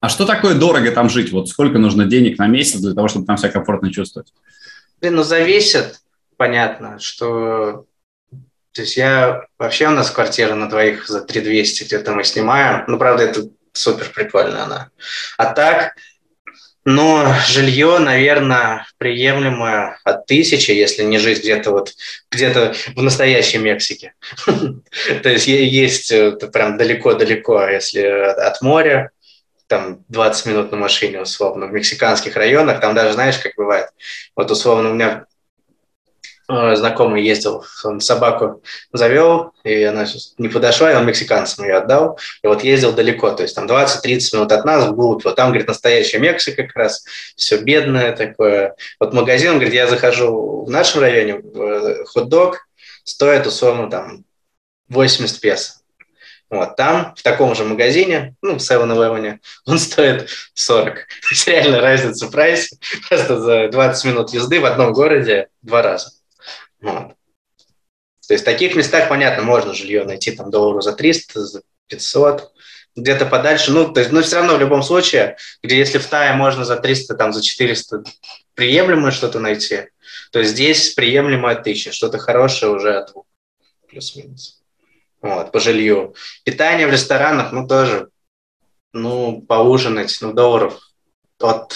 А 0.00 0.08
что 0.08 0.26
такое 0.26 0.54
дорого 0.54 0.90
там 0.92 1.08
жить? 1.08 1.32
Вот 1.32 1.48
сколько 1.48 1.78
нужно 1.78 2.04
денег 2.04 2.38
на 2.38 2.46
месяц 2.46 2.80
для 2.80 2.94
того, 2.94 3.08
чтобы 3.08 3.26
там 3.26 3.38
себя 3.38 3.50
комфортно 3.50 3.92
чувствовать? 3.92 4.32
Блин, 5.00 5.16
ну 5.16 5.22
зависит 5.22 6.00
понятно, 6.36 6.98
что 6.98 7.86
то 8.76 8.82
есть 8.82 8.98
я 8.98 9.46
вообще 9.58 9.88
у 9.88 9.92
нас 9.92 10.10
квартира 10.10 10.54
на 10.54 10.68
двоих 10.68 11.08
за 11.08 11.22
3200 11.22 11.84
где-то 11.84 12.12
мы 12.12 12.24
снимаем. 12.24 12.84
Ну, 12.88 12.98
правда, 12.98 13.24
это 13.24 13.48
супер 13.72 14.10
прикольно 14.14 14.64
она. 14.64 14.90
А 15.38 15.54
так, 15.54 15.94
но 16.84 17.34
жилье, 17.46 17.98
наверное, 17.98 18.86
приемлемое 18.98 19.98
от 20.04 20.26
тысячи, 20.26 20.72
если 20.72 21.04
не 21.04 21.16
жить 21.16 21.40
где-то 21.40 21.70
вот 21.70 21.94
где-то 22.30 22.74
в 22.94 23.02
настоящей 23.02 23.56
Мексике. 23.56 24.12
То 25.22 25.28
есть 25.30 25.46
есть 25.46 26.12
прям 26.52 26.76
далеко-далеко, 26.76 27.68
если 27.68 28.02
от 28.02 28.60
моря, 28.60 29.10
там 29.68 30.04
20 30.08 30.46
минут 30.46 30.70
на 30.70 30.76
машине, 30.76 31.22
условно, 31.22 31.66
в 31.66 31.72
мексиканских 31.72 32.36
районах, 32.36 32.82
там 32.82 32.94
даже, 32.94 33.14
знаешь, 33.14 33.38
как 33.38 33.52
бывает, 33.56 33.88
вот 34.36 34.50
условно 34.50 34.90
у 34.90 34.94
меня 34.94 35.24
Э, 35.24 35.35
знакомый 36.48 37.24
ездил, 37.24 37.64
он 37.84 38.00
собаку 38.00 38.62
завел, 38.92 39.52
и 39.64 39.82
она 39.82 40.06
не 40.38 40.48
подошла, 40.48 40.92
и 40.92 40.94
он 40.94 41.06
мексиканцам 41.06 41.64
ее 41.64 41.76
отдал. 41.76 42.18
И 42.42 42.46
вот 42.46 42.62
ездил 42.62 42.92
далеко, 42.92 43.32
то 43.32 43.42
есть 43.42 43.54
там 43.54 43.66
20-30 43.66 44.36
минут 44.36 44.52
от 44.52 44.64
нас 44.64 44.86
вглубь. 44.86 45.24
Вот 45.24 45.34
там, 45.36 45.48
говорит, 45.48 45.68
настоящая 45.68 46.18
Мексика 46.18 46.62
как 46.64 46.76
раз, 46.76 47.04
все 47.36 47.58
бедное 47.58 48.14
такое. 48.14 48.76
Вот 49.00 49.12
магазин, 49.12 49.54
говорит, 49.54 49.74
я 49.74 49.88
захожу 49.88 50.64
в 50.64 50.70
нашем 50.70 51.00
районе, 51.00 51.40
э, 51.42 52.04
хот-дог 52.04 52.58
стоит 53.04 53.46
условно 53.46 53.90
там 53.90 54.24
80 54.88 55.40
песо. 55.40 55.74
Вот, 56.48 56.76
там, 56.76 57.12
в 57.16 57.22
таком 57.24 57.56
же 57.56 57.64
магазине, 57.64 58.36
ну, 58.40 58.54
в 58.54 58.58
7-Eleven, 58.58 59.38
он 59.66 59.78
стоит 59.78 60.28
40. 60.54 60.94
То 60.94 61.00
есть 61.30 61.48
реально 61.48 61.80
разница 61.80 62.26
в 62.26 62.30
прайсе. 62.30 62.76
Просто 63.08 63.40
за 63.40 63.68
20 63.68 64.04
минут 64.04 64.30
езды 64.30 64.60
в 64.60 64.64
одном 64.64 64.92
городе 64.92 65.48
два 65.62 65.82
раза. 65.82 66.10
Вот. 66.80 67.14
То 68.26 68.34
есть 68.34 68.42
в 68.42 68.44
таких 68.44 68.74
местах, 68.74 69.08
понятно, 69.08 69.42
можно 69.44 69.72
жилье 69.72 70.04
найти 70.04 70.32
там 70.32 70.50
доллару 70.50 70.80
за 70.80 70.92
300, 70.92 71.44
за 71.44 71.62
500, 71.86 72.52
где-то 72.96 73.26
подальше. 73.26 73.70
Ну, 73.70 73.92
то 73.92 74.00
есть, 74.00 74.10
но 74.10 74.22
все 74.22 74.36
равно 74.36 74.56
в 74.56 74.60
любом 74.60 74.82
случае, 74.82 75.36
где 75.62 75.78
если 75.78 75.98
в 75.98 76.06
Тае 76.06 76.32
можно 76.34 76.64
за 76.64 76.76
300, 76.76 77.14
там 77.14 77.32
за 77.32 77.42
400 77.42 78.02
приемлемое 78.54 79.12
что-то 79.12 79.38
найти, 79.38 79.88
то 80.32 80.42
здесь 80.42 80.94
приемлемое 80.94 81.54
1000, 81.54 81.92
что-то 81.92 82.18
хорошее 82.18 82.72
уже 82.72 82.96
от 82.98 83.12
плюс-минус. 83.88 84.62
Вот, 85.20 85.52
по 85.52 85.60
жилью. 85.60 86.14
Питание 86.44 86.86
в 86.86 86.92
ресторанах, 86.92 87.52
ну, 87.52 87.66
тоже, 87.66 88.08
ну, 88.92 89.40
поужинать, 89.42 90.16
ну, 90.20 90.32
долларов 90.32 90.80
от 91.38 91.74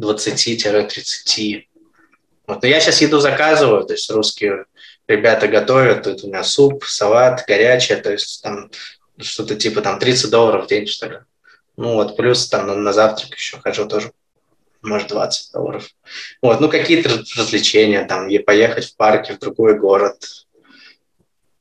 20-30 0.00 1.65
вот. 2.46 2.62
Но 2.62 2.68
я 2.68 2.80
сейчас 2.80 3.00
еду 3.00 3.20
заказываю, 3.20 3.84
то 3.84 3.92
есть 3.92 4.10
русские 4.10 4.66
ребята 5.08 5.48
готовят, 5.48 6.04
тут 6.04 6.24
у 6.24 6.28
меня 6.28 6.42
суп, 6.42 6.84
салат, 6.84 7.44
горячее, 7.46 7.98
то 7.98 8.12
есть 8.12 8.42
там 8.42 8.70
что-то 9.18 9.56
типа 9.56 9.80
там 9.80 9.98
30 9.98 10.30
долларов 10.30 10.64
в 10.64 10.68
день, 10.68 10.86
что 10.86 11.08
ли. 11.08 11.18
Ну 11.76 11.94
вот, 11.94 12.16
плюс 12.16 12.48
там 12.48 12.66
на, 12.66 12.74
на 12.74 12.92
завтрак 12.92 13.34
еще 13.34 13.58
хожу 13.58 13.86
тоже, 13.86 14.12
может, 14.82 15.08
20 15.08 15.52
долларов. 15.52 15.88
Вот, 16.42 16.60
ну 16.60 16.68
какие-то 16.68 17.10
развлечения, 17.36 18.04
там, 18.04 18.28
поехать 18.44 18.86
в 18.86 18.96
парке 18.96 19.34
в 19.34 19.38
другой 19.38 19.78
город. 19.78 20.16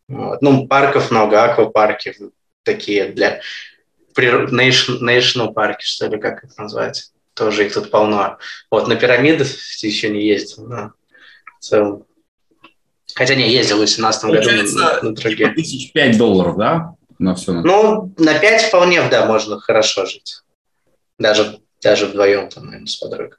Вот. 0.07 0.41
Ну, 0.41 0.67
парков 0.67 1.09
много, 1.11 1.43
аквапарки 1.43 2.15
такие 2.63 3.07
для 3.07 3.41
National 4.17 5.53
парки, 5.53 5.83
что 5.83 6.07
ли, 6.07 6.19
как 6.19 6.43
это 6.43 6.61
назвать. 6.61 7.11
Тоже 7.35 7.65
их 7.65 7.73
тут 7.73 7.91
полно. 7.91 8.37
Вот 8.71 8.87
на 8.87 8.95
пирамиды 8.95 9.45
еще 9.81 10.09
не 10.09 10.25
ездил, 10.25 10.67
но 10.67 10.91
в 11.59 11.63
целом. 11.63 12.05
Хотя 13.13 13.35
не, 13.35 13.49
ездил 13.49 13.75
в 13.75 13.79
2018 13.79 14.25
году 14.25 14.49
на, 14.79 15.01
на 15.03 15.15
другие. 15.15 15.49
Тысяч 15.53 15.91
пять 15.91 16.17
долларов, 16.17 16.57
да? 16.57 16.95
На 17.19 17.35
все. 17.35 17.53
На... 17.53 17.61
Ну, 17.61 18.13
на 18.17 18.39
пять 18.39 18.63
вполне, 18.63 19.01
да, 19.09 19.25
можно 19.25 19.59
хорошо 19.59 20.05
жить. 20.05 20.41
Даже, 21.19 21.59
даже 21.81 22.07
вдвоем, 22.07 22.49
там, 22.49 22.65
наверное, 22.65 22.87
с 22.87 22.95
подругой. 22.95 23.37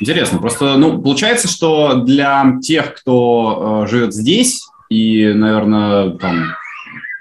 Интересно. 0.00 0.38
Просто, 0.38 0.76
ну, 0.76 1.00
получается, 1.00 1.46
что 1.48 1.94
для 1.96 2.54
тех, 2.62 2.94
кто 2.94 3.84
э, 3.84 3.90
живет 3.90 4.14
здесь 4.14 4.62
и, 4.88 5.32
наверное, 5.32 6.16
там 6.16 6.54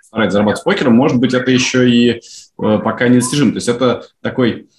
старается 0.01 0.33
зарабатывать 0.35 0.63
покером, 0.63 0.93
может 0.93 1.17
быть, 1.17 1.33
это 1.33 1.51
еще 1.51 1.89
и 1.89 2.09
э, 2.11 2.19
пока 2.57 3.07
недостижимо. 3.09 3.51
То 3.51 3.57
есть 3.57 3.67
это 3.67 4.07
такой 4.21 4.69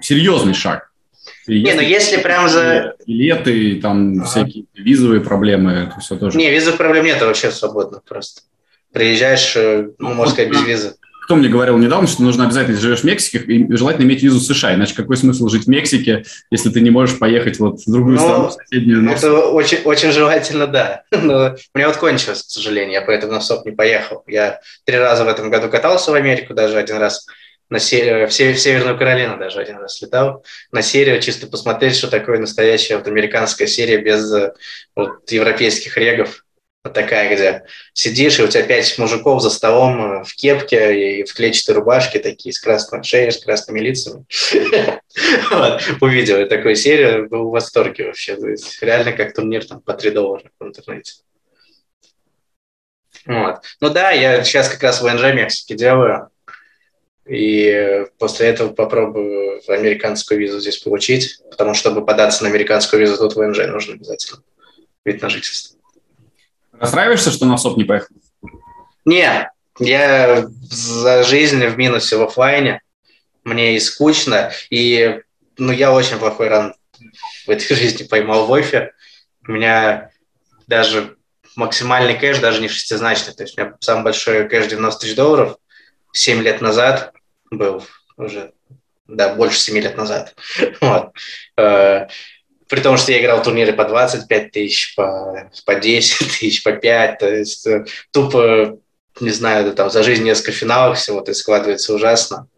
серьезный 0.00 0.54
шаг. 0.54 0.90
И 1.46 1.62
не, 1.62 1.74
ну 1.74 1.80
если 1.80 2.18
прям 2.18 2.48
за... 2.48 2.94
Билеты, 3.06 3.80
там 3.80 4.14
ага. 4.14 4.24
всякие 4.24 4.64
визовые 4.74 5.20
проблемы, 5.20 5.72
это 5.72 6.00
все 6.00 6.16
тоже... 6.16 6.38
Не, 6.38 6.50
визовых 6.50 6.78
проблем 6.78 7.04
нет, 7.04 7.20
вообще 7.20 7.50
свободно 7.50 8.00
просто. 8.06 8.42
Приезжаешь, 8.92 9.54
э, 9.56 9.88
ну, 9.98 10.14
можно 10.14 10.32
сказать, 10.32 10.50
без 10.50 10.64
визы 10.64 10.94
кто 11.22 11.36
мне 11.36 11.48
говорил 11.48 11.78
недавно, 11.78 12.08
что 12.08 12.22
нужно 12.22 12.44
обязательно, 12.44 12.72
если 12.72 12.86
живешь 12.86 13.00
в 13.00 13.04
Мексике, 13.04 13.38
и 13.38 13.74
желательно 13.74 14.04
иметь 14.04 14.22
визу 14.22 14.40
США, 14.40 14.74
иначе 14.74 14.94
какой 14.94 15.16
смысл 15.16 15.48
жить 15.48 15.64
в 15.64 15.68
Мексике, 15.68 16.24
если 16.50 16.68
ты 16.68 16.80
не 16.80 16.90
можешь 16.90 17.18
поехать 17.18 17.58
вот 17.60 17.80
в 17.80 17.90
другую 17.90 18.16
ну, 18.16 18.22
страну, 18.22 18.50
соседнюю? 18.50 19.10
Это 19.10 19.32
очень, 19.46 19.78
очень 19.84 20.10
желательно, 20.10 20.66
да. 20.66 21.04
Но 21.10 21.56
у 21.74 21.78
меня 21.78 21.88
вот 21.88 21.96
кончилось, 21.96 22.42
к 22.42 22.50
сожалению, 22.50 22.94
я 22.94 23.02
поэтому 23.02 23.32
на 23.32 23.40
СОП 23.40 23.66
не 23.66 23.72
поехал. 23.72 24.24
Я 24.26 24.60
три 24.84 24.98
раза 24.98 25.24
в 25.24 25.28
этом 25.28 25.48
году 25.48 25.68
катался 25.68 26.10
в 26.10 26.14
Америку, 26.14 26.54
даже 26.54 26.76
один 26.76 26.96
раз 26.96 27.26
на 27.72 27.78
серию, 27.78 28.28
в, 28.28 28.32
Северную 28.32 28.98
Каролину 28.98 29.38
даже 29.38 29.58
один 29.58 29.78
раз 29.78 30.00
летал, 30.02 30.44
на 30.72 30.82
серию 30.82 31.22
чисто 31.22 31.46
посмотреть, 31.46 31.96
что 31.96 32.08
такое 32.08 32.38
настоящая 32.38 32.98
вот 32.98 33.08
американская 33.08 33.66
серия 33.66 33.96
без 33.96 34.30
э, 34.30 34.52
вот, 34.94 35.30
европейских 35.32 35.96
регов. 35.96 36.44
Вот 36.84 36.92
такая, 36.92 37.34
где 37.34 37.62
сидишь, 37.94 38.40
и 38.40 38.42
у 38.42 38.48
тебя 38.48 38.64
пять 38.64 38.98
мужиков 38.98 39.40
за 39.40 39.48
столом 39.48 40.20
э, 40.20 40.24
в 40.24 40.34
кепке 40.34 41.20
и 41.20 41.24
в 41.24 41.32
клетчатой 41.32 41.76
рубашке, 41.76 42.18
такие 42.18 42.52
с 42.52 42.60
красной 42.60 43.02
шеей, 43.04 43.32
с 43.32 43.42
красными 43.42 43.80
лицами. 43.80 44.26
Увидел 46.02 46.40
я 46.40 46.46
такую 46.46 46.76
серию, 46.76 47.26
был 47.30 47.48
в 47.48 47.52
восторге 47.52 48.04
вообще. 48.04 48.36
Реально 48.82 49.12
как 49.12 49.32
турнир 49.32 49.64
там 49.64 49.80
по 49.80 49.94
3 49.94 50.10
доллара 50.10 50.50
в 50.60 50.66
интернете. 50.66 51.14
Вот. 53.24 53.62
Ну 53.80 53.88
да, 53.88 54.10
я 54.10 54.44
сейчас 54.44 54.68
как 54.68 54.82
раз 54.82 55.00
в 55.00 55.04
ВНЖ 55.04 55.32
Мексики 55.32 55.72
делаю. 55.72 56.28
И 57.26 58.04
после 58.18 58.48
этого 58.48 58.72
попробую 58.72 59.60
американскую 59.68 60.40
визу 60.40 60.60
здесь 60.60 60.78
получить, 60.78 61.40
потому 61.50 61.74
что, 61.74 61.90
чтобы 61.90 62.04
податься 62.04 62.42
на 62.42 62.50
американскую 62.50 63.00
визу, 63.00 63.16
тут 63.16 63.34
в 63.34 63.36
ВНЖ 63.36 63.66
нужно 63.68 63.94
обязательно 63.94 64.42
вид 65.04 65.22
на 65.22 65.28
жительство. 65.28 65.78
Расстраиваешься, 66.72 67.30
что 67.30 67.46
на 67.46 67.56
СОП 67.56 67.76
не 67.76 67.84
поехал? 67.84 68.14
Не, 69.04 69.50
я 69.78 70.46
за 70.62 71.22
жизнь 71.22 71.64
в 71.64 71.78
минусе 71.78 72.16
в 72.16 72.22
офлайне. 72.22 72.80
Мне 73.44 73.76
и 73.76 73.80
скучно, 73.80 74.52
и 74.70 75.20
ну, 75.58 75.72
я 75.72 75.92
очень 75.92 76.18
плохой 76.18 76.48
ран 76.48 76.74
в 77.46 77.50
этой 77.50 77.74
жизни 77.76 78.04
поймал 78.04 78.46
в 78.46 78.52
офе. 78.52 78.92
У 79.46 79.52
меня 79.52 80.10
даже 80.66 81.16
максимальный 81.56 82.18
кэш 82.18 82.38
даже 82.38 82.60
не 82.60 82.68
шестизначный. 82.68 83.34
То 83.34 83.42
есть 83.42 83.58
у 83.58 83.60
меня 83.60 83.74
самый 83.80 84.04
большой 84.04 84.48
кэш 84.48 84.66
90 84.66 85.00
тысяч 85.00 85.14
долларов 85.14 85.56
7 86.12 86.42
лет 86.42 86.60
назад 86.60 87.12
был 87.50 87.84
уже, 88.16 88.52
да, 89.06 89.34
больше 89.34 89.58
7 89.58 89.78
лет 89.78 89.96
назад. 89.96 90.34
Вот. 90.80 91.12
Э, 91.56 92.06
при 92.68 92.80
том, 92.80 92.96
что 92.96 93.12
я 93.12 93.20
играл 93.20 93.42
турниры 93.42 93.72
по 93.74 93.84
25 93.84 94.50
тысяч, 94.50 94.94
по, 94.94 95.50
по 95.66 95.74
10 95.74 96.18
тысяч, 96.40 96.62
по 96.62 96.72
5, 96.72 97.18
то 97.18 97.28
есть 97.28 97.66
э, 97.66 97.84
тупо, 98.12 98.78
не 99.20 99.30
знаю, 99.30 99.72
там 99.74 99.90
за 99.90 100.02
жизнь 100.02 100.24
несколько 100.24 100.52
финалов 100.52 100.98
всего, 100.98 101.20
то 101.20 101.34
складывается 101.34 101.94
ужасно. 101.94 102.48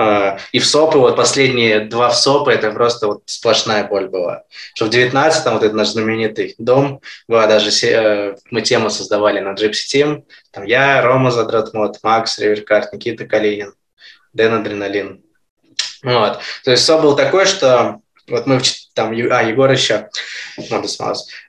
А, 0.00 0.38
и 0.52 0.60
в 0.60 0.64
СОПы, 0.64 0.98
вот 0.98 1.16
последние 1.16 1.80
два 1.80 2.10
в 2.10 2.16
СОПы, 2.16 2.52
это 2.52 2.70
просто 2.70 3.08
вот 3.08 3.22
сплошная 3.26 3.82
боль 3.82 4.06
была. 4.06 4.44
Что 4.74 4.84
в 4.84 4.90
19-м, 4.90 5.54
вот 5.54 5.64
этот 5.64 5.74
наш 5.74 5.88
знаменитый 5.88 6.54
дом, 6.58 7.00
была 7.26 7.48
даже, 7.48 7.70
э, 7.84 8.36
мы 8.52 8.62
тему 8.62 8.90
создавали 8.90 9.40
на 9.40 9.54
Gypsy 9.54 9.92
Team, 9.92 10.22
там 10.52 10.66
я, 10.66 11.02
Рома 11.02 11.32
Задратмот, 11.32 11.98
Макс 12.04 12.38
Риверкарт, 12.38 12.92
Никита 12.92 13.26
Калинин, 13.26 13.74
Дэн 14.34 14.54
Адреналин. 14.54 15.20
Вот. 16.04 16.38
То 16.62 16.70
есть 16.70 16.84
СОП 16.84 17.02
был 17.02 17.16
такой, 17.16 17.46
что 17.46 17.98
вот 18.28 18.46
мы 18.46 18.60
там, 18.94 19.10
а, 19.10 19.42
Егор 19.42 19.68
еще. 19.68 20.10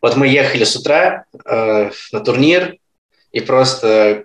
Вот 0.02 0.16
мы 0.16 0.28
ехали 0.28 0.64
с 0.64 0.76
утра 0.76 1.26
э, 1.46 1.92
на 2.12 2.20
турнир, 2.22 2.78
и 3.32 3.42
просто 3.42 4.24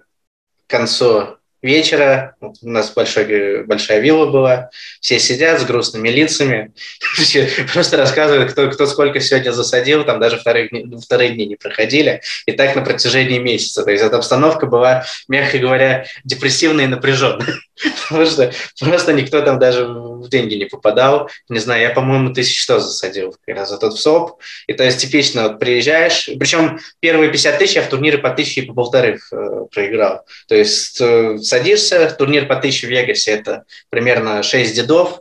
к 0.66 0.70
концу 0.70 1.36
вечера, 1.64 2.36
вот 2.40 2.56
у 2.62 2.68
нас 2.68 2.92
большой, 2.92 3.64
большая 3.64 4.00
вилла 4.00 4.26
была, 4.26 4.70
все 5.00 5.18
сидят 5.18 5.60
с 5.60 5.64
грустными 5.64 6.08
лицами, 6.08 6.72
просто 7.72 7.96
рассказывают, 7.96 8.52
кто, 8.52 8.70
кто 8.70 8.86
сколько 8.86 9.18
сегодня 9.20 9.50
засадил, 9.50 10.04
там 10.04 10.20
даже 10.20 10.38
вторые, 10.38 10.70
вторые 11.02 11.30
дни 11.30 11.46
не 11.46 11.56
проходили, 11.56 12.20
и 12.46 12.52
так 12.52 12.76
на 12.76 12.82
протяжении 12.82 13.38
месяца. 13.38 13.82
То 13.82 13.90
есть 13.90 14.04
эта 14.04 14.16
обстановка 14.16 14.66
была, 14.66 15.04
мягко 15.26 15.58
говоря, 15.58 16.06
депрессивная 16.24 16.84
и 16.84 16.88
напряженная, 16.88 17.54
потому 18.02 18.26
что 18.26 18.52
просто 18.78 19.12
никто 19.14 19.40
там 19.40 19.58
даже 19.58 19.86
в 20.24 20.30
деньги 20.30 20.54
не 20.54 20.64
попадал. 20.64 21.30
Не 21.48 21.58
знаю, 21.58 21.82
я, 21.82 21.90
по-моему, 21.90 22.32
тысяч 22.32 22.62
сто 22.62 22.78
засадил 22.78 23.36
как 23.44 23.56
раз 23.56 23.70
за 23.70 23.78
тот 23.78 23.94
в 23.94 24.00
СОП. 24.00 24.40
И 24.66 24.72
то 24.74 24.84
есть 24.84 25.00
типично 25.00 25.48
вот 25.48 25.58
приезжаешь, 25.58 26.28
причем 26.38 26.78
первые 27.00 27.30
50 27.30 27.58
тысяч 27.58 27.76
я 27.76 27.82
в 27.82 27.88
турниры 27.88 28.18
по 28.18 28.30
тысяче 28.30 28.62
и 28.62 28.66
по 28.66 28.74
полторы 28.74 29.18
э, 29.32 29.36
проиграл. 29.72 30.24
То 30.48 30.54
есть 30.54 31.00
э, 31.00 31.38
садишься, 31.38 32.14
турнир 32.16 32.46
по 32.46 32.56
тысяче 32.56 32.86
в 32.86 32.90
Вегасе– 32.90 33.30
это 33.32 33.64
примерно 33.90 34.42
6 34.42 34.74
дедов, 34.74 35.20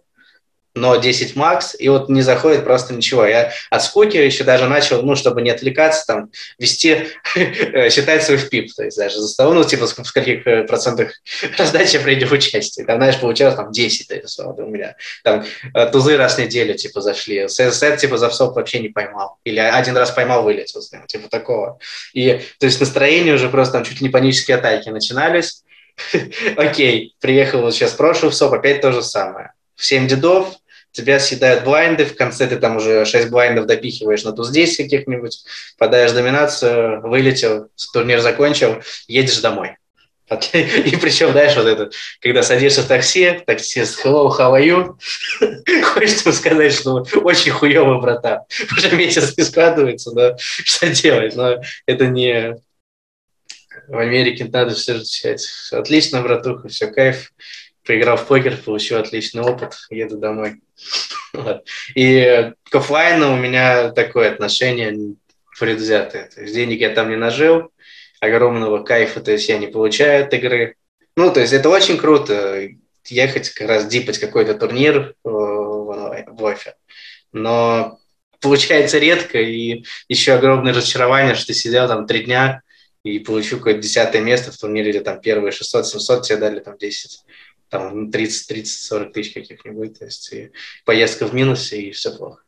но 0.75 0.95
10 0.95 1.35
макс, 1.35 1.75
и 1.77 1.89
вот 1.89 2.09
не 2.09 2.21
заходит 2.21 2.63
просто 2.63 2.93
ничего. 2.93 3.25
Я 3.25 3.51
от 3.69 3.83
скуки 3.83 4.17
еще 4.17 4.43
даже 4.43 4.67
начал, 4.67 5.03
ну, 5.03 5.15
чтобы 5.15 5.41
не 5.41 5.51
отвлекаться, 5.51 6.05
там, 6.05 6.31
вести, 6.57 7.07
считать 7.89 8.23
свой 8.23 8.37
впип, 8.37 8.73
то 8.73 8.83
есть 8.83 8.97
даже 8.97 9.19
за 9.19 9.27
столом, 9.27 9.55
ну, 9.55 9.63
типа, 9.63 9.87
в 9.87 10.13
каких 10.13 10.47
э, 10.47 10.63
процентах 10.63 11.11
раздачи 11.57 11.99
принял 11.99 12.31
участие. 12.31 12.85
Там, 12.85 12.97
знаешь, 12.97 13.19
получалось 13.19 13.55
там 13.55 13.71
10, 13.71 14.07
то 14.07 14.15
есть, 14.15 14.39
у 14.39 14.65
меня. 14.65 14.95
Там 15.23 15.45
э, 15.73 15.89
тузы 15.91 16.17
раз 16.17 16.35
в 16.35 16.39
неделю, 16.39 16.73
типа, 16.73 17.01
зашли. 17.01 17.47
Сет, 17.47 17.97
типа, 17.97 18.17
за 18.17 18.29
СОП 18.29 18.55
вообще 18.55 18.79
не 18.79 18.89
поймал. 18.89 19.37
Или 19.43 19.59
один 19.59 19.95
раз 19.95 20.11
поймал, 20.11 20.43
вылетел, 20.43 20.81
типа, 21.07 21.29
такого. 21.29 21.79
И, 22.13 22.41
то 22.59 22.65
есть, 22.65 22.79
настроение 22.79 23.35
уже 23.35 23.49
просто 23.49 23.73
там 23.73 23.83
чуть 23.83 24.01
ли 24.01 24.07
не 24.07 24.09
панические 24.09 24.57
атаки 24.57 24.89
начинались. 24.89 25.63
Окей, 26.57 27.15
приехал 27.19 27.61
вот 27.61 27.73
сейчас 27.73 27.93
прошлый 27.93 28.31
в 28.31 28.35
СОП, 28.35 28.53
опять 28.53 28.81
то 28.81 28.91
же 28.91 29.03
самое. 29.03 29.53
В 29.75 29.85
7 29.85 30.07
дедов, 30.07 30.55
тебя 30.93 31.19
съедают 31.19 31.65
блайнды, 31.65 32.05
в 32.05 32.15
конце 32.15 32.47
ты 32.47 32.55
там 32.55 32.77
уже 32.77 33.03
6 33.03 33.29
блайндов 33.29 33.65
допихиваешь 33.65 34.23
на 34.23 34.31
туз 34.31 34.51
10 34.51 34.77
каких-нибудь, 34.77 35.43
подаешь 35.77 36.11
доминацию, 36.11 37.01
вылетел, 37.01 37.67
турнир 37.91 38.21
закончил, 38.21 38.81
едешь 39.07 39.39
домой. 39.39 39.75
И 40.53 40.95
причем, 40.95 41.31
знаешь, 41.31 41.55
вот 41.55 41.65
это, 41.65 41.91
когда 42.21 42.43
садишься 42.43 42.81
в 42.81 42.87
такси, 42.87 43.41
таксист, 43.45 44.03
hello, 44.05 44.29
how 44.29 44.53
are 44.53 44.63
you? 44.63 45.83
Хочется 45.83 46.31
сказать, 46.31 46.73
что 46.73 47.05
очень 47.23 47.51
хуёво, 47.51 47.99
братан. 47.99 48.39
Уже 48.77 48.95
месяц 48.95 49.35
не 49.37 49.43
складывается, 49.43 50.11
но 50.11 50.37
что 50.37 50.87
делать? 50.89 51.35
Но 51.35 51.61
это 51.85 52.07
не... 52.07 52.55
В 53.87 53.97
Америке 53.97 54.45
надо 54.45 54.73
все 54.75 54.93
отвечать. 54.93 55.45
Отлично, 55.71 56.21
братуха, 56.21 56.69
все, 56.69 56.87
кайф 56.87 57.33
поиграл 57.85 58.17
в 58.17 58.27
покер, 58.27 58.57
получил 58.57 58.97
отличный 58.97 59.43
опыт, 59.43 59.73
еду 59.89 60.17
домой. 60.17 60.61
И 61.95 62.51
к 62.69 62.75
офлайну 62.75 63.33
у 63.33 63.37
меня 63.37 63.91
такое 63.91 64.31
отношение 64.31 65.15
предвзятое. 65.59 66.29
То 66.29 66.41
есть 66.41 66.53
денег 66.53 66.79
я 66.79 66.89
там 66.89 67.09
не 67.09 67.15
нажил, 67.15 67.71
огромного 68.19 68.83
кайфа 68.83 69.21
то 69.21 69.31
есть 69.31 69.49
я 69.49 69.57
не 69.57 69.67
получаю 69.67 70.25
от 70.25 70.33
игры. 70.33 70.75
Ну, 71.15 71.31
то 71.31 71.39
есть 71.39 71.53
это 71.53 71.69
очень 71.69 71.97
круто, 71.97 72.67
ехать 73.05 73.49
как 73.49 73.67
раз 73.67 73.87
дипать 73.87 74.19
какой-то 74.19 74.55
турнир 74.55 75.15
в, 75.23 75.29
в 76.27 76.45
офе. 76.45 76.75
Но 77.31 77.99
получается 78.39 78.97
редко, 78.97 79.39
и 79.39 79.83
еще 80.07 80.33
огромное 80.33 80.73
разочарование, 80.73 81.35
что 81.35 81.47
ты 81.47 81.53
сидел 81.53 81.87
там 81.87 82.07
три 82.07 82.23
дня 82.23 82.61
и 83.03 83.19
получил 83.19 83.57
какое-то 83.57 83.81
десятое 83.81 84.21
место 84.21 84.51
в 84.51 84.57
турнире, 84.57 84.91
или 84.91 84.99
там 84.99 85.19
первые 85.19 85.51
600-700, 85.51 86.21
тебе 86.21 86.37
дали 86.37 86.59
там 86.59 86.77
10 86.77 87.21
там 87.73 88.09
30-30-40 88.09 89.11
тысяч 89.11 89.33
каких-нибудь, 89.33 89.97
то 89.97 90.05
есть 90.05 90.31
и 90.31 90.51
поездка 90.85 91.25
в 91.25 91.33
минусе, 91.33 91.81
и 91.81 91.91
все 91.91 92.15
плохо. 92.15 92.43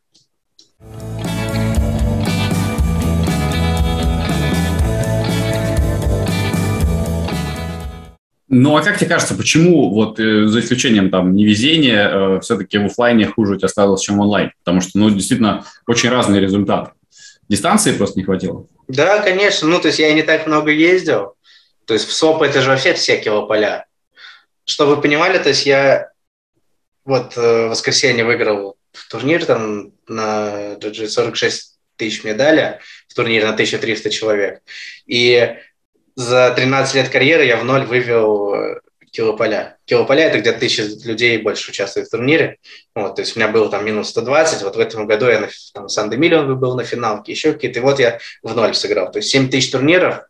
Ну, 8.48 8.76
а 8.76 8.82
как 8.82 8.98
тебе 8.98 9.08
кажется, 9.08 9.34
почему, 9.34 9.92
вот 9.92 10.20
э, 10.20 10.46
за 10.46 10.60
исключением 10.60 11.10
там 11.10 11.34
невезения, 11.34 12.08
э, 12.08 12.40
все-таки 12.40 12.78
в 12.78 12.86
офлайне 12.86 13.26
хуже 13.26 13.54
у 13.54 13.56
тебя 13.56 13.68
ставилось, 13.68 14.02
чем 14.02 14.20
онлайн? 14.20 14.52
Потому 14.64 14.80
что, 14.80 14.92
ну, 14.94 15.10
действительно, 15.10 15.64
очень 15.88 16.10
разные 16.10 16.40
результаты. 16.40 16.92
Дистанции 17.48 17.90
просто 17.90 18.20
не 18.20 18.24
хватило? 18.24 18.66
Да, 18.86 19.18
конечно. 19.18 19.66
Ну, 19.66 19.80
то 19.80 19.88
есть 19.88 19.98
я 19.98 20.12
не 20.12 20.22
так 20.22 20.46
много 20.46 20.70
ездил. 20.70 21.34
То 21.86 21.94
есть 21.94 22.06
в 22.06 22.12
СОП 22.12 22.42
это 22.42 22.60
же 22.60 22.70
вообще 22.70 22.94
все 22.94 23.20
килополя. 23.20 23.86
Чтобы 24.66 24.96
вы 24.96 25.02
понимали, 25.02 25.38
то 25.38 25.48
есть 25.48 25.64
я 25.64 26.10
вот 27.04 27.36
э, 27.36 27.66
в 27.66 27.70
воскресенье 27.70 28.24
выиграл 28.24 28.76
турнир 29.08 29.44
там 29.44 29.92
на 30.08 30.74
GG 30.74 31.06
46 31.06 31.78
тысяч 31.96 32.24
медали, 32.24 32.80
в 33.08 33.14
турнире 33.14 33.46
на 33.46 33.52
1300 33.52 34.10
человек. 34.10 34.60
И 35.06 35.56
за 36.16 36.52
13 36.54 36.94
лет 36.96 37.08
карьеры 37.08 37.44
я 37.44 37.56
в 37.56 37.64
ноль 37.64 37.84
вывел 37.84 38.54
э, 38.54 38.80
килополя. 39.12 39.78
Килополя– 39.84 40.24
это 40.26 40.40
где-то 40.40 40.58
тысяча 40.58 40.82
людей 41.06 41.38
больше 41.38 41.70
участвует 41.70 42.08
в 42.08 42.10
турнире. 42.10 42.58
Вот, 42.94 43.14
то 43.14 43.22
есть 43.22 43.36
у 43.36 43.38
меня 43.38 43.48
было 43.48 43.70
там 43.70 43.84
минус 43.84 44.10
120, 44.10 44.62
вот 44.62 44.74
в 44.74 44.80
этом 44.80 45.06
году 45.06 45.28
я 45.28 45.40
на 45.40 45.48
там, 45.74 45.88
Сан-де-Миллион 45.88 46.58
был 46.58 46.74
на 46.74 46.82
финалке, 46.82 47.32
еще 47.32 47.52
какие-то, 47.52 47.78
и 47.78 47.82
вот 47.82 48.00
я 48.00 48.18
в 48.42 48.54
ноль 48.54 48.74
сыграл. 48.74 49.12
То 49.12 49.18
есть 49.18 49.30
7 49.30 49.48
тысяч 49.48 49.70
турниров, 49.70 50.24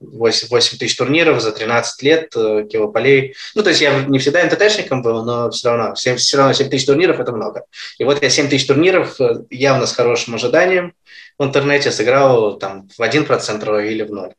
8, 0.00 0.48
8 0.48 0.78
тысяч 0.78 0.96
турниров 0.96 1.40
за 1.40 1.52
13 1.52 2.02
лет, 2.02 2.32
э, 2.36 2.66
килополей. 2.70 3.34
Ну, 3.54 3.62
то 3.62 3.70
есть 3.70 3.80
я 3.80 4.02
не 4.02 4.18
всегда 4.18 4.44
НТТшником 4.44 5.02
был, 5.02 5.24
но 5.24 5.50
все 5.50 5.70
равно, 5.70 5.94
7, 5.94 6.16
все 6.16 6.36
равно 6.36 6.52
7 6.52 6.68
тысяч 6.68 6.86
турниров– 6.86 7.18
это 7.20 7.32
много. 7.32 7.64
И 7.98 8.04
вот 8.04 8.22
я 8.22 8.30
7 8.30 8.48
тысяч 8.48 8.66
турниров 8.66 9.20
э, 9.20 9.44
явно 9.50 9.86
с 9.86 9.92
хорошим 9.92 10.34
ожиданием 10.34 10.94
в 11.38 11.44
интернете 11.44 11.90
сыграл 11.90 12.58
там 12.58 12.88
в 12.96 13.00
1% 13.00 13.86
или 13.86 14.02
в 14.02 14.10
ноль. 14.10 14.34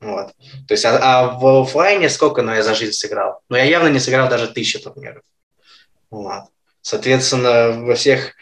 Вот. 0.00 0.28
То 0.66 0.72
есть, 0.74 0.84
а, 0.84 0.98
а 1.02 1.38
в 1.38 1.62
офлайне 1.62 2.08
сколько 2.08 2.42
ну, 2.42 2.54
я 2.54 2.62
за 2.62 2.74
жизнь 2.74 2.92
сыграл? 2.92 3.40
Ну, 3.48 3.56
я 3.56 3.64
явно 3.64 3.88
не 3.88 4.00
сыграл 4.00 4.28
даже 4.28 4.48
тысячу 4.48 4.80
турниров. 4.80 5.22
Вот. 6.10 6.44
Соответственно, 6.82 7.84
во 7.84 7.94
всех, 7.94 8.32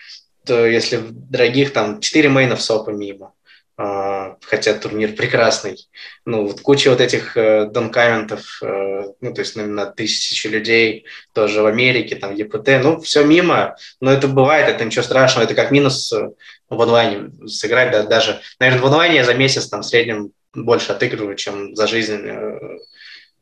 то 0.45 0.65
если 0.65 0.97
в 0.97 1.13
дорогих, 1.13 1.73
там, 1.73 2.01
4 2.01 2.29
мейнов 2.29 2.63
сопа 2.63 2.91
мимо. 2.91 3.35
Uh, 3.81 4.35
хотя 4.43 4.75
турнир 4.75 5.13
прекрасный. 5.13 5.89
Ну, 6.25 6.49
вот 6.49 6.61
куча 6.63 6.89
вот 6.91 7.01
этих 7.01 7.37
uh, 7.37 7.67
донкаментов, 7.71 8.61
uh, 8.61 9.15
ну, 9.21 9.33
то 9.33 9.41
есть 9.41 9.55
на, 9.55 9.67
на 9.69 9.87
тысячи 9.87 10.49
людей, 10.49 11.07
тоже 11.33 11.63
в 11.63 11.67
Америке, 11.67 12.17
там, 12.17 12.35
ЕПТ, 12.35 12.83
ну, 12.83 13.01
все 13.01 13.23
мимо, 13.23 13.77
но 14.01 14.11
это 14.11 14.27
бывает, 14.27 14.69
это 14.69 14.85
ничего 14.85 15.05
страшного, 15.05 15.45
это 15.45 15.55
как 15.55 15.71
минус 15.71 16.13
э, 16.13 16.29
в 16.69 16.83
онлайне 16.83 17.31
сыграть, 17.47 17.93
да, 17.93 18.03
даже, 18.03 18.41
наверное, 18.59 18.83
в 18.83 18.87
онлайне 18.87 19.17
я 19.17 19.25
за 19.25 19.35
месяц 19.35 19.69
там 19.69 19.83
в 19.83 19.87
среднем 19.87 20.33
больше 20.53 20.91
отыгрываю, 20.91 21.37
чем 21.37 21.77
за 21.77 21.87
жизнь 21.87 22.21
э, 22.27 22.79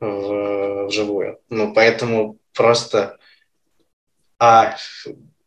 вживую. 0.01 1.39
Ну, 1.49 1.73
поэтому 1.73 2.37
просто 2.53 3.17
а, 4.39 4.77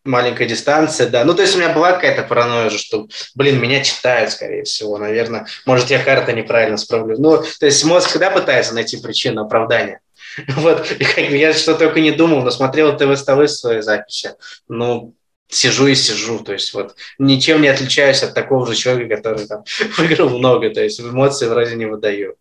маленькая 0.09 0.47
дистанция, 0.47 1.07
да. 1.07 1.23
Ну, 1.23 1.33
то 1.33 1.41
есть 1.41 1.55
у 1.55 1.59
меня 1.59 1.69
была 1.69 1.93
какая-то 1.93 2.23
паранойя, 2.23 2.69
что, 2.69 3.07
блин, 3.35 3.61
меня 3.61 3.83
читают, 3.83 4.31
скорее 4.31 4.63
всего, 4.63 4.97
наверное. 4.97 5.47
Может, 5.65 5.89
я 5.91 6.03
карта 6.03 6.33
неправильно 6.33 6.77
справлю. 6.77 7.17
Ну, 7.17 7.43
то 7.59 7.65
есть 7.65 7.83
мозг 7.85 8.09
всегда 8.09 8.31
пытается 8.31 8.73
найти 8.73 8.97
причину 8.97 9.43
оправдания. 9.43 10.01
Вот, 10.47 10.91
и 10.91 11.03
как 11.03 11.29
я 11.31 11.53
что 11.53 11.75
только 11.75 11.99
не 11.99 12.11
думал, 12.11 12.43
но 12.43 12.51
смотрел 12.51 12.95
ТВ-столы 12.95 13.47
свои 13.47 13.81
записи. 13.81 14.35
Ну, 14.67 15.15
сижу 15.49 15.87
и 15.87 15.95
сижу, 15.95 16.39
то 16.39 16.53
есть 16.53 16.73
вот 16.73 16.95
ничем 17.17 17.61
не 17.61 17.67
отличаюсь 17.67 18.21
от 18.23 18.35
такого 18.35 18.67
же 18.67 18.75
человека, 18.75 19.17
который 19.17 19.47
там 19.47 19.63
выиграл 19.97 20.29
много, 20.29 20.69
то 20.69 20.81
есть 20.81 20.99
эмоции 20.99 21.47
вроде 21.47 21.75
не 21.75 21.87
выдаю. 21.87 22.35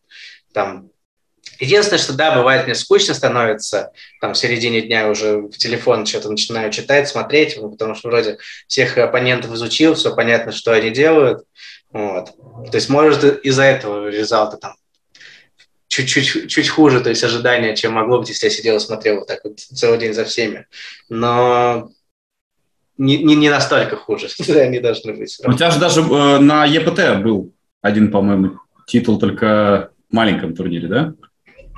Там 0.52 0.90
Единственное, 1.59 1.99
что 1.99 2.12
да, 2.12 2.36
бывает 2.36 2.66
мне 2.66 2.74
скучно 2.74 3.14
становится, 3.14 3.92
там 4.20 4.34
в 4.34 4.38
середине 4.38 4.82
дня 4.82 5.09
уже 5.09 5.38
в 5.38 5.53
телефон 5.53 6.07
что-то 6.07 6.30
начинаю 6.30 6.70
читать, 6.70 7.09
смотреть, 7.09 7.57
ну, 7.61 7.70
потому 7.70 7.94
что 7.94 8.09
вроде 8.09 8.38
всех 8.66 8.96
оппонентов 8.99 9.53
изучил, 9.53 9.94
все 9.94 10.14
понятно, 10.14 10.53
что 10.53 10.72
они 10.72 10.90
делают. 10.90 11.44
Вот. 11.90 12.36
То 12.70 12.76
есть 12.76 12.88
может 12.88 13.24
из-за 13.44 13.64
этого 13.64 14.09
результата 14.09 14.57
там 14.57 14.74
чуть-чуть 15.88 16.49
чуть 16.49 16.68
хуже, 16.68 17.01
то 17.01 17.09
есть 17.09 17.24
ожидания, 17.24 17.74
чем 17.74 17.94
могло 17.94 18.20
быть, 18.20 18.28
если 18.28 18.46
я 18.46 18.51
сидел 18.51 18.76
и 18.76 18.80
смотрел 18.80 19.16
вот 19.16 19.26
так 19.26 19.40
вот 19.44 19.59
целый 19.59 19.99
день 19.99 20.12
за 20.12 20.24
всеми. 20.24 20.66
Но 21.09 21.90
не, 22.99 23.22
не, 23.22 23.36
не 23.36 23.49
настолько 23.49 23.96
хуже. 23.96 24.28
Они 24.49 24.80
должны 24.80 25.14
быть. 25.14 25.38
У 25.44 25.53
тебя 25.53 25.70
же 25.70 25.78
даже 25.78 26.03
э, 26.03 26.38
на 26.38 26.66
ЕПТ 26.66 27.22
был 27.22 27.53
один, 27.80 28.11
по-моему, 28.11 28.59
титул 28.86 29.18
только 29.18 29.90
в 30.11 30.14
маленьком 30.14 30.55
турнире, 30.55 30.88
да? 30.88 31.14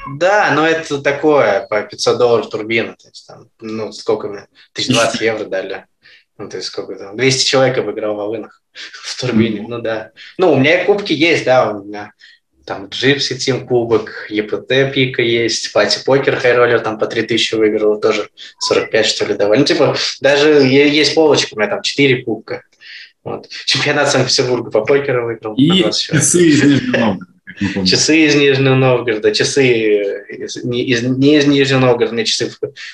Да, 0.08 0.52
но 0.54 0.66
это 0.66 1.00
такое, 1.00 1.66
по 1.66 1.82
500 1.82 2.18
долларов 2.18 2.50
турбина. 2.50 2.96
То 2.96 3.08
есть 3.08 3.26
там, 3.26 3.48
ну, 3.60 3.92
сколько 3.92 4.28
мне? 4.28 4.46
1020 4.72 5.20
евро 5.20 5.44
дали. 5.44 5.86
Ну, 6.38 6.48
то 6.48 6.56
есть 6.56 6.68
сколько 6.68 6.96
там? 6.96 7.16
200 7.16 7.44
человек 7.44 7.78
обыграл 7.78 8.16
в 8.16 8.20
Алынах 8.20 8.62
в 8.72 9.20
турбине, 9.20 9.64
ну 9.66 9.80
да. 9.80 10.12
Ну, 10.38 10.52
у 10.52 10.56
меня 10.56 10.84
кубки 10.84 11.12
есть, 11.12 11.44
да, 11.44 11.70
у 11.70 11.84
меня 11.84 12.12
там 12.64 12.86
Gypsy 12.86 13.36
Team 13.36 13.66
кубок, 13.66 14.26
ЕПТ 14.30 14.92
пика 14.94 15.22
есть, 15.22 15.72
Пати 15.72 16.04
Покер 16.04 16.36
Хайроллер 16.36 16.80
там 16.80 16.98
по 16.98 17.06
3000 17.06 17.54
выиграл, 17.56 18.00
тоже 18.00 18.30
45 18.60 19.06
что 19.06 19.26
ли 19.26 19.34
давали. 19.34 19.58
Ну, 19.58 19.64
типа, 19.64 19.96
даже 20.20 20.48
есть 20.50 21.14
полочка, 21.14 21.54
у 21.54 21.58
меня 21.58 21.68
там 21.68 21.82
4 21.82 22.22
кубка. 22.22 22.62
Вот. 23.24 23.48
Чемпионат 23.66 24.10
Санкт-Петербурга 24.10 24.70
по 24.70 24.82
покеру 24.82 25.26
выиграл. 25.26 25.54
И 25.56 25.90
часы 25.90 26.46
из 26.46 26.62
Нижнего 26.62 27.18
Часы 27.84 28.26
из 28.26 28.34
Нижнего 28.34 28.74
Новгорода, 28.74 29.32
часы 29.32 30.22
из, 30.28 30.64
не, 30.64 30.82
из, 30.84 31.02
не 31.02 31.36
из 31.36 31.46
Нижнего 31.46 31.80
Новгорода, 31.80 32.14
мне 32.14 32.24
часы 32.24 32.50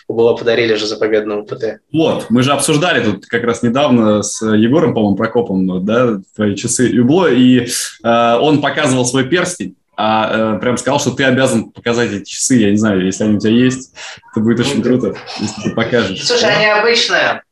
было 0.08 0.34
подарили 0.34 0.74
же 0.74 0.86
за 0.86 0.96
победного 0.96 1.42
ПТ. 1.42 1.80
Вот, 1.92 2.26
мы 2.30 2.42
же 2.42 2.52
обсуждали 2.52 3.04
тут 3.04 3.26
как 3.26 3.44
раз 3.44 3.62
недавно 3.62 4.22
с 4.22 4.44
Егором, 4.44 4.94
по-моему, 4.94 5.16
Прокопом, 5.16 5.84
да, 5.84 6.20
твои 6.34 6.54
часы 6.56 6.84
Юбло, 6.84 7.30
и 7.32 7.66
э, 8.02 8.38
он 8.40 8.60
показывал 8.60 9.04
свой 9.06 9.24
перстень, 9.28 9.76
а 9.96 10.56
э, 10.56 10.60
прям 10.60 10.76
сказал, 10.76 11.00
что 11.00 11.12
ты 11.12 11.24
обязан 11.24 11.70
показать 11.70 12.12
эти 12.12 12.28
часы, 12.28 12.56
я 12.56 12.70
не 12.70 12.76
знаю, 12.76 13.04
если 13.04 13.24
они 13.24 13.36
у 13.36 13.40
тебя 13.40 13.52
есть, 13.52 13.94
это 14.30 14.40
будет 14.40 14.60
очень 14.60 14.82
круто, 14.82 15.14
если 15.40 15.62
ты 15.62 15.70
покажешь. 15.70 16.24
Слушай, 16.24 16.54
они 16.54 16.66
обычные. 16.66 17.42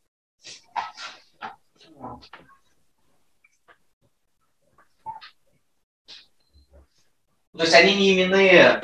То 7.57 7.63
есть 7.63 7.75
они 7.75 7.95
не 7.95 8.15
именные. 8.15 8.83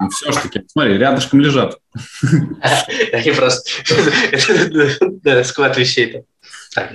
Ну, 0.00 0.08
все 0.10 0.32
ж 0.32 0.36
таки, 0.36 0.62
смотри, 0.66 0.98
рядышком 0.98 1.40
лежат. 1.40 1.78
Они 3.12 3.30
просто... 3.30 3.70
Склад 5.44 5.76
вещей 5.76 6.24
там. 6.74 6.88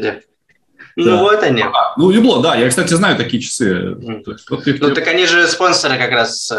Ну 0.96 1.20
вот 1.20 1.42
они. 1.44 1.62
А, 1.62 1.94
ну, 1.96 2.10
Юбло, 2.12 2.44
да, 2.44 2.56
я, 2.56 2.68
кстати, 2.68 2.94
знаю 2.94 3.16
такие 3.16 3.42
часы. 3.42 3.96
Ну, 4.00 4.94
так 4.94 5.08
они 5.08 5.26
же 5.26 5.48
спонсоры 5.48 5.98
как 5.98 6.12
раз 6.12 6.52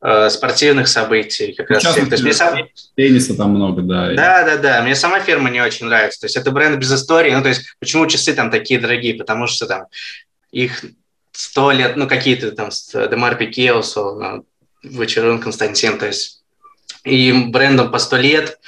э, 0.00 0.30
спортивных 0.30 0.86
событий. 0.86 1.54
Как 1.54 1.70
раз 1.70 1.84
всех. 1.84 2.04
То 2.04 2.12
есть 2.12 2.22
мне 2.22 2.32
сам... 2.32 2.56
Тенниса 2.94 3.34
там 3.34 3.50
много, 3.50 3.82
да. 3.82 4.14
Да, 4.14 4.44
да, 4.44 4.56
да. 4.58 4.82
Мне 4.82 4.94
сама 4.94 5.18
фирма 5.18 5.50
не 5.50 5.60
очень 5.60 5.86
нравится. 5.86 6.20
То 6.20 6.26
есть 6.26 6.36
это 6.36 6.52
бренд 6.52 6.78
без 6.78 6.92
истории. 6.92 7.34
Ну, 7.34 7.42
то 7.42 7.48
есть 7.48 7.74
почему 7.80 8.06
часы 8.06 8.32
там 8.32 8.52
такие 8.52 8.78
дорогие? 8.78 9.14
Потому 9.14 9.48
что 9.48 9.66
там 9.66 9.86
их 10.52 10.84
сто 11.40 11.70
лет, 11.72 11.96
ну, 11.96 12.06
какие-то 12.06 12.52
там, 12.52 12.70
Демар 12.92 13.36
Пике, 13.36 13.72
условно, 13.72 14.42
Вечерон 14.82 15.40
Константин, 15.40 15.98
то 15.98 16.06
есть 16.06 16.42
и 17.04 17.32
брендом 17.32 17.90
по 17.90 17.98
сто 17.98 18.16
лет, 18.16 18.58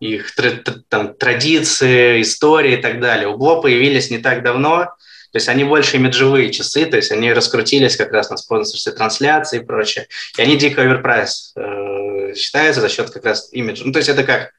их 0.00 0.34
там, 0.88 1.14
традиции, 1.14 2.22
истории 2.22 2.74
и 2.74 2.82
так 2.82 3.00
далее. 3.00 3.28
Угло 3.28 3.60
появились 3.60 4.10
не 4.10 4.18
так 4.18 4.42
давно, 4.42 4.84
то 4.84 5.36
есть 5.36 5.48
они 5.48 5.64
больше 5.64 5.96
имиджевые 5.96 6.52
часы, 6.52 6.86
то 6.86 6.96
есть 6.96 7.12
они 7.12 7.32
раскрутились 7.32 7.96
как 7.96 8.12
раз 8.12 8.30
на 8.30 8.36
спонсорстве 8.36 8.92
трансляции 8.92 9.60
и 9.60 9.64
прочее. 9.64 10.06
И 10.36 10.42
они 10.42 10.56
дико 10.56 10.82
оверпрайс 10.82 11.52
э, 11.56 12.34
считаются 12.34 12.80
за 12.80 12.88
счет 12.88 13.10
как 13.10 13.24
раз 13.24 13.48
имиджа. 13.52 13.84
Ну, 13.84 13.92
то 13.92 13.98
есть 13.98 14.08
это 14.08 14.24
как 14.24 14.52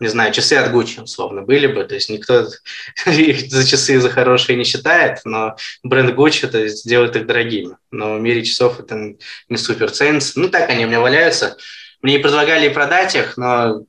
не 0.00 0.08
знаю, 0.08 0.32
часы 0.32 0.54
от 0.54 0.72
Гуччи, 0.72 1.00
условно, 1.00 1.42
были 1.42 1.66
бы. 1.66 1.84
То 1.84 1.94
есть 1.94 2.10
никто 2.10 2.46
их 3.06 3.50
за 3.50 3.66
часы 3.66 4.00
за 4.00 4.10
хорошие 4.10 4.56
не 4.56 4.64
считает, 4.64 5.20
но 5.24 5.56
бренд 5.82 6.14
Гуччи 6.14 6.46
то 6.46 6.58
есть, 6.58 6.88
делает 6.88 7.16
их 7.16 7.26
дорогими. 7.26 7.76
Но 7.90 8.16
в 8.16 8.20
мире 8.20 8.44
часов 8.44 8.80
это 8.80 9.14
не 9.48 9.56
супер 9.56 9.90
ценится. 9.90 10.38
Ну, 10.40 10.48
так 10.48 10.70
они 10.70 10.84
у 10.84 10.88
меня 10.88 11.00
валяются. 11.00 11.56
Мне 12.02 12.18
предлагали 12.18 12.68
продать 12.68 13.14
их, 13.14 13.36
но 13.36 13.84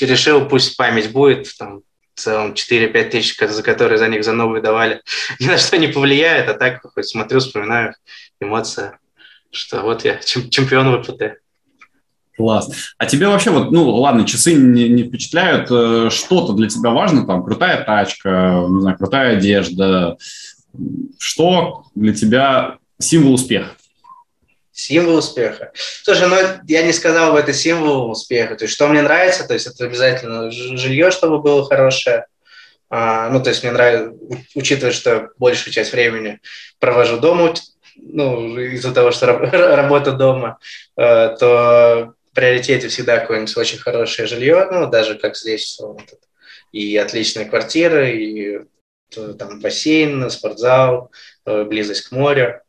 решил, 0.00 0.48
пусть 0.48 0.76
память 0.76 1.12
будет, 1.12 1.56
там, 1.58 1.82
в 2.14 2.20
целом 2.20 2.52
4-5 2.52 3.10
тысяч, 3.10 3.36
за 3.38 3.62
которые 3.62 3.98
за 3.98 4.08
них 4.08 4.24
за 4.24 4.32
новые 4.32 4.62
давали, 4.62 5.02
ни 5.40 5.46
на 5.46 5.58
что 5.58 5.78
не 5.78 5.88
повлияет, 5.88 6.48
а 6.48 6.54
так 6.54 6.82
хоть 6.82 7.08
смотрю, 7.08 7.40
вспоминаю, 7.40 7.94
эмоция, 8.40 8.98
что 9.50 9.82
вот 9.82 10.04
я 10.04 10.16
чемпион 10.18 11.02
ВПТ. 11.02 11.41
Класс. 12.42 12.70
А 12.98 13.06
тебе 13.06 13.28
вообще 13.28 13.50
вот, 13.50 13.70
ну, 13.70 13.88
ладно, 13.88 14.26
часы 14.26 14.54
не, 14.54 14.88
не 14.88 15.04
впечатляют, 15.04 15.68
э, 15.70 16.08
что-то 16.10 16.54
для 16.54 16.68
тебя 16.68 16.90
важно, 16.90 17.24
там, 17.24 17.44
крутая 17.44 17.84
тачка, 17.84 18.64
не 18.68 18.80
знаю, 18.80 18.98
крутая 18.98 19.36
одежда, 19.36 20.16
что 21.20 21.84
для 21.94 22.12
тебя 22.12 22.78
символ 22.98 23.34
успеха? 23.34 23.70
Символ 24.72 25.18
успеха. 25.18 25.70
Слушай, 26.02 26.28
ну 26.28 26.36
я 26.66 26.82
не 26.82 26.92
сказал 26.92 27.32
бы 27.32 27.38
это 27.38 27.52
символ 27.52 28.10
успеха. 28.10 28.56
То 28.56 28.64
есть, 28.64 28.74
что 28.74 28.88
мне 28.88 29.02
нравится, 29.02 29.46
то 29.46 29.54
есть 29.54 29.68
это 29.68 29.84
обязательно 29.84 30.50
жилье, 30.50 31.12
чтобы 31.12 31.38
было 31.38 31.64
хорошее. 31.64 32.26
А, 32.90 33.28
ну, 33.30 33.40
то 33.40 33.50
есть 33.50 33.62
мне 33.62 33.70
нравится, 33.70 34.18
учитывая, 34.56 34.92
что 34.92 35.28
большую 35.38 35.72
часть 35.72 35.92
времени 35.92 36.40
провожу 36.80 37.20
дома, 37.20 37.54
ну, 37.94 38.58
из-за 38.58 38.92
того, 38.92 39.12
что 39.12 39.26
работа 39.76 40.10
дома, 40.10 40.58
э, 40.96 41.36
то 41.38 42.14
приоритете 42.34 42.88
всегда 42.88 43.18
какое-нибудь 43.18 43.56
очень 43.56 43.78
хорошее 43.78 44.28
жилье, 44.28 44.68
ну, 44.70 44.88
даже 44.88 45.18
как 45.18 45.36
здесь, 45.36 45.80
и 46.72 46.96
отличная 46.96 47.44
квартира, 47.44 48.08
и 48.10 48.60
там 49.10 49.60
бассейн, 49.60 50.30
спортзал, 50.30 51.10
э, 51.44 51.64
близость 51.64 52.08
к 52.08 52.12
морю. 52.12 52.62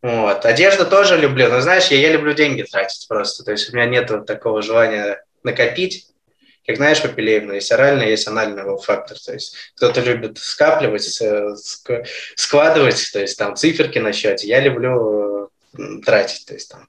Вот. 0.00 0.44
Одежду 0.46 0.86
тоже 0.86 1.18
люблю, 1.18 1.48
но 1.48 1.60
знаешь, 1.60 1.88
я, 1.88 1.98
я 1.98 2.12
люблю 2.12 2.32
деньги 2.32 2.62
тратить 2.62 3.06
просто, 3.08 3.44
то 3.44 3.52
есть 3.52 3.70
у 3.70 3.76
меня 3.76 3.86
нет 3.86 4.10
вот 4.10 4.26
такого 4.26 4.62
желания 4.62 5.22
накопить, 5.42 6.08
как 6.66 6.76
знаешь, 6.76 7.02
Папилеевна 7.02 7.54
есть 7.54 7.70
оральный, 7.72 8.10
есть 8.10 8.26
анальный 8.26 8.62
фактор. 8.78 9.18
То 9.18 9.34
есть 9.34 9.54
кто-то 9.76 10.00
любит 10.00 10.38
скапливать, 10.38 11.20
э, 11.20 11.54
складывать, 12.36 13.10
то 13.12 13.20
есть 13.20 13.38
там 13.38 13.54
циферки 13.54 13.98
на 13.98 14.12
счете. 14.12 14.48
Я 14.48 14.60
люблю 14.60 15.44
э, 15.44 15.48
тратить, 16.04 16.46
то 16.46 16.54
есть 16.54 16.70
там 16.70 16.88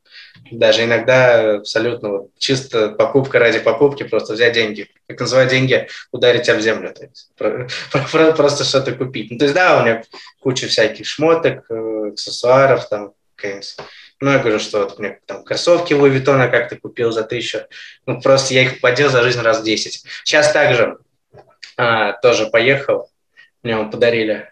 даже 0.52 0.84
иногда 0.84 1.56
абсолютно 1.56 2.10
вот, 2.10 2.30
чисто 2.38 2.90
покупка 2.90 3.40
ради 3.40 3.60
покупки, 3.60 4.04
просто 4.04 4.34
взять 4.34 4.54
деньги, 4.54 4.90
как 5.08 5.20
называют 5.20 5.50
деньги, 5.50 5.88
ударить 6.12 6.50
об 6.50 6.60
землю, 6.60 6.94
то 6.94 7.04
есть 7.04 7.30
про, 7.38 7.68
про, 8.12 8.32
просто 8.34 8.64
что-то 8.64 8.94
купить. 8.94 9.32
Ну, 9.32 9.38
то 9.38 9.46
есть 9.46 9.56
да, 9.56 9.80
у 9.80 9.84
меня 9.84 10.04
куча 10.40 10.68
всяких 10.68 11.06
шмоток, 11.06 11.66
э, 11.70 12.10
аксессуаров, 12.14 12.88
там, 12.90 13.14
ну, 14.22 14.32
я 14.32 14.40
говорю, 14.40 14.60
что 14.60 14.80
вот 14.80 14.98
мне 14.98 15.20
там 15.26 15.44
кроссовки 15.44 15.94
Луи 15.94 16.10
Виттона 16.10 16.48
как-то 16.48 16.78
купил 16.78 17.12
за 17.12 17.24
тысячу. 17.24 17.60
Ну, 18.06 18.22
просто 18.22 18.54
я 18.54 18.64
их 18.64 18.80
подел 18.80 19.10
за 19.10 19.22
жизнь 19.22 19.42
раз 19.42 19.62
10. 19.62 20.04
Сейчас 20.24 20.52
также 20.52 20.98
а, 21.78 22.14
тоже 22.14 22.48
поехал. 22.48 23.12
Мне 23.62 23.78
он 23.78 23.92
подарили 23.92 24.50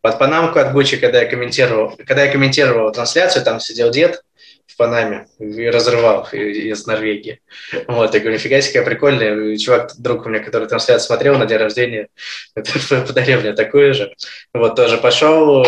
под 0.00 0.18
панамку 0.18 0.58
от 0.58 0.72
Гуччи, 0.72 0.96
когда 0.96 1.22
я 1.22 1.28
комментировал, 1.28 1.96
когда 1.96 2.24
я 2.24 2.32
комментировал 2.32 2.92
трансляцию, 2.92 3.44
там 3.44 3.60
сидел 3.60 3.90
дед 3.90 4.22
в 4.66 4.76
Панаме 4.76 5.26
и 5.38 5.68
разрывал 5.68 6.28
из 6.30 6.86
Норвегии. 6.86 7.40
Вот, 7.86 8.14
я 8.14 8.20
говорю, 8.20 8.36
нифига 8.36 8.60
себе, 8.60 8.82
прикольный. 8.82 9.56
Чувак, 9.58 9.92
друг 9.98 10.26
у 10.26 10.28
меня, 10.28 10.40
который 10.40 10.68
трансляцию 10.68 11.06
смотрел 11.06 11.38
на 11.38 11.46
день 11.46 11.58
рождения, 11.58 12.08
подарил 12.54 13.40
мне 13.40 13.52
такую 13.54 13.94
же. 13.94 14.14
Вот, 14.52 14.76
тоже 14.76 14.98
пошел. 14.98 15.66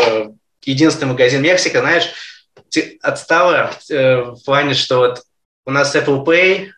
Единственный 0.62 1.08
магазин 1.08 1.42
Мексика, 1.42 1.80
знаешь, 1.80 2.12
отстала 3.02 3.70
э, 3.90 4.16
в 4.16 4.44
плане, 4.44 4.74
что 4.74 4.98
вот 4.98 5.22
у 5.66 5.70
нас 5.70 5.94
Apple 5.94 6.24
Pay 6.24 6.68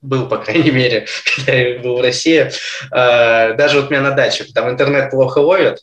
был, 0.00 0.28
по 0.28 0.38
крайней 0.38 0.70
мере, 0.70 1.06
когда 1.36 1.52
я 1.52 1.78
был 1.78 1.96
в 1.96 2.00
России, 2.00 2.50
э, 2.90 3.54
даже 3.54 3.80
вот 3.80 3.88
у 3.88 3.90
меня 3.90 4.02
на 4.02 4.12
даче, 4.12 4.44
там 4.52 4.68
интернет 4.68 5.10
плохо 5.10 5.38
ловит, 5.38 5.78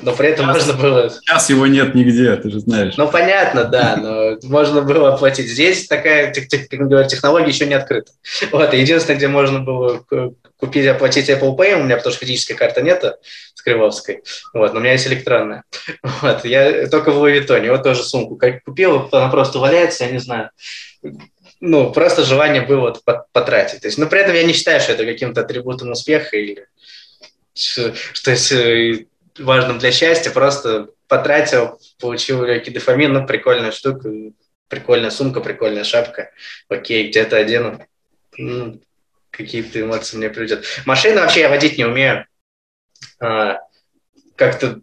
но 0.00 0.14
при 0.14 0.28
этом 0.28 0.46
сейчас, 0.46 0.66
можно 0.66 0.82
было... 0.82 1.10
Сейчас 1.10 1.50
его 1.50 1.66
нет 1.66 1.94
нигде, 1.94 2.34
ты 2.36 2.50
же 2.50 2.60
знаешь. 2.60 2.96
Ну, 2.96 3.08
понятно, 3.08 3.64
да, 3.64 3.96
но 3.96 4.38
можно 4.42 4.82
было 4.82 5.14
оплатить. 5.14 5.48
Здесь 5.48 5.86
такая, 5.86 6.32
как 6.32 6.88
говорят, 6.88 7.08
технология 7.08 7.48
еще 7.48 7.66
не 7.66 7.74
открыта. 7.74 8.12
Вот, 8.50 8.72
единственное, 8.72 9.16
где 9.16 9.28
можно 9.28 9.60
было 9.60 10.04
купить, 10.56 10.86
оплатить 10.86 11.28
Apple 11.28 11.56
Pay, 11.56 11.74
у 11.74 11.82
меня 11.84 11.96
потому 11.96 12.14
что 12.14 12.24
физической 12.24 12.54
карты 12.54 12.82
нет, 12.82 13.04
с 13.54 13.62
Крыловской, 13.62 14.22
вот, 14.54 14.72
но 14.72 14.78
у 14.78 14.82
меня 14.82 14.92
есть 14.92 15.06
электронная. 15.06 15.64
Вот, 16.02 16.44
я 16.44 16.86
только 16.88 17.10
в 17.10 17.24
Vuitton, 17.24 17.68
вот 17.70 17.82
тоже 17.82 18.02
сумку 18.02 18.36
как 18.36 18.62
купил, 18.64 19.08
она 19.12 19.28
просто 19.28 19.58
валяется, 19.58 20.04
я 20.04 20.10
не 20.10 20.18
знаю, 20.18 20.50
ну, 21.60 21.92
просто 21.92 22.24
желание 22.24 22.62
было 22.62 22.96
потратить. 23.32 23.80
То 23.82 23.88
есть, 23.88 23.98
но 23.98 24.06
при 24.06 24.20
этом 24.20 24.34
я 24.34 24.42
не 24.42 24.52
считаю, 24.52 24.80
что 24.80 24.92
это 24.92 25.04
каким-то 25.04 25.42
атрибутом 25.42 25.92
успеха 25.92 26.36
или 26.36 26.66
что, 27.54 27.92
что 27.94 28.30
есть 28.30 29.06
важным 29.38 29.78
для 29.78 29.92
счастья, 29.92 30.30
просто 30.30 30.90
потратил, 31.08 31.80
получил 32.00 32.44
легкий 32.44 32.70
дофамин, 32.70 33.12
ну, 33.12 33.26
прикольная 33.26 33.72
штука, 33.72 34.10
прикольная 34.68 35.10
сумка, 35.10 35.40
прикольная 35.40 35.84
шапка, 35.84 36.30
окей, 36.68 37.08
где-то 37.08 37.36
одену. 37.36 37.86
Ну, 38.38 38.80
какие-то 39.30 39.80
эмоции 39.80 40.16
мне 40.16 40.30
придет. 40.30 40.64
Машину 40.86 41.20
вообще 41.20 41.40
я 41.40 41.48
водить 41.48 41.78
не 41.78 41.84
умею. 41.84 42.26
А, 43.20 43.58
как-то 44.36 44.80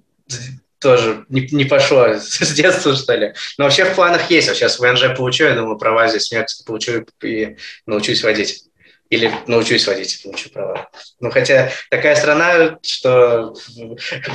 тоже 0.79 1.25
не, 1.29 1.47
не 1.51 1.65
пошло 1.65 2.13
с 2.19 2.53
детства, 2.53 2.95
что 2.95 3.15
ли. 3.15 3.33
Но 3.57 3.65
вообще 3.65 3.85
в 3.85 3.95
планах 3.95 4.29
есть. 4.29 4.47
Вот 4.47 4.57
сейчас 4.57 4.79
ВНЖ 4.79 5.15
получу, 5.15 5.45
я 5.45 5.55
думаю, 5.55 5.77
права 5.77 6.07
здесь 6.07 6.31
в 6.31 6.65
получу 6.65 7.05
и 7.23 7.57
научусь 7.85 8.23
водить. 8.23 8.68
Или 9.09 9.31
научусь 9.47 9.87
водить 9.87 10.19
и 10.19 10.23
получу 10.23 10.49
права. 10.51 10.89
Ну, 11.19 11.31
хотя 11.31 11.71
такая 11.89 12.15
страна, 12.15 12.77
что 12.83 13.55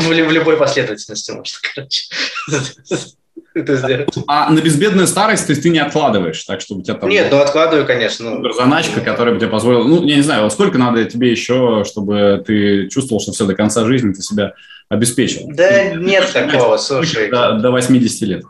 в, 0.01 0.13
любой 0.13 0.57
последовательности 0.57 1.31
может, 1.31 1.59
короче 1.59 2.05
это 3.55 3.77
сделать. 3.77 4.09
А 4.27 4.51
на 4.51 4.61
безбедную 4.61 5.07
старость, 5.07 5.47
то 5.47 5.53
есть 5.53 5.63
ты 5.63 5.71
не 5.71 5.79
откладываешь, 5.79 6.43
так 6.43 6.61
чтобы 6.61 6.81
у 6.81 6.85
тебя 6.85 6.95
там... 6.95 7.09
Нет, 7.09 7.29
ну 7.31 7.39
откладываю, 7.39 7.87
конечно. 7.87 8.31
Ну, 8.31 8.53
заначка, 8.53 9.01
которая 9.01 9.35
бы 9.35 9.41
тебе 9.41 9.51
позволила... 9.51 9.85
Ну, 9.85 10.05
я 10.05 10.17
не 10.17 10.23
знаю, 10.23 10.51
сколько 10.51 10.77
надо 10.77 11.05
тебе 11.05 11.31
еще, 11.31 11.85
чтобы 11.87 12.43
ты 12.45 12.89
чувствовал, 12.89 13.21
что 13.21 13.33
все 13.33 13.47
до 13.47 13.55
конца 13.55 13.85
жизни 13.85 14.13
ты 14.13 14.23
себя 14.23 14.55
обеспечил? 14.89 15.43
Да 15.53 15.91
нет 15.95 16.33
такого, 16.33 16.77
слушай. 16.79 17.31
До, 17.31 17.53
до 17.59 17.71
80 17.71 18.21
лет. 18.23 18.45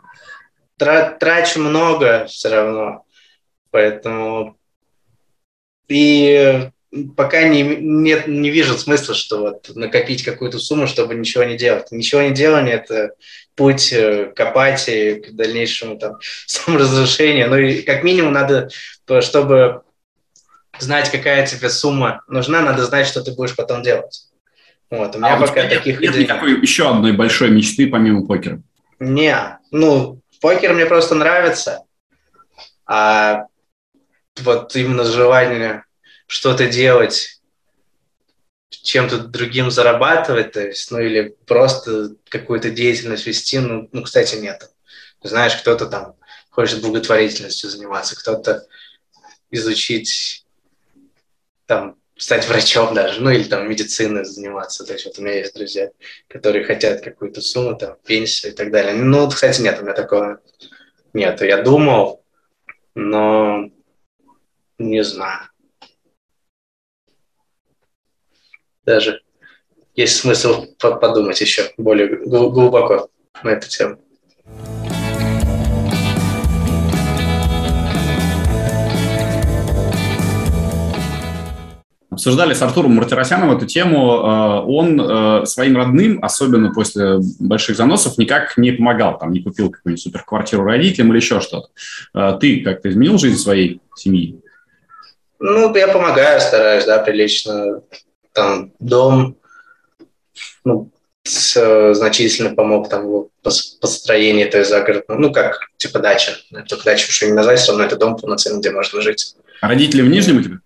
Трачу 0.77 1.59
много 1.59 2.25
все 2.27 2.49
равно, 2.49 3.05
поэтому... 3.71 4.57
И 5.87 6.69
пока 7.15 7.47
не, 7.47 7.61
нет, 7.61 8.27
не 8.27 8.49
вижу 8.49 8.77
смысла, 8.77 9.13
что 9.13 9.39
вот 9.39 9.75
накопить 9.75 10.23
какую-то 10.23 10.59
сумму, 10.59 10.87
чтобы 10.87 11.15
ничего 11.15 11.43
не 11.43 11.57
делать. 11.57 11.91
Ничего 11.91 12.21
не 12.21 12.31
делание– 12.31 12.75
это 12.75 13.11
путь 13.55 13.91
э, 13.91 14.31
к 14.35 14.39
апатии, 14.39 15.15
к 15.15 15.31
дальнейшему 15.31 15.97
там, 15.97 16.17
саморазрушению. 16.45 17.49
Ну 17.49 17.57
и 17.57 17.81
как 17.81 18.03
минимум 18.03 18.33
надо, 18.33 18.69
чтобы 19.21 19.81
знать, 20.79 21.09
какая 21.11 21.45
тебе 21.45 21.69
сумма 21.69 22.21
нужна, 22.27 22.61
надо 22.61 22.85
знать, 22.85 23.07
что 23.07 23.21
ты 23.21 23.33
будешь 23.33 23.55
потом 23.55 23.81
делать. 23.81 24.27
Вот, 24.89 25.15
у 25.15 25.19
меня 25.19 25.35
а 25.35 25.39
пока 25.39 25.63
нет, 25.63 25.79
таких 25.79 25.99
нет 25.99 26.11
идей... 26.11 26.23
никакой 26.23 26.61
еще 26.61 26.89
одной 26.89 27.11
большой 27.11 27.49
мечты 27.49 27.87
помимо 27.87 28.25
покера? 28.25 28.61
Не, 28.99 29.57
ну, 29.71 30.21
покер 30.41 30.73
мне 30.73 30.85
просто 30.85 31.15
нравится, 31.15 31.83
а 32.85 33.47
вот 34.41 34.75
именно 34.75 35.03
желание 35.03 35.83
что-то 36.27 36.67
делать, 36.67 37.41
чем-то 38.69 39.19
другим 39.19 39.71
зарабатывать, 39.71 40.51
то 40.53 40.61
есть, 40.61 40.91
ну 40.91 40.99
или 40.99 41.35
просто 41.45 42.15
какую-то 42.29 42.69
деятельность 42.69 43.25
вести, 43.25 43.59
ну, 43.59 43.89
ну 43.91 44.03
кстати, 44.03 44.35
нет. 44.35 44.69
Знаешь, 45.23 45.55
кто-то 45.55 45.87
там 45.87 46.15
хочет 46.49 46.81
благотворительностью 46.81 47.69
заниматься, 47.69 48.15
кто-то 48.15 48.65
изучить, 49.51 50.45
там, 51.65 51.97
стать 52.17 52.47
врачом 52.47 52.93
даже, 52.93 53.21
ну 53.21 53.29
или 53.29 53.43
там 53.43 53.69
медициной 53.69 54.23
заниматься. 54.23 54.85
То 54.85 54.93
есть 54.93 55.05
вот 55.05 55.17
у 55.19 55.21
меня 55.21 55.35
есть 55.39 55.55
друзья, 55.55 55.89
которые 56.27 56.63
хотят 56.63 57.01
какую-то 57.01 57.41
сумму, 57.41 57.75
там, 57.75 57.97
пенсию 58.05 58.53
и 58.53 58.55
так 58.55 58.71
далее. 58.71 58.93
Ну, 58.93 59.27
кстати, 59.29 59.61
нет, 59.61 59.79
у 59.79 59.83
меня 59.83 59.93
такого 59.93 60.39
нет. 61.13 61.41
Я 61.41 61.61
думал, 61.61 62.23
но 62.93 63.69
не 64.77 65.03
знаю. 65.03 65.49
даже 68.85 69.21
есть 69.95 70.17
смысл 70.17 70.65
подумать 70.77 71.39
еще 71.41 71.71
более 71.77 72.07
глубоко 72.25 73.09
на 73.43 73.49
эту 73.49 73.67
тему. 73.69 73.97
Обсуждали 82.11 82.53
с 82.53 82.61
Артуром 82.61 82.95
Мартиросяном 82.95 83.51
эту 83.51 83.65
тему. 83.65 84.21
Э, 84.23 84.61
он 84.65 85.01
э, 85.01 85.45
своим 85.45 85.75
родным, 85.75 86.19
особенно 86.23 86.73
после 86.73 87.17
больших 87.41 87.75
заносов, 87.75 88.17
никак 88.17 88.55
не 88.55 88.71
помогал. 88.71 89.17
Там 89.17 89.33
не 89.33 89.41
купил 89.41 89.69
какую-нибудь 89.69 90.01
суперквартиру 90.01 90.63
родителям 90.63 91.11
или 91.11 91.17
еще 91.17 91.41
что-то. 91.41 91.67
Э, 92.13 92.37
ты 92.39 92.61
как-то 92.61 92.89
изменил 92.89 93.17
жизнь 93.17 93.37
своей 93.37 93.81
семьи? 93.97 94.39
Ну, 95.47 95.75
я 95.75 95.87
помогаю, 95.87 96.41
стараюсь, 96.41 96.85
да, 96.85 96.97
прилично 96.97 97.83
там 98.33 98.73
дом 98.79 99.37
ну, 100.63 100.91
с, 101.21 101.93
значительно 101.93 102.55
помог 102.55 102.89
там 102.89 103.05
в 103.07 103.29
построении 103.79 104.45
той 104.45 104.63
загородной, 104.63 105.19
ну, 105.19 105.31
как 105.31 105.59
типа 105.77 105.99
дача. 105.99 106.35
Это 106.51 106.83
дача 106.83 107.07
уже 107.09 107.27
не 107.27 107.33
назвать, 107.33 107.59
все 107.59 107.73
равно 107.73 107.85
это 107.85 107.95
дом 107.95 108.17
полноценный, 108.17 108.59
где 108.59 108.71
можно 108.71 109.01
жить. 109.01 109.35
А 109.61 109.67
родители 109.67 110.01
в 110.01 110.07
Нижнем 110.07 110.37
у 110.37 110.41
тебя? 110.41 110.57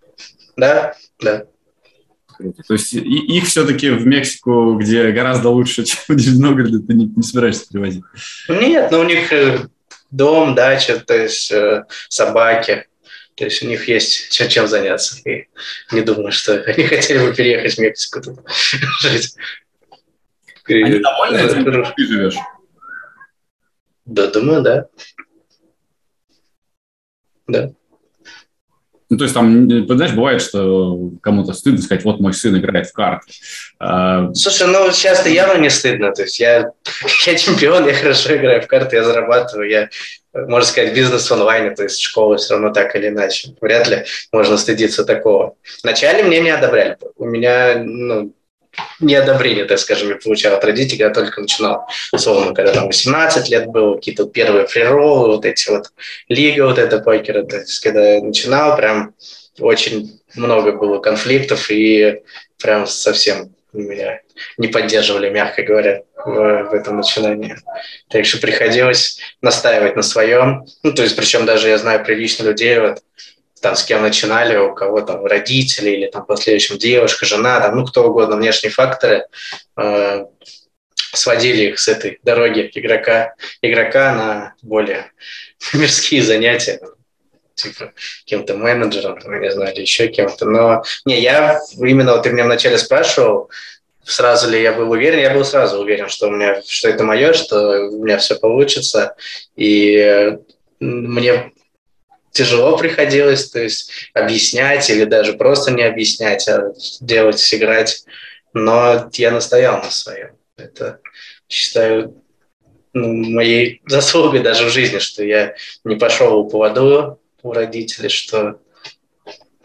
Да, 0.55 0.95
да. 1.21 1.43
То 2.37 2.73
есть 2.73 2.93
их 2.93 3.47
все-таки 3.47 3.89
в 3.89 4.07
Мексику, 4.07 4.75
где 4.75 5.11
гораздо 5.11 5.49
лучше, 5.49 5.83
чем 5.83 5.99
в 6.07 6.09
Нижнем 6.11 6.41
Новгороде, 6.41 6.79
ты 6.79 6.93
не, 6.93 7.05
не 7.05 7.23
собираешься 7.23 7.67
привозить? 7.69 8.03
Нет, 8.47 8.91
но 8.91 9.01
у 9.01 9.03
них 9.03 9.33
э, 9.33 9.67
дом, 10.09 10.55
дача, 10.55 11.03
то 11.05 11.17
есть 11.17 11.51
э, 11.51 11.83
собаки. 12.07 12.85
То 13.39 13.45
есть 13.45 13.63
у 13.63 13.67
них 13.67 13.87
есть 13.87 14.31
чем, 14.31 14.49
чем 14.49 14.67
заняться. 14.67 15.17
И 15.23 15.47
не 15.93 16.01
думаю, 16.01 16.33
что 16.33 16.61
они 16.67 16.83
хотели 16.83 17.19
бы 17.19 17.33
переехать 17.33 17.75
в 17.75 17.79
Мексику 17.79 18.21
тут 18.21 18.39
жить. 19.01 19.33
Они 20.65 20.99
довольны 20.99 21.37
этим, 21.37 21.93
ты 21.95 22.05
живешь? 22.05 22.35
Да, 24.05 24.27
думаю, 24.27 24.61
да. 24.61 24.87
Да. 27.47 27.71
Ну, 29.09 29.17
то 29.17 29.23
есть 29.23 29.33
там, 29.33 29.67
знаешь, 29.87 30.13
бывает, 30.13 30.41
что 30.41 31.11
кому-то 31.21 31.53
стыдно 31.53 31.81
сказать, 31.81 32.03
вот 32.03 32.19
мой 32.19 32.33
сын 32.33 32.55
играет 32.57 32.87
в 32.87 32.93
карты. 32.93 33.31
А, 33.79 34.31
Слушай, 34.33 34.67
ну 34.67 34.91
сейчас-то 34.91 35.29
явно 35.29 35.59
не 35.59 35.69
стыдно. 35.69 36.11
То 36.11 36.23
есть 36.23 36.39
я, 36.39 36.71
я 37.25 37.35
чемпион, 37.35 37.87
я 37.87 37.93
хорошо 37.93 38.35
играю 38.35 38.61
в 38.61 38.67
карты, 38.67 38.97
я 38.97 39.03
зарабатываю, 39.03 39.69
я, 39.69 39.89
можно 40.33 40.67
сказать, 40.67 40.93
бизнес 40.93 41.29
в 41.29 41.33
онлайне, 41.33 41.71
то 41.71 41.83
есть 41.83 41.99
школа 41.99 42.37
все 42.37 42.53
равно 42.53 42.71
так 42.71 42.95
или 42.95 43.07
иначе. 43.07 43.55
Вряд 43.61 43.87
ли 43.87 44.05
можно 44.31 44.57
стыдиться 44.57 45.03
такого. 45.03 45.55
Вначале 45.83 46.23
мне 46.23 46.39
не 46.39 46.49
одобряли. 46.49 46.97
У 47.17 47.25
меня, 47.25 47.81
ну, 47.83 48.33
неодобрение, 48.99 49.65
так 49.65 49.79
скажем, 49.79 50.09
я 50.09 50.15
получал 50.15 50.55
от 50.55 50.63
родителей, 50.63 50.99
я 50.99 51.09
только 51.09 51.41
начинал, 51.41 51.87
условно, 52.11 52.53
когда 52.53 52.73
там 52.73 52.87
18 52.87 53.49
лет 53.49 53.67
было, 53.67 53.95
какие-то 53.95 54.25
первые 54.25 54.67
фрироллы, 54.67 55.35
вот 55.35 55.45
эти 55.45 55.69
вот 55.69 55.91
лига 56.27 56.65
вот 56.65 56.77
эта 56.77 56.99
покера, 56.99 57.43
то 57.43 57.57
есть 57.57 57.79
когда 57.79 58.15
я 58.15 58.21
начинал, 58.21 58.75
прям 58.77 59.13
очень 59.59 60.21
много 60.35 60.73
было 60.73 60.99
конфликтов 60.99 61.69
и 61.71 62.21
прям 62.61 62.87
совсем 62.87 63.53
меня 63.73 64.21
не 64.57 64.67
поддерживали, 64.67 65.29
мягко 65.29 65.63
говоря, 65.63 66.01
в, 66.15 66.63
в 66.63 66.73
этом 66.73 66.97
начинании. 66.97 67.55
Так 68.09 68.25
что 68.25 68.39
приходилось 68.39 69.19
настаивать 69.41 69.95
на 69.95 70.01
своем. 70.01 70.65
Ну, 70.83 70.93
то 70.93 71.03
есть, 71.03 71.15
причем 71.15 71.45
даже 71.45 71.69
я 71.69 71.77
знаю 71.77 72.03
прилично 72.03 72.43
людей, 72.43 72.79
вот, 72.79 72.99
там, 73.61 73.75
с 73.75 73.83
кем 73.83 74.01
начинали, 74.01 74.57
у 74.57 74.73
кого 74.73 75.01
там 75.01 75.25
родители 75.25 75.91
или 75.91 76.07
там 76.07 76.23
в 76.23 76.27
последующем 76.27 76.77
девушка, 76.77 77.25
жена, 77.25 77.59
там, 77.59 77.75
ну, 77.75 77.85
кто 77.85 78.07
угодно, 78.07 78.37
внешние 78.37 78.71
факторы, 78.71 79.25
э, 79.77 80.25
сводили 80.95 81.69
их 81.69 81.79
с 81.79 81.87
этой 81.87 82.19
дороги 82.23 82.69
игрока, 82.73 83.35
игрока 83.61 84.15
на 84.15 84.53
более 84.61 85.11
мирские 85.73 86.23
занятия, 86.23 86.79
типа 87.61 87.93
кем-то 88.25 88.55
менеджером, 88.55 89.19
там, 89.19 89.33
я 89.33 89.39
не 89.39 89.51
знаю, 89.51 89.73
или 89.73 89.81
еще 89.81 90.07
кем-то. 90.07 90.45
Но 90.45 90.83
не, 91.05 91.19
я 91.21 91.59
именно, 91.77 92.13
вот 92.13 92.23
ты 92.23 92.31
меня 92.31 92.45
вначале 92.45 92.77
спрашивал, 92.77 93.49
сразу 94.03 94.49
ли 94.49 94.61
я 94.61 94.73
был 94.73 94.89
уверен, 94.91 95.19
я 95.19 95.33
был 95.33 95.45
сразу 95.45 95.79
уверен, 95.79 96.09
что 96.09 96.27
у 96.27 96.31
меня, 96.31 96.61
что 96.67 96.89
это 96.89 97.03
мое, 97.03 97.33
что 97.33 97.89
у 97.89 98.03
меня 98.03 98.17
все 98.17 98.35
получится. 98.35 99.15
И 99.55 100.37
мне 100.79 101.51
тяжело 102.31 102.77
приходилось, 102.77 103.49
то 103.49 103.59
есть 103.59 103.91
объяснять 104.13 104.89
или 104.89 105.03
даже 105.03 105.33
просто 105.33 105.71
не 105.71 105.83
объяснять, 105.83 106.47
а 106.47 106.73
делать, 107.01 107.39
сыграть. 107.39 108.05
Но 108.53 109.09
я 109.13 109.31
настоял 109.31 109.77
на 109.77 109.91
своем. 109.91 110.31
Это 110.57 110.99
считаю 111.47 112.15
моей 112.93 113.81
заслугой 113.87 114.41
даже 114.41 114.65
в 114.65 114.69
жизни, 114.69 114.99
что 114.99 115.23
я 115.23 115.55
не 115.83 115.95
пошел 115.95 116.37
у 116.37 116.49
поводу 116.49 117.19
у 117.43 117.53
родителей, 117.53 118.09
что 118.09 118.59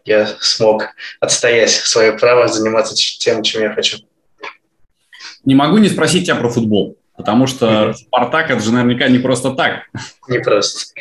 я 0.04 0.26
смог 0.40 0.88
отстоять 1.20 1.70
свое 1.70 2.12
право 2.12 2.48
заниматься 2.48 2.94
тем, 2.94 3.42
чем 3.42 3.62
я 3.62 3.72
хочу. 3.72 3.98
Не 5.44 5.54
могу 5.54 5.78
не 5.78 5.88
спросить 5.88 6.26
тебя 6.26 6.36
про 6.36 6.48
футбол. 6.48 6.98
Потому 7.16 7.46
что 7.46 7.66
mm-hmm. 7.66 7.94
Спартак 7.94 8.50
это 8.50 8.60
же 8.60 8.72
наверняка 8.72 9.06
не 9.06 9.20
просто 9.20 9.52
так. 9.52 9.84
Не 10.28 10.40
просто. 10.40 10.94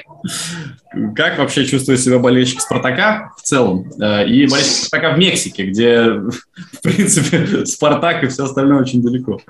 Как 1.16 1.40
вообще 1.40 1.66
чувствует 1.66 2.00
себя 2.02 2.20
болельщик 2.20 2.62
Спартака 2.62 3.32
в 3.36 3.42
целом? 3.42 3.92
Э, 4.00 4.24
и 4.28 4.46
болельщик 4.46 4.86
Спартака 4.86 5.16
в 5.16 5.18
Мексике, 5.18 5.66
где, 5.66 6.04
в 6.74 6.82
принципе, 6.84 7.66
Спартак 7.66 8.24
и 8.24 8.28
все 8.28 8.44
остальное 8.44 8.82
очень 8.82 9.02
далеко. 9.02 9.42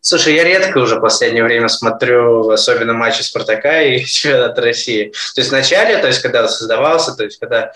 Слушай, 0.00 0.34
я 0.34 0.44
редко 0.44 0.78
уже 0.78 0.96
в 0.96 1.00
последнее 1.00 1.42
время 1.42 1.68
смотрю 1.68 2.50
особенно 2.50 2.94
матчи 2.94 3.22
Спартака 3.22 3.82
и 3.82 4.04
чемпионат 4.04 4.58
России. 4.58 5.12
То 5.34 5.40
есть 5.40 5.50
вначале, 5.50 5.98
то 5.98 6.06
есть 6.06 6.20
когда 6.20 6.46
создавался, 6.48 7.14
то 7.14 7.24
есть 7.24 7.38
когда 7.38 7.72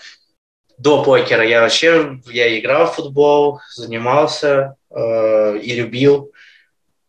до 0.77 1.03
покера 1.03 1.45
я 1.45 1.61
вообще 1.61 2.19
я 2.25 2.59
играл 2.59 2.87
в 2.87 2.95
футбол, 2.95 3.59
занимался 3.75 4.75
э, 4.89 5.59
и 5.59 5.75
любил 5.75 6.31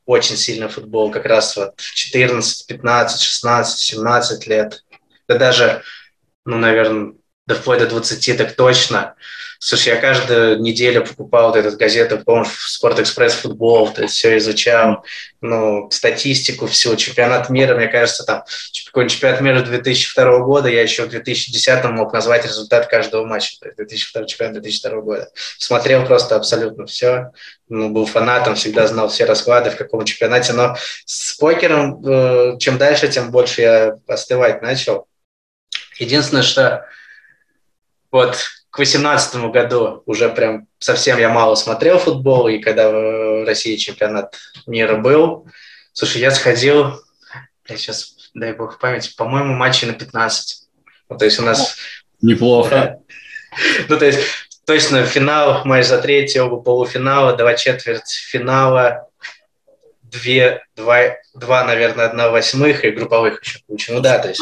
очень 0.07 0.37
сильно 0.37 0.69
футбол, 0.69 1.11
как 1.11 1.25
раз 1.25 1.57
вот 1.57 1.77
14, 1.79 2.67
15, 2.67 3.21
16, 3.21 3.79
17 3.79 4.47
лет. 4.47 4.85
Да 5.29 5.39
даже, 5.39 5.83
ну, 6.45 6.59
наверное, 6.59 7.15
до 7.47 7.55
вплоть 7.55 7.79
до 7.79 7.87
20 7.87 8.37
так 8.37 8.55
точно. 8.55 9.15
Слушай, 9.67 9.95
я 9.95 9.97
каждую 9.97 10.61
неделю 10.61 11.07
покупал 11.07 11.47
вот 11.49 11.57
эту 11.57 11.75
газету, 11.79 12.19
помню, 12.19 12.45
Спортэкспресс 12.45 13.33
футбол, 13.33 13.91
то 13.91 14.03
есть 14.03 14.15
все 14.15 14.37
изучал, 14.37 15.07
ну, 15.41 15.91
статистику 15.91 16.67
всю, 16.67 16.95
чемпионат 16.97 17.49
мира, 17.49 17.75
мне 17.75 17.87
кажется, 17.87 18.25
там, 18.25 18.45
какой 18.85 19.09
чемпионат 19.09 19.41
мира 19.41 19.63
2002 19.63 20.41
года, 20.41 20.69
я 20.69 20.83
еще 20.83 21.05
в 21.05 21.09
2010 21.09 21.83
мог 21.85 22.13
назвать 22.13 22.45
результат 22.45 22.89
каждого 22.89 23.25
матча, 23.25 23.59
то 23.59 23.65
есть 23.69 23.79
2002 23.79 24.27
чемпионат 24.27 24.53
2002 24.61 25.01
года. 25.01 25.31
Смотрел 25.57 26.05
просто 26.05 26.37
абсолютно 26.37 26.85
все, 26.85 27.31
ну, 27.67 27.89
был 27.89 28.05
фанатом, 28.05 28.57
всегда 28.57 28.87
знал 28.87 29.09
все 29.09 29.25
расклады, 29.25 29.71
в 29.71 29.77
каком 29.77 30.05
чемпионате, 30.05 30.53
но 30.53 30.77
с 31.07 31.39
покером, 31.39 32.05
э, 32.07 32.59
чем 32.59 32.77
дальше, 32.77 33.09
тем 33.09 33.31
больше 33.31 33.63
я 33.63 33.97
остывать 34.09 34.61
начал. 34.61 35.07
Единственное, 35.99 36.43
что 36.43 36.85
вот 38.11 38.37
к 38.75 38.79
2018 38.79 39.37
году 39.53 40.03
уже 40.05 40.29
прям 40.29 40.67
совсем 40.81 41.17
я 41.19 41.29
мало 41.29 41.55
смотрел 41.55 41.97
футбол, 41.97 42.49
и 42.49 42.59
когда 42.59 42.91
в 42.91 43.47
России 43.47 43.77
чемпионат 43.77 44.35
мира 44.67 44.97
был, 44.97 45.47
слушай, 45.93 46.21
я 46.21 46.33
сходил, 46.33 47.01
я 47.69 47.77
сейчас, 47.77 48.17
дай 48.35 48.53
бог 48.53 48.75
в 48.75 48.79
память, 48.81 49.15
по-моему, 49.15 49.55
матчи 49.55 49.85
на 49.85 49.93
15. 49.93 50.67
Ну, 51.09 51.17
то 51.17 51.25
есть 51.25 51.39
у 51.39 51.43
нас... 51.43 51.77
Неплохо. 52.21 52.99
Ну, 53.89 53.97
то 53.97 54.05
есть 54.05 54.19
точно 54.67 55.05
финал, 55.05 55.65
матч 55.65 55.87
за 55.87 55.99
третий, 55.99 56.41
оба 56.41 56.57
полуфинала, 56.57 57.37
два 57.37 57.55
четверть 57.55 58.11
финала, 58.11 59.07
две, 60.15 60.63
два, 60.77 60.99
два, 61.35 61.65
наверное, 61.65 62.07
одна 62.07 62.31
восьмых 62.31 62.85
и 62.85 62.91
групповых 62.91 63.43
еще 63.43 63.59
куча. 63.67 63.93
Ну 63.93 64.01
да, 64.01 64.19
то 64.19 64.29
есть... 64.29 64.41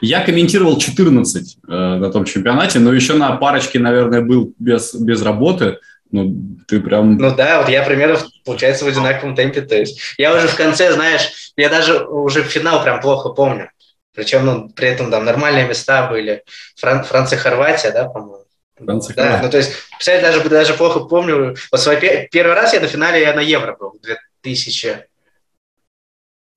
Я 0.00 0.22
комментировал 0.22 0.78
14 0.78 1.56
э, 1.56 1.70
на 1.70 2.10
том 2.10 2.24
чемпионате, 2.24 2.78
но 2.78 2.92
еще 2.92 3.14
на 3.14 3.36
парочке, 3.36 3.78
наверное, 3.78 4.20
был 4.20 4.54
без, 4.58 4.94
без 4.94 5.22
работы. 5.22 5.78
Ну, 6.10 6.56
ты 6.66 6.80
прям... 6.80 7.18
Ну 7.18 7.34
да, 7.34 7.60
вот 7.60 7.68
я 7.68 7.82
примерно, 7.82 8.18
получается, 8.44 8.84
в 8.84 8.88
одинаковом 8.88 9.34
темпе. 9.34 9.60
То 9.60 9.76
есть 9.76 10.00
я 10.16 10.34
уже 10.34 10.48
в 10.48 10.56
конце, 10.56 10.92
знаешь, 10.92 11.52
я 11.56 11.68
даже 11.68 12.04
уже 12.04 12.42
финал 12.42 12.82
прям 12.82 13.00
плохо 13.00 13.30
помню. 13.30 13.70
Причем, 14.14 14.46
ну, 14.46 14.68
при 14.70 14.88
этом 14.88 15.10
там 15.10 15.24
нормальные 15.24 15.68
места 15.68 16.08
были. 16.08 16.42
Фран- 16.80 17.04
Франция, 17.04 17.38
Хорватия, 17.38 17.90
да, 17.90 18.08
по-моему? 18.08 18.44
Франция, 18.76 19.14
да, 19.14 19.22
Хорватия. 19.22 19.44
ну 19.44 19.50
то 19.50 19.56
есть, 19.58 19.72
представляете, 19.96 20.38
даже, 20.38 20.48
даже 20.48 20.74
плохо 20.74 21.00
помню. 21.00 21.56
Вот 21.70 21.80
свой 21.80 22.28
первый 22.30 22.54
раз 22.54 22.72
я 22.72 22.80
на 22.80 22.88
финале 22.88 23.20
я 23.20 23.34
на 23.34 23.40
Евро 23.40 23.76
был 23.78 23.90
в 23.90 24.00
2000 24.42 25.08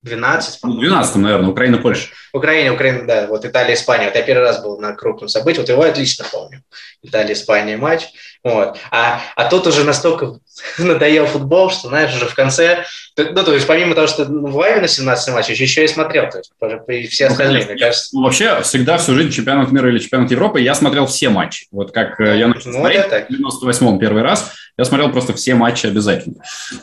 12. 0.02 0.58
В 0.62 0.80
12, 0.80 1.16
наверное, 1.16 1.50
Украина, 1.50 1.78
Польша. 1.78 2.08
Украина, 2.32 2.74
Украина, 2.74 3.06
да, 3.06 3.26
вот 3.28 3.44
Италия, 3.44 3.74
Испания. 3.74 4.06
Вот 4.06 4.16
я 4.16 4.22
первый 4.22 4.42
раз 4.42 4.60
был 4.60 4.80
на 4.80 4.94
крупном 4.94 5.28
событии, 5.28 5.60
вот 5.60 5.68
его 5.68 5.82
отлично 5.82 6.24
помню. 6.30 6.64
Италия, 7.02 7.34
Испания 7.34 7.76
матч. 7.76 8.08
Вот. 8.44 8.76
А, 8.90 9.20
а 9.36 9.44
тут 9.44 9.66
уже 9.68 9.84
настолько 9.84 10.38
надоел 10.78 11.26
футбол, 11.26 11.70
что, 11.70 11.88
знаешь, 11.88 12.14
уже 12.14 12.26
в 12.26 12.34
конце, 12.34 12.84
ну, 13.16 13.44
то 13.44 13.54
есть 13.54 13.66
помимо 13.66 13.94
того, 13.94 14.08
что 14.08 14.24
в 14.24 14.56
лайве 14.56 14.80
на 14.80 14.88
17 14.88 15.34
матче, 15.34 15.52
еще 15.52 15.84
и 15.84 15.88
смотрел, 15.88 16.28
то 16.28 16.38
есть 16.38 17.12
все 17.12 17.26
ну, 17.26 17.32
остальные, 17.32 17.66
мне 17.66 17.76
кажется. 17.76 18.08
Ну, 18.12 18.22
вообще, 18.22 18.60
всегда 18.62 18.98
всю 18.98 19.14
жизнь 19.14 19.30
чемпионат 19.30 19.70
мира 19.70 19.88
или 19.88 19.98
чемпионат 19.98 20.30
Европы 20.30 20.60
я 20.60 20.74
смотрел 20.74 21.06
все 21.06 21.28
матчи. 21.28 21.66
Вот 21.70 21.92
как 21.92 22.18
ну, 22.18 22.34
я 22.34 22.48
начал 22.48 22.70
ну, 22.70 22.78
смотреть 22.78 23.04
в 23.06 23.64
98-м 23.64 23.98
первый 23.98 24.22
раз, 24.22 24.52
я 24.76 24.84
смотрел 24.84 25.12
просто 25.12 25.34
все 25.34 25.54
матчи 25.54 25.86
обязательно. 25.86 26.36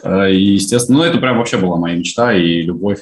Э, 0.03 0.31
и, 0.31 0.53
естественно, 0.53 0.99
ну, 0.99 1.03
это 1.03 1.17
прям 1.17 1.37
вообще 1.39 1.57
была 1.57 1.75
моя 1.75 1.95
мечта 1.95 2.33
и 2.33 2.61
любовь 2.61 2.99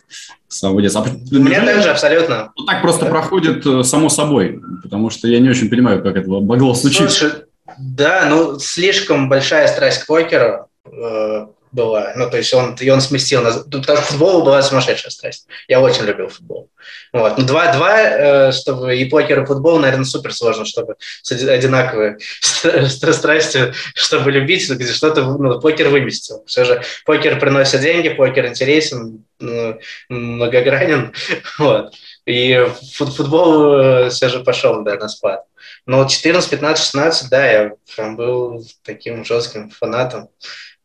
с 0.47 0.59
самого 0.59 0.81
детства. 0.81 1.05
У 1.31 1.35
меня 1.35 1.63
также 1.65 1.89
абсолютно. 1.89 2.51
Ну, 2.57 2.65
так 2.65 2.81
просто 2.81 3.05
да. 3.05 3.11
проходит 3.11 3.65
э, 3.65 3.83
само 3.83 4.09
собой, 4.09 4.61
потому 4.81 5.09
что 5.09 5.27
я 5.27 5.39
не 5.39 5.49
очень 5.49 5.69
понимаю, 5.69 6.01
как 6.01 6.15
это 6.15 6.29
могло 6.29 6.73
случиться. 6.73 7.19
Слушай, 7.19 7.46
да, 7.79 8.25
ну, 8.29 8.59
слишком 8.59 9.29
большая 9.29 9.67
страсть 9.67 10.03
к 10.03 10.07
покеру 10.07 10.69
э, 10.85 11.47
была. 11.71 12.13
Ну, 12.15 12.29
то 12.29 12.37
есть 12.37 12.53
он, 12.53 12.75
и 12.79 12.89
он 12.89 13.01
сместил 13.01 13.41
нас. 13.41 13.63
Потому 13.63 13.83
что 13.83 13.95
футбол 13.97 14.43
была 14.43 14.61
сумасшедшая 14.61 15.11
страсть. 15.11 15.47
Я 15.67 15.79
очень 15.79 16.03
любил 16.03 16.27
футбол. 16.27 16.69
Вот. 17.13 17.37
Ну, 17.37 17.45
2-2, 17.45 17.89
э, 17.89 18.51
чтобы 18.51 18.97
и 18.97 19.05
покер, 19.05 19.43
и 19.43 19.45
футбол, 19.45 19.79
наверное, 19.79 20.05
супер 20.05 20.33
сложно, 20.33 20.65
чтобы 20.65 20.95
с 21.21 21.31
одинаковой 21.31 22.17
страстью, 22.41 23.73
чтобы 23.93 24.31
любить, 24.31 24.69
где 24.69 24.91
что-то, 24.91 25.23
ну, 25.23 25.59
покер 25.59 25.89
выместил. 25.89 26.43
Все 26.45 26.65
же 26.65 26.81
покер 27.05 27.39
приносит 27.39 27.81
деньги, 27.81 28.09
покер 28.09 28.47
интересен, 28.47 29.25
ну, 29.39 29.79
многогранен. 30.09 31.13
Вот. 31.59 31.93
И 32.25 32.67
футбол 32.95 34.09
все 34.09 34.29
же 34.29 34.41
пошел, 34.41 34.83
да, 34.83 34.95
на 34.95 35.07
спад. 35.07 35.46
Но 35.87 36.05
14, 36.05 36.49
15, 36.49 36.83
16, 36.83 37.29
да, 37.29 37.45
я 37.49 37.71
прям 37.95 38.15
был 38.15 38.63
таким 38.83 39.25
жестким 39.25 39.69
фанатом. 39.69 40.29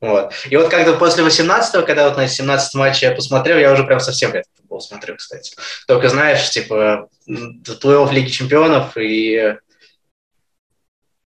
Вот. 0.00 0.32
И 0.48 0.56
вот 0.56 0.68
как-то 0.68 0.94
после 0.94 1.24
18-го, 1.24 1.84
когда 1.84 2.08
вот 2.08 2.16
на 2.16 2.26
17 2.26 2.74
матче 2.74 3.06
я 3.06 3.12
посмотрел, 3.12 3.58
я 3.58 3.72
уже 3.72 3.84
прям 3.84 4.00
совсем 4.00 4.32
редко 4.32 4.50
футбол 4.56 4.80
смотрю, 4.80 5.16
кстати. 5.16 5.54
Только 5.86 6.08
знаешь, 6.08 6.48
типа, 6.50 7.08
плей-офф 7.28 8.12
Лиги 8.12 8.30
Чемпионов 8.30 8.96
и 8.96 9.56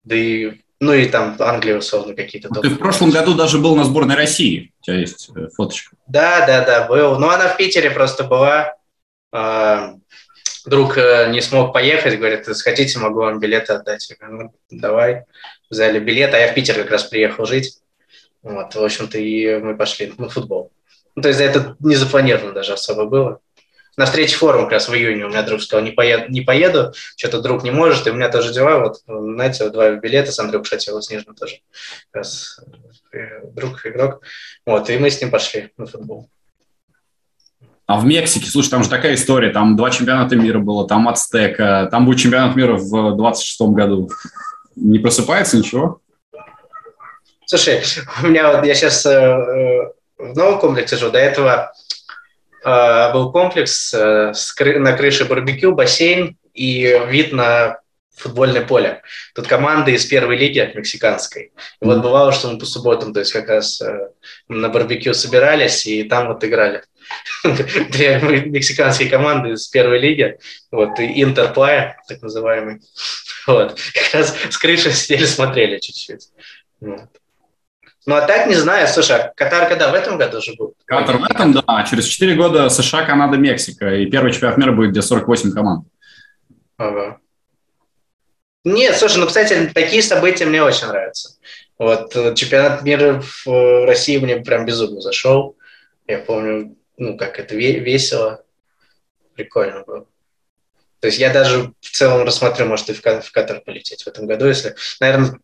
да 0.05 0.17
и 0.17 0.53
ну 0.79 0.93
и 0.93 1.07
там 1.07 1.37
Англия, 1.39 1.79
условно, 1.79 2.15
какие-то. 2.15 2.49
Ты 2.61 2.69
в 2.69 2.79
прошлом 2.79 3.11
году 3.11 3.35
даже 3.35 3.59
был 3.59 3.77
на 3.77 3.85
сборной 3.85 4.15
России. 4.15 4.73
У 4.81 4.85
тебя 4.85 4.97
есть 4.97 5.31
э, 5.35 5.49
фоточка. 5.55 5.97
Да, 6.07 6.47
да, 6.47 6.65
да, 6.65 6.87
был. 6.87 7.19
Но 7.19 7.31
она 7.31 7.49
в 7.49 7.57
Питере 7.57 7.91
просто 7.91 8.25
была. 8.25 8.75
Друг 10.67 10.99
э, 10.99 11.31
не 11.31 11.41
смог 11.41 11.73
поехать, 11.73 12.19
говорит, 12.19 12.47
хотите, 12.47 12.99
могу 12.99 13.21
вам 13.21 13.41
билеты 13.41 13.73
отдать. 13.73 14.11
Я 14.11 14.17
говорю, 14.17 14.53
ну, 14.71 14.79
давай. 14.79 15.25
Взяли 15.71 15.99
билет, 15.99 16.35
а 16.35 16.39
я 16.39 16.51
в 16.51 16.55
Питер 16.55 16.75
как 16.75 16.91
раз 16.91 17.05
приехал 17.05 17.47
жить. 17.47 17.79
Вот, 18.43 18.75
в 18.75 18.83
общем-то, 18.83 19.19
и 19.19 19.57
мы 19.57 19.77
пошли 19.77 20.13
на 20.19 20.29
футбол. 20.29 20.73
Ну, 21.15 21.23
то 21.23 21.29
есть 21.29 21.41
это 21.41 21.77
не 21.81 21.97
запланировано 21.97 22.53
даже 22.53 22.75
особо 22.75 23.07
было 23.07 23.41
на 23.97 24.05
встрече 24.05 24.37
форум 24.37 24.65
как 24.65 24.73
раз 24.73 24.89
в 24.89 24.95
июне 24.95 25.25
у 25.25 25.29
меня 25.29 25.43
друг 25.43 25.63
сказал, 25.63 25.85
не 25.85 25.93
поеду, 25.93 26.31
не 26.31 26.43
поеду 26.43 26.93
что-то 27.17 27.41
друг 27.41 27.65
не 27.65 27.71
может, 27.71 28.07
и 28.07 28.11
у 28.11 28.15
меня 28.15 28.29
тоже 28.29 28.53
дела, 28.53 28.81
вот, 28.81 29.01
знаете, 29.07 29.65
вот 29.65 29.73
два 29.73 29.93
билета 29.93 30.33
с 30.33 30.39
Андреем 30.39 30.65
Шатиловым, 30.65 31.03
с 31.03 31.11
Нижним 31.11 31.35
тоже, 31.35 31.61
как 32.11 32.21
раз 32.21 32.61
э, 33.13 33.41
друг, 33.53 33.85
игрок, 33.87 34.23
вот, 34.67 34.91
и 34.91 34.99
мы 34.99 35.11
с 35.11 35.21
ним 35.21 35.31
пошли 35.31 35.73
на 35.77 35.87
футбол. 35.87 36.29
А 37.87 38.01
в 38.01 38.05
Мексике, 38.05 38.47
слушай, 38.51 38.71
там 38.71 38.83
же 38.83 38.91
такая 38.91 39.15
история, 39.15 39.51
там 39.51 39.77
два 39.77 39.91
чемпионата 39.91 40.37
мира 40.37 40.59
было, 40.59 40.89
там 40.89 41.09
Ацтека, 41.09 41.89
там 41.91 42.05
будет 42.05 42.19
чемпионат 42.19 42.57
мира 42.57 42.77
в 42.77 43.17
26-м 43.17 43.75
году. 43.75 44.11
Не 44.75 44.99
просыпается 44.99 45.57
ничего? 45.57 46.01
Слушай, 47.47 47.83
у 48.23 48.27
меня 48.27 48.53
вот, 48.53 48.67
я 48.67 48.75
сейчас 48.75 49.07
э, 49.07 49.11
э, 49.11 49.91
в 50.19 50.37
новом 50.37 50.59
комплексе 50.59 50.97
живу, 50.97 51.13
до 51.13 51.19
этого 51.19 51.73
Э, 52.67 53.13
был 53.13 53.31
комплекс 53.31 53.95
э, 53.95 54.33
на 54.59 54.93
крыше 54.97 55.25
барбекю, 55.25 55.73
бассейн 55.73 56.37
и 56.53 57.01
вид 57.07 57.33
на 57.33 57.79
футбольное 58.17 58.67
поле. 58.67 59.03
Тут 59.37 59.47
команды 59.47 59.93
из 59.93 60.05
первой 60.05 60.37
лиги 60.37 60.73
мексиканской. 60.75 61.53
И 61.81 61.85
вот 61.85 62.03
бывало, 62.03 62.33
что 62.33 62.51
мы 62.51 62.59
по 62.59 62.67
субботам, 62.67 63.15
то 63.15 63.21
есть 63.21 63.33
как 63.33 63.49
раз 63.49 63.81
э, 63.81 64.09
на 64.49 64.69
барбекю 64.69 65.15
собирались 65.15 65.87
и 65.87 66.03
там 66.03 66.27
вот 66.27 66.43
играли. 66.43 66.83
Две 67.91 68.19
мексиканские 68.47 69.09
команды 69.09 69.53
из 69.53 69.69
первой 69.69 69.99
лиги, 69.99 70.39
вот, 70.71 70.99
и 70.99 71.23
Интерплая, 71.23 72.01
так 72.09 72.23
называемый. 72.23 72.81
Вот, 73.47 73.79
как 73.95 74.15
раз 74.15 74.35
с 74.51 74.59
крыши 74.59 74.91
сидели, 74.91 75.25
смотрели 75.25 75.79
чуть-чуть. 75.79 76.29
Вот. 76.81 77.09
Ну, 78.07 78.15
а 78.15 78.21
так 78.21 78.47
не 78.47 78.55
знаю. 78.55 78.87
Слушай, 78.87 79.17
а 79.17 79.33
Катар 79.35 79.69
когда? 79.69 79.91
В 79.91 79.95
этом 79.95 80.17
году 80.17 80.39
уже 80.39 80.55
был? 80.55 80.75
Катар 80.85 81.19
в 81.19 81.25
этом, 81.25 81.53
да. 81.53 81.85
Через 81.89 82.07
4 82.07 82.37
года 82.37 82.69
США, 82.69 83.05
Канада, 83.05 83.37
Мексика. 83.37 83.97
И 83.97 84.07
первый 84.07 84.33
чемпионат 84.33 84.59
мира 84.59 84.73
будет, 84.73 84.91
где 84.91 85.03
48 85.03 85.53
команд. 85.53 85.87
Ага. 86.77 87.19
Нет, 88.65 88.97
слушай, 88.97 89.19
ну, 89.19 89.27
кстати, 89.27 89.71
такие 89.75 90.03
события 90.03 90.45
мне 90.45 90.63
очень 90.63 90.87
нравятся. 90.87 91.37
Вот 91.79 92.15
э, 92.17 92.35
чемпионат 92.35 92.83
мира 92.83 93.21
в 93.21 93.49
э, 93.49 93.85
России 93.85 94.19
мне 94.19 94.37
прям 94.37 94.67
безумно 94.67 95.01
зашел. 95.01 95.57
Я 96.07 96.19
помню, 96.19 96.77
ну, 96.97 97.17
как 97.17 97.39
это 97.39 97.55
весело. 97.55 98.45
Прикольно 99.35 99.85
было. 99.85 100.07
То 101.01 101.09
есть 101.09 101.19
я 101.19 101.33
даже 101.33 101.73
в 101.81 101.91
целом 101.91 102.27
рассмотрю, 102.27 102.67
может, 102.67 102.89
и 102.91 102.95
в 102.95 103.03
Катар 103.03 103.61
полететь 103.61 104.03
в 104.03 104.07
этом 104.09 104.27
году, 104.27 104.47
если, 104.47 104.75
наверное, 105.01 105.39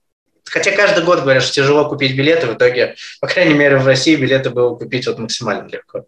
Хотя 0.45 0.73
каждый 0.73 1.05
год 1.05 1.21
говорят, 1.21 1.43
что 1.43 1.53
тяжело 1.53 1.89
купить 1.89 2.17
билеты, 2.17 2.47
в 2.47 2.55
итоге, 2.55 2.97
по 3.21 3.29
крайней 3.29 3.55
мере, 3.55 3.79
в 3.79 3.87
России 3.87 4.17
билеты 4.17 4.51
было 4.51 4.75
купить 4.75 5.07
вот 5.07 5.19
максимально 5.19 5.69
легко. 5.69 6.05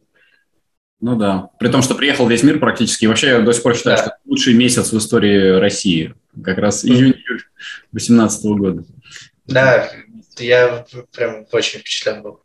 Ну 1.01 1.17
да, 1.17 1.51
при 1.59 1.69
том, 1.69 1.83
что 1.83 1.95
приехал 1.95 2.27
весь 2.27 2.43
мир 2.43 2.59
практически. 2.59 3.07
Вообще 3.07 3.29
я 3.29 3.41
до 3.41 3.53
сих 3.53 3.63
пор 3.63 3.77
считаю, 3.77 3.97
да. 3.97 4.03
что 4.03 4.17
лучший 4.27 4.55
месяц 4.55 4.93
в 4.93 4.99
истории 4.99 5.59
России. 5.59 6.15
Как 6.43 6.59
раз 6.59 6.85
июнь-июль 6.85 7.43
2018 7.93 8.45
года. 8.45 8.85
Да, 9.47 9.91
я 10.39 10.85
прям 11.15 11.47
очень 11.53 11.81
впечатлен 11.81 12.23
был. 12.23 12.41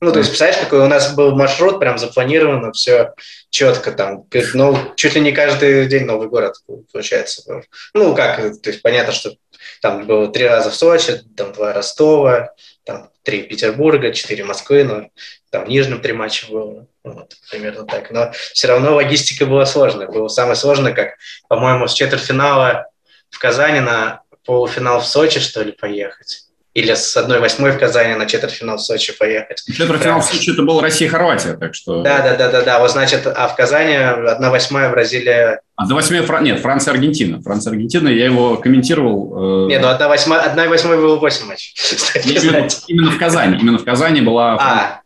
Ну, 0.00 0.12
то 0.12 0.18
есть, 0.18 0.30
представляешь, 0.30 0.62
какой 0.62 0.80
у 0.80 0.88
нас 0.88 1.12
был 1.14 1.34
маршрут, 1.34 1.80
прям 1.80 1.98
запланировано, 1.98 2.72
все 2.72 3.14
четко 3.50 3.90
там, 3.90 4.26
ну, 4.54 4.94
чуть 4.94 5.14
ли 5.14 5.20
не 5.20 5.32
каждый 5.32 5.86
день 5.86 6.04
новый 6.04 6.28
город 6.28 6.54
получается. 6.92 7.62
Ну, 7.94 8.14
как, 8.14 8.36
то 8.36 8.70
есть, 8.70 8.80
понятно, 8.82 9.12
что 9.12 9.34
там 9.82 10.06
было 10.06 10.28
три 10.28 10.46
раза 10.46 10.70
в 10.70 10.76
Сочи, 10.76 11.20
там 11.36 11.52
два 11.52 11.72
Ростова, 11.72 12.54
там 12.84 13.10
три 13.24 13.42
Петербурга, 13.42 14.12
четыре 14.12 14.44
Москвы, 14.44 14.84
но 14.84 15.08
там 15.50 15.64
в 15.64 15.68
Нижнем 15.68 16.00
три 16.00 16.12
матча 16.12 16.46
было. 16.48 16.86
Вот, 17.02 17.34
примерно 17.50 17.84
так. 17.84 18.12
Но 18.12 18.30
все 18.32 18.68
равно 18.68 18.94
логистика 18.94 19.46
была 19.46 19.66
сложная. 19.66 20.06
Было 20.06 20.28
самое 20.28 20.54
сложное, 20.54 20.94
как, 20.94 21.16
по-моему, 21.48 21.88
с 21.88 21.94
четвертьфинала 21.94 22.86
в 23.30 23.38
Казани 23.38 23.80
на 23.80 24.22
полуфинал 24.44 25.00
в 25.00 25.06
Сочи, 25.06 25.40
что 25.40 25.62
ли, 25.62 25.72
поехать 25.72 26.47
или 26.78 26.94
с 26.94 27.16
1-8 27.16 27.72
в 27.72 27.78
Казани 27.78 28.14
на 28.14 28.26
четвертьфинал 28.26 28.76
в 28.76 28.80
Сочи 28.80 29.16
поехать. 29.16 29.62
Четвертьфинал 29.66 30.20
в 30.20 30.24
Сочи 30.24 30.52
это 30.52 30.62
был 30.62 30.80
Россия-Хорватия, 30.80 31.54
так 31.54 31.74
что... 31.74 32.02
Да, 32.02 32.22
да, 32.22 32.36
да, 32.36 32.50
да, 32.50 32.62
да. 32.62 32.78
Вот 32.78 32.92
значит, 32.92 33.26
а 33.26 33.48
в 33.48 33.56
Казани 33.56 33.94
1-8 33.94 34.90
Бразилия... 34.90 35.60
1-8 35.80 36.22
Фран... 36.22 36.44
нет, 36.44 36.60
Франция-Аргентина. 36.60 37.42
Франция-Аргентина, 37.42 38.08
я 38.08 38.26
его 38.26 38.56
комментировал. 38.56 39.66
Э... 39.66 39.68
Нет, 39.68 39.82
ну 39.82 39.88
1-8, 39.88 40.54
1-8 40.54 40.96
было 40.96 41.16
8 41.16 41.46
матчей. 41.46 41.74
Именно, 42.24 42.68
именно 42.86 43.10
в 43.10 43.18
Казани. 43.18 43.58
Именно 43.60 43.78
в 43.78 43.84
Казани 43.84 44.20
была... 44.20 44.54
А, 44.54 45.00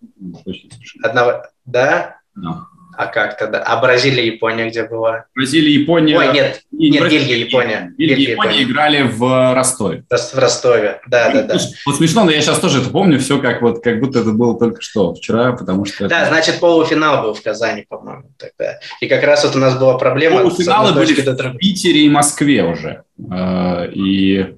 одна... 1.02 1.42
да? 1.64 2.16
Да. 2.34 2.66
А 2.94 3.06
как 3.06 3.38
тогда? 3.38 3.62
А 3.62 3.80
Бразилия, 3.80 4.26
Япония 4.26 4.68
где 4.68 4.84
была? 4.84 5.24
Бразилия, 5.34 5.72
Япония... 5.72 6.18
Ой, 6.18 6.32
нет, 6.32 6.62
не, 6.70 6.90
нет, 6.90 7.10
Бельгия, 7.10 7.36
Япония. 7.38 7.92
Бельгия, 7.96 8.32
Япония, 8.32 8.50
Япония 8.50 8.62
играли 8.64 9.02
в 9.02 9.54
Ростове. 9.54 10.04
В 10.10 10.38
Ростове, 10.38 11.00
да, 11.06 11.30
да, 11.32 11.42
да. 11.42 11.58
Вот 11.86 11.96
смешно, 11.96 12.24
но 12.24 12.30
я 12.30 12.40
сейчас 12.40 12.58
тоже 12.58 12.80
это 12.80 12.90
помню, 12.90 13.18
все 13.18 13.38
как 13.38 13.62
вот, 13.62 13.82
как 13.82 14.00
будто 14.00 14.20
это 14.20 14.30
было 14.30 14.58
только 14.58 14.82
что, 14.82 15.14
вчера, 15.14 15.52
потому 15.52 15.84
что... 15.84 16.08
Да, 16.08 16.22
это... 16.22 16.28
значит, 16.30 16.60
полуфинал 16.60 17.22
был 17.22 17.34
в 17.34 17.42
Казани, 17.42 17.86
по-моему, 17.88 18.24
тогда. 18.36 18.78
И 19.00 19.08
как 19.08 19.22
раз 19.22 19.44
вот 19.44 19.56
у 19.56 19.58
нас 19.58 19.78
была 19.78 19.96
проблема... 19.96 20.40
Полуфиналы 20.40 20.92
были 20.92 21.14
в 21.14 21.56
Питере 21.56 22.02
и 22.02 22.08
Москве 22.08 22.64
уже. 22.64 23.04
А, 23.30 23.84
и... 23.86 24.54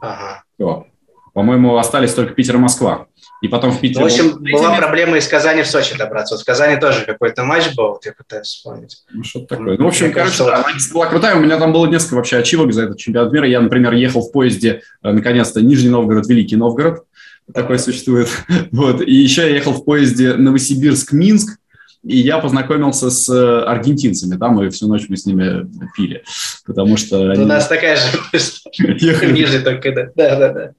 Ага. 0.00 0.44
Все. 0.54 0.86
По-моему, 1.34 1.76
остались 1.76 2.14
только 2.14 2.32
Питер 2.32 2.54
и 2.54 2.58
Москва 2.58 3.06
и 3.42 3.48
потом 3.48 3.72
в 3.72 3.80
Питере. 3.80 4.00
Ну, 4.00 4.08
в 4.08 4.12
общем, 4.12 4.38
была 4.52 4.74
проблема 4.76 5.18
из 5.18 5.28
Казани 5.28 5.62
в 5.62 5.66
Сочи 5.66 5.98
добраться. 5.98 6.34
Вот 6.34 6.42
в 6.42 6.46
Казани 6.46 6.80
тоже 6.80 7.04
какой-то 7.04 7.44
матч 7.44 7.74
был, 7.74 7.88
вот 7.88 8.06
я 8.06 8.12
пытаюсь 8.12 8.46
вспомнить. 8.46 9.02
Ну, 9.12 9.22
что-то 9.22 9.56
такое. 9.56 9.76
Ну, 9.76 9.84
в 9.84 9.88
общем, 9.88 10.12
короче, 10.12 10.38
кажется, 10.38 10.44
да, 10.46 10.64
была 10.94 11.06
крутая. 11.06 11.36
У 11.36 11.40
меня 11.40 11.58
там 11.58 11.72
было 11.72 11.86
несколько 11.86 12.14
вообще 12.14 12.38
ачивок 12.38 12.72
за 12.72 12.84
этот 12.84 12.96
чемпионат 12.96 13.32
мира. 13.32 13.46
Я, 13.46 13.60
например, 13.60 13.92
ехал 13.92 14.22
в 14.22 14.32
поезде, 14.32 14.80
э, 15.02 15.12
наконец-то, 15.12 15.60
Нижний 15.60 15.90
Новгород, 15.90 16.26
Великий 16.26 16.56
Новгород. 16.56 17.04
Такой 17.52 17.78
существует. 17.78 18.28
Вот. 18.72 19.02
И 19.02 19.12
еще 19.12 19.42
я 19.42 19.56
ехал 19.56 19.72
в 19.72 19.84
поезде 19.84 20.34
Новосибирск-Минск. 20.34 21.58
И 22.02 22.18
я 22.18 22.38
познакомился 22.38 23.10
с 23.10 23.28
э, 23.28 23.62
аргентинцами 23.64 24.38
там, 24.38 24.62
и 24.62 24.70
всю 24.70 24.88
ночь 24.88 25.06
мы 25.08 25.16
с 25.16 25.26
ними 25.26 25.66
пили. 25.96 26.22
Потому 26.64 26.96
что... 26.96 27.18
У 27.18 27.30
они... 27.30 27.44
нас 27.44 27.66
такая 27.66 27.96
же 27.96 28.06
ниже 29.32 29.60
только, 29.60 29.92
да. 29.92 30.10
Да, 30.14 30.36
да, 30.36 30.52
да. 30.52 30.70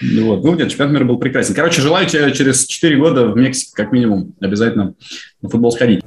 Ну 0.00 0.26
вот. 0.26 0.44
Ну, 0.44 0.54
нет, 0.54 0.68
чемпионат 0.70 0.94
мира 0.94 1.04
был 1.04 1.18
прекрасен. 1.18 1.54
Короче, 1.54 1.80
желаю 1.80 2.06
тебе 2.06 2.32
через 2.32 2.66
4 2.66 2.96
года 2.96 3.26
в 3.26 3.36
Мексике, 3.36 3.72
как 3.74 3.92
минимум, 3.92 4.34
обязательно 4.40 4.94
на 5.40 5.48
футбол 5.48 5.72
сходить. 5.72 6.02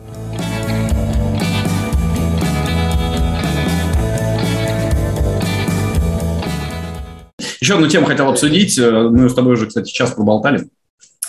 Еще 7.60 7.74
одну 7.74 7.88
тему 7.88 8.06
хотел 8.06 8.30
обсудить. 8.30 8.78
Мы 8.80 9.30
с 9.30 9.34
тобой 9.34 9.54
уже, 9.54 9.66
кстати, 9.68 9.92
час 9.92 10.12
проболтали. 10.12 10.70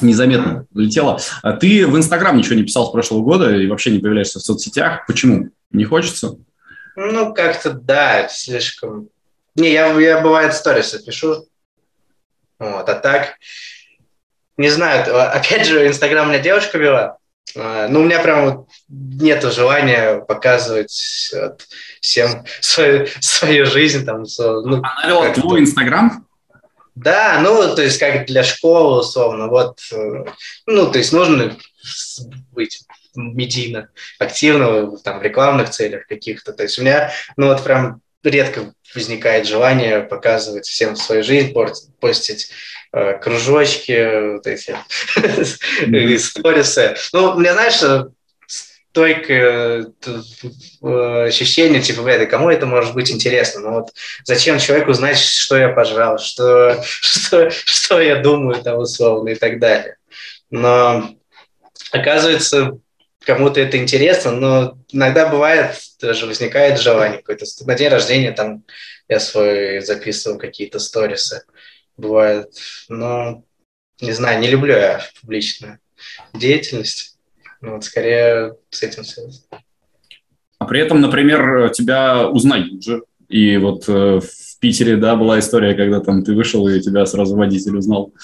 Незаметно 0.01 0.67
улетело. 0.73 1.19
А 1.43 1.55
ты 1.55 1.85
в 1.87 1.97
Инстаграм 1.97 2.37
ничего 2.37 2.55
не 2.55 2.63
писал 2.63 2.87
с 2.87 2.93
прошлого 2.93 3.23
года 3.23 3.57
и 3.57 3.67
вообще 3.67 3.91
не 3.91 3.99
появляешься 3.99 4.39
в 4.39 4.43
соцсетях. 4.43 5.05
Почему? 5.09 5.49
Не 5.73 5.85
хочется? 5.85 6.37
Ну, 6.95 7.35
как-то 7.35 7.73
да, 7.73 8.29
слишком... 8.29 9.09
Не, 9.57 9.73
я, 9.73 9.89
я 9.99 10.21
бывает 10.21 10.55
сторисы 10.55 11.05
пишу, 11.05 11.48
вот, 12.59 12.89
а 12.89 12.95
так, 12.95 13.37
не 14.57 14.71
знаю, 14.71 15.05
опять 15.33 15.67
же, 15.67 15.87
Инстаграм 15.87 16.27
у 16.27 16.31
меня 16.31 16.41
девушка 16.41 16.79
вела, 16.79 17.19
а, 17.57 17.89
ну, 17.89 18.01
у 18.01 18.05
меня 18.05 18.21
прям 18.21 18.45
вот 18.45 18.69
нет 18.89 19.43
желания 19.53 20.21
показывать 20.21 21.31
вот, 21.35 21.67
всем 22.01 22.45
свою, 22.61 23.07
свою 23.21 23.67
жизнь. 23.67 24.05
Там, 24.05 24.25
ну, 24.39 24.83
Она 24.83 25.09
вела 25.09 25.31
твой 25.33 25.61
Инстаграм? 25.61 26.27
Да, 26.95 27.39
ну, 27.43 27.75
то 27.77 27.83
есть 27.83 27.99
как 27.99 28.27
для 28.27 28.43
школы, 28.43 29.01
условно, 29.01 29.47
вот, 29.47 29.79
э, 29.93 30.25
ну, 30.67 30.91
то 30.91 30.99
есть 30.99 31.13
нужно 31.13 31.57
быть 32.51 32.83
медийно 33.15 33.89
активного, 34.19 34.99
там, 34.99 35.21
в 35.21 35.23
рекламных 35.23 35.71
целях 35.71 36.09
каких-то. 36.09 36.53
То 36.53 36.65
есть 36.65 36.77
у 36.79 36.83
меня, 36.83 37.13
ну 37.37 37.47
вот 37.47 37.63
прям 37.63 38.01
редко 38.23 38.73
возникает 38.95 39.47
желание 39.47 40.01
показывать 40.01 40.67
всем 40.67 40.97
свою 40.97 41.23
жизнь, 41.23 41.55
постить 42.01 42.51
э, 42.93 43.19
кружочки, 43.19 44.35
вот 44.35 44.47
эти 44.47 44.77
сторисы. 46.19 46.97
Ну, 47.13 47.35
мне, 47.35 47.53
знаешь, 47.53 48.09
стойкое 48.99 49.87
э, 50.83 51.25
ощущение, 51.27 51.81
типа, 51.81 52.03
блядь, 52.03 52.29
кому 52.29 52.51
это 52.51 52.67
может 52.67 52.95
быть 52.95 53.11
интересно? 53.11 53.61
Ну 53.61 53.71
вот 53.73 53.91
зачем 54.25 54.59
человеку 54.59 54.93
знать, 54.93 55.19
что 55.19 55.57
я 55.57 55.69
пожрал, 55.69 56.19
что, 56.19 56.83
что, 56.85 57.51
что 57.51 58.01
я 58.01 58.17
думаю 58.17 58.63
там 58.63 58.79
условно 58.79 59.29
и 59.29 59.35
так 59.35 59.61
далее. 59.61 59.97
Но 60.51 61.11
оказывается, 61.93 62.79
кому-то 63.29 63.61
это 63.61 63.77
интересно, 63.77 64.31
но 64.31 64.79
иногда 64.91 65.29
бывает, 65.29 65.77
даже 66.01 66.25
возникает 66.25 66.81
желание 66.81 67.19
какое-то. 67.19 67.45
На 67.67 67.75
день 67.75 67.89
рождения 67.89 68.33
там 68.33 68.65
я 69.07 69.21
свой 69.21 69.83
записывал 69.83 70.39
какие-то 70.39 70.79
сторисы. 70.79 71.43
Бывает, 71.99 72.55
но 72.89 73.45
не 74.01 74.13
знаю, 74.13 74.41
не 74.41 74.49
люблю 74.49 74.75
я 74.75 75.03
публичную 75.21 75.79
деятельность. 76.33 77.19
Ну, 77.61 77.75
вот 77.75 77.85
скорее 77.85 78.57
с 78.71 78.83
этим 78.83 79.05
связано. 79.05 79.45
А 80.59 80.65
при 80.65 80.81
этом, 80.81 81.03
например, 81.03 81.69
тебя 81.75 82.29
узнают 82.29 82.83
же. 82.83 83.03
И 83.29 83.59
вот 83.59 83.87
э, 83.89 84.21
в 84.21 84.59
Питере, 84.59 84.97
да, 84.97 85.17
была 85.17 85.39
история, 85.39 85.75
когда 85.75 86.01
там 86.01 86.25
ты 86.25 86.35
вышел, 86.35 86.67
и 86.67 86.81
тебя 86.81 87.05
сразу 87.05 87.37
водитель 87.37 87.77
узнал. 87.77 88.15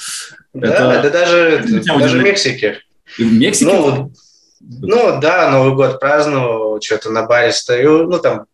Да, 0.54 0.68
это, 0.94 1.02
да 1.02 1.10
даже, 1.10 1.36
это 1.36 1.98
даже 1.98 2.18
в 2.20 2.22
Мексике. 2.22 2.78
в 3.18 3.32
Мексике? 3.32 3.70
Ну, 3.70 4.12
ну, 4.66 5.20
да, 5.20 5.50
Новый 5.50 5.74
год 5.74 6.00
праздновал, 6.00 6.80
что-то 6.80 7.10
на 7.10 7.24
баре 7.24 7.52
стою, 7.52 8.06
ну, 8.08 8.18
там, 8.18 8.46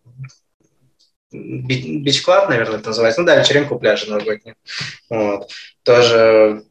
beach 1.33 2.23
club, 2.23 2.49
наверное, 2.49 2.79
это 2.79 2.89
называется. 2.89 3.21
Ну 3.21 3.27
да, 3.27 3.37
вечеринку 3.37 3.79
пляжа 3.79 4.11
новогоднюю. 4.11 4.57
Вот. 5.09 5.49
Тоже 5.85 6.65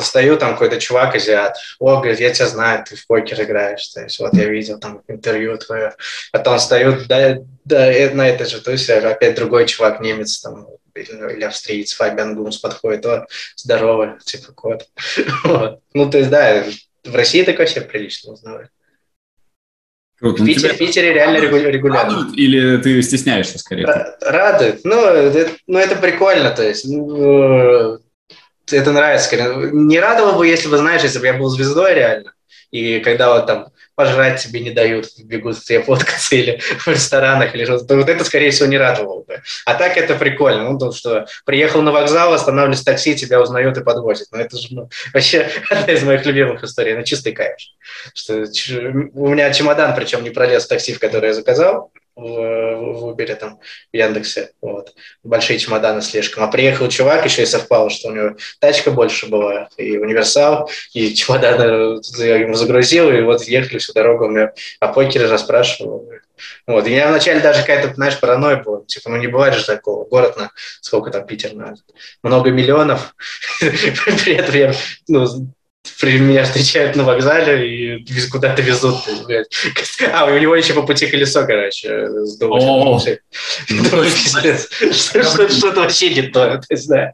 стою, 0.00 0.36
там 0.36 0.52
какой-то 0.52 0.80
чувак 0.80 1.14
азиат, 1.14 1.56
о, 1.78 1.96
говорит, 1.96 2.20
я 2.20 2.32
тебя 2.32 2.46
знаю, 2.46 2.84
ты 2.84 2.96
в 2.96 3.06
покер 3.06 3.40
играешь, 3.42 3.86
то 3.88 4.02
есть 4.02 4.18
вот 4.18 4.34
я 4.34 4.48
видел 4.48 4.78
там 4.78 5.02
интервью 5.06 5.56
твое, 5.56 5.94
потом 6.32 6.58
стою, 6.58 6.98
да, 7.06 7.38
да, 7.64 7.86
на 8.12 8.28
этой 8.28 8.46
же 8.46 8.60
тусе 8.60 8.98
опять 8.98 9.36
другой 9.36 9.66
чувак, 9.66 10.00
немец 10.00 10.40
там, 10.40 10.66
или 10.94 11.44
австриец, 11.44 11.92
Фабиан 11.92 12.34
Гумс 12.34 12.58
подходит, 12.58 13.06
о, 13.06 13.26
здорово, 13.56 14.18
типа 14.24 14.52
кот. 14.52 14.88
Вот. 15.44 15.80
Ну, 15.94 16.10
то 16.10 16.18
есть, 16.18 16.30
да, 16.30 16.64
в 17.04 17.14
России 17.14 17.42
так 17.42 17.58
вообще 17.58 17.80
прилично 17.80 18.32
узнавать. 18.32 18.68
Круто. 20.18 20.38
В, 20.38 20.40
ну, 20.40 20.46
Питере, 20.46 20.74
в 20.74 20.78
Питере 20.78 21.12
реально 21.12 21.36
регулярно. 21.38 22.14
Радует 22.14 22.36
или 22.36 22.76
ты 22.78 23.00
стесняешься 23.02 23.58
скорее? 23.58 23.86
Радует. 24.20 24.84
Ну, 24.84 25.04
это, 25.04 25.52
ну, 25.66 25.78
это 25.78 25.96
прикольно, 25.96 26.50
то 26.50 26.66
есть. 26.66 26.86
Ну, 26.88 27.98
это 28.70 28.92
нравится. 28.92 29.36
Не 29.72 30.00
радовало 30.00 30.36
бы, 30.36 30.46
если 30.46 30.68
бы, 30.68 30.76
знаешь, 30.76 31.02
если 31.02 31.20
бы 31.20 31.26
я 31.26 31.34
был 31.34 31.48
звездой 31.48 31.94
реально, 31.94 32.34
и 32.70 32.98
когда 33.00 33.32
вот 33.34 33.46
там 33.46 33.68
пожрать 33.98 34.40
тебе 34.40 34.60
не 34.60 34.70
дают, 34.70 35.06
бегут 35.18 35.58
тебе 35.58 35.82
фоткаться 35.82 36.36
или 36.36 36.60
в 36.78 36.86
ресторанах 36.86 37.52
или 37.56 37.64
что-то, 37.64 37.96
вот 37.96 38.08
это, 38.08 38.22
скорее 38.22 38.52
всего, 38.52 38.68
не 38.68 38.78
радовало 38.78 39.24
бы. 39.24 39.42
А 39.64 39.74
так 39.74 39.96
это 39.96 40.14
прикольно, 40.14 40.70
ну, 40.70 40.78
то, 40.78 40.92
что 40.92 41.26
приехал 41.44 41.82
на 41.82 41.90
вокзал, 41.90 42.32
останавливаюсь 42.32 42.82
в 42.82 42.84
такси, 42.84 43.16
тебя 43.16 43.42
узнают 43.42 43.76
и 43.76 43.82
подвозят. 43.82 44.28
Ну, 44.30 44.38
это 44.38 44.56
же 44.56 44.68
ну, 44.70 44.88
вообще 45.12 45.50
одна 45.68 45.92
из 45.92 46.04
моих 46.04 46.24
любимых 46.24 46.62
историй, 46.62 46.94
ну, 46.94 47.02
чистый 47.02 47.32
кайф. 47.32 47.56
Что, 48.14 48.44
у 49.14 49.28
меня 49.30 49.52
чемодан, 49.52 49.96
причем 49.96 50.22
не 50.22 50.30
пролез 50.30 50.66
в 50.66 50.68
такси, 50.68 50.92
в 50.92 51.00
который 51.00 51.30
я 51.30 51.34
заказал, 51.34 51.90
в, 52.18 52.76
в 52.76 53.10
Uber, 53.10 53.34
там, 53.36 53.60
в 53.92 53.96
Яндексе, 53.96 54.50
вот, 54.60 54.92
большие 55.22 55.58
чемоданы 55.58 56.02
слишком. 56.02 56.42
А 56.42 56.48
приехал 56.48 56.88
чувак, 56.88 57.24
еще 57.24 57.42
и 57.42 57.46
совпало, 57.46 57.90
что 57.90 58.08
у 58.08 58.14
него 58.14 58.36
тачка 58.60 58.90
больше 58.90 59.28
была, 59.28 59.68
и 59.76 59.96
универсал, 59.96 60.68
и 60.92 61.14
чемоданы 61.14 62.00
я 62.18 62.36
ему 62.36 62.54
загрузил, 62.54 63.10
и 63.10 63.22
вот 63.22 63.44
ехали 63.44 63.78
всю 63.78 63.92
дорогу, 63.92 64.26
у 64.26 64.30
меня 64.30 64.52
о 64.80 64.88
покере 64.88 65.26
расспрашивал. 65.26 66.08
Вот. 66.66 66.86
И 66.86 66.90
у 66.90 66.92
меня 66.92 67.08
вначале 67.08 67.40
даже 67.40 67.60
какая-то, 67.60 67.94
знаешь, 67.94 68.18
паранойя 68.20 68.62
была. 68.62 68.84
Типа, 68.84 69.10
ну 69.10 69.16
не 69.16 69.26
бывает 69.26 69.54
же 69.54 69.64
такого. 69.64 70.04
Город 70.04 70.36
на 70.36 70.50
сколько 70.80 71.10
там 71.10 71.26
Питер 71.26 71.54
на 71.54 71.74
много 72.22 72.50
миллионов. 72.50 73.14
При 73.60 74.34
этом 74.34 74.54
я 74.54 74.72
ну, 75.08 75.26
меня 76.02 76.44
встречают 76.44 76.96
на 76.96 77.04
вокзале 77.04 77.98
и 77.98 78.28
куда-то 78.30 78.62
везут. 78.62 78.96
А, 80.12 80.26
у 80.26 80.38
него 80.38 80.54
еще 80.54 80.74
по 80.74 80.82
пути 80.82 81.06
колесо, 81.06 81.44
короче, 81.44 82.08
сдулось. 82.24 83.02
Что-то 84.92 85.80
вообще 85.80 86.14
не 86.14 86.22
то. 86.22 86.60
Есть, 86.70 86.88
да. 86.88 87.12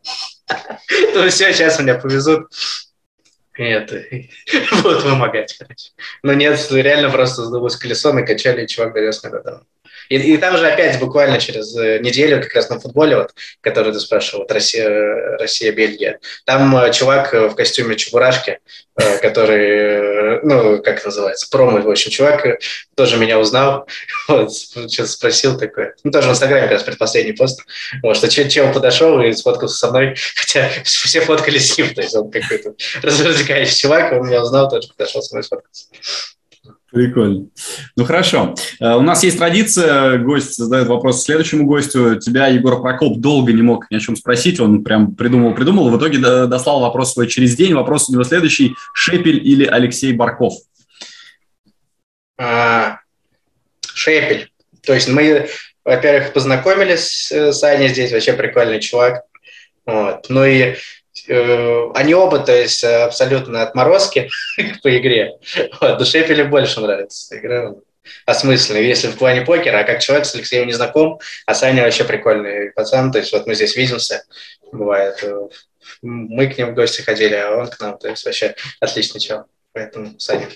Ну 1.14 1.28
все, 1.28 1.52
сейчас 1.52 1.78
меня 1.80 1.94
повезут. 1.94 2.48
Это, 3.56 4.04
будут 4.82 5.04
вымогать, 5.04 5.56
короче. 5.58 5.90
Но 6.22 6.34
нет, 6.34 6.66
реально 6.70 7.10
просто 7.10 7.44
сдулось 7.44 7.76
колесо, 7.76 8.12
накачали, 8.12 8.64
и 8.64 8.66
чувак 8.66 8.94
довез 8.94 9.22
меня 9.22 9.36
до 9.36 9.42
дома. 9.42 9.62
И, 10.08 10.16
и 10.16 10.36
там 10.36 10.56
же 10.56 10.66
опять 10.66 10.98
буквально 10.98 11.38
через 11.38 11.76
э, 11.76 11.98
неделю, 12.00 12.42
как 12.42 12.54
раз 12.54 12.68
на 12.70 12.80
футболе, 12.80 13.16
вот, 13.16 13.34
который 13.60 13.92
ты 13.92 14.00
спрашивал, 14.00 14.42
вот 14.42 14.52
Россия, 14.52 15.36
Россия, 15.38 15.72
Бельгия, 15.72 16.20
там 16.44 16.76
э, 16.76 16.92
чувак 16.92 17.32
э, 17.34 17.48
в 17.48 17.54
костюме 17.54 17.96
Чебурашки, 17.96 18.58
который, 19.22 20.40
ну, 20.44 20.80
как 20.80 21.04
называется, 21.04 21.48
промо, 21.50 21.80
в 21.80 21.90
общем, 21.90 22.10
чувак 22.12 22.46
тоже 22.94 23.16
меня 23.16 23.40
узнал, 23.40 23.88
вот, 24.28 24.52
что-то 24.54 25.06
спросил 25.06 25.58
такое. 25.58 25.94
Ну, 26.04 26.10
тоже 26.10 26.28
в 26.28 26.32
Инстаграме 26.32 26.62
как 26.62 26.72
раз 26.72 26.82
предпоследний 26.84 27.34
пост, 27.34 27.64
вот, 28.02 28.16
что 28.16 28.28
чел 28.28 28.72
подошел 28.72 29.20
и 29.20 29.32
сфоткался 29.32 29.76
со 29.76 29.90
мной, 29.90 30.14
хотя 30.36 30.70
все 30.84 31.20
фоткались 31.20 31.72
с 31.72 31.78
ним, 31.78 31.94
то 31.94 32.02
есть 32.02 32.14
он 32.14 32.30
какой-то 32.30 32.74
развлекающий 33.02 33.76
чувак, 33.76 34.12
он 34.12 34.26
меня 34.26 34.42
узнал, 34.42 34.68
тоже 34.68 34.88
подошел 34.88 35.22
со 35.22 35.34
мной 35.34 35.44
сфоткаться. 35.44 35.86
Прикольно. 36.94 37.48
Ну 37.96 38.04
хорошо. 38.04 38.54
Э, 38.80 38.94
у 38.94 39.00
нас 39.00 39.24
есть 39.24 39.36
традиция, 39.36 40.16
гость 40.18 40.54
задает 40.54 40.86
вопрос 40.86 41.24
следующему 41.24 41.66
гостю. 41.66 42.20
Тебя 42.20 42.46
Егор 42.46 42.80
Прокоп 42.80 43.18
долго 43.18 43.52
не 43.52 43.62
мог 43.62 43.90
ни 43.90 43.96
о 43.96 44.00
чем 44.00 44.14
спросить, 44.14 44.60
он 44.60 44.84
прям 44.84 45.16
придумал-придумал, 45.16 45.90
в 45.90 45.98
итоге 45.98 46.18
дослал 46.18 46.80
вопрос 46.80 47.14
свой 47.14 47.26
через 47.26 47.56
день. 47.56 47.74
Вопрос 47.74 48.08
у 48.08 48.12
него 48.12 48.22
следующий. 48.22 48.76
Шепель 48.94 49.44
или 49.44 49.64
Алексей 49.66 50.12
Барков? 50.12 50.54
А, 52.38 53.00
Шепель. 53.84 54.52
То 54.86 54.94
есть 54.94 55.08
мы, 55.08 55.48
во-первых, 55.84 56.32
познакомились 56.32 57.32
с 57.32 57.60
Аней 57.64 57.88
здесь, 57.88 58.12
вообще 58.12 58.34
прикольный 58.34 58.78
чувак. 58.78 59.22
Вот. 59.84 60.26
Ну 60.28 60.44
и 60.44 60.76
Э, 60.76 60.76
они 61.28 62.14
оба, 62.14 62.38
то 62.38 62.52
есть, 62.52 62.84
абсолютно 62.84 63.62
отморозки 63.62 64.30
по 64.82 64.96
игре. 64.96 65.32
Вот, 65.80 65.98
душе 65.98 66.20
Шеффеле 66.20 66.44
больше 66.44 66.80
нравится 66.80 67.38
игра. 67.38 67.74
Осмысленный, 68.26 68.86
если 68.86 69.08
в 69.08 69.16
плане 69.16 69.42
покера, 69.42 69.78
а 69.78 69.84
как 69.84 70.00
человек 70.00 70.26
с 70.26 70.34
Алексеем 70.34 70.66
не 70.66 70.74
знаком, 70.74 71.20
а 71.46 71.54
Саня 71.54 71.84
вообще 71.84 72.04
прикольный 72.04 72.70
пацан, 72.72 73.10
то 73.10 73.18
есть 73.18 73.32
вот 73.32 73.46
мы 73.46 73.54
здесь 73.54 73.76
видимся, 73.76 74.24
бывает, 74.72 75.20
э, 75.22 75.48
мы 76.02 76.46
к 76.48 76.58
ним 76.58 76.72
в 76.72 76.74
гости 76.74 77.00
ходили, 77.00 77.34
а 77.34 77.56
он 77.56 77.68
к 77.68 77.80
нам, 77.80 77.96
то 77.98 78.08
есть 78.08 78.24
вообще 78.26 78.54
отличный 78.80 79.20
чел, 79.20 79.44
поэтому 79.72 80.18
Саня. 80.18 80.48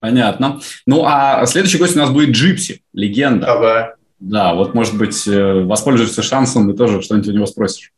Понятно. 0.00 0.60
Ну, 0.86 1.04
а 1.04 1.44
следующий 1.46 1.78
гость 1.78 1.96
у 1.96 1.98
нас 1.98 2.10
будет 2.10 2.30
Джипси, 2.30 2.82
легенда. 2.94 3.52
Ага. 3.52 3.94
Да, 4.20 4.54
вот, 4.54 4.74
может 4.74 4.96
быть, 4.96 5.26
э, 5.28 5.62
воспользуешься 5.64 6.22
шансом 6.22 6.70
и 6.70 6.76
тоже 6.76 7.02
что-нибудь 7.02 7.28
у 7.28 7.32
него 7.32 7.46
спросишь. 7.46 7.92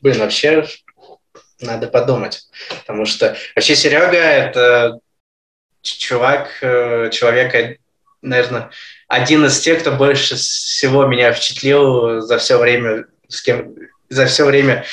Блин, 0.00 0.18
вообще 0.18 0.66
надо 1.60 1.88
подумать. 1.88 2.48
Потому 2.80 3.04
что 3.04 3.36
вообще 3.54 3.74
Серега– 3.74 4.16
это 4.18 4.98
чувак, 5.82 6.50
э, 6.62 7.10
человек, 7.12 7.78
наверное, 8.22 8.70
один 9.08 9.44
из 9.46 9.60
тех, 9.60 9.80
кто 9.80 9.92
больше 9.92 10.36
всего 10.36 11.06
меня 11.06 11.32
впечатлил 11.32 12.20
за 12.20 12.38
все 12.38 12.58
время, 12.58 13.06
с 13.28 13.42
кем, 13.42 13.74
за 14.08 14.26
все 14.26 14.44
время, 14.44 14.84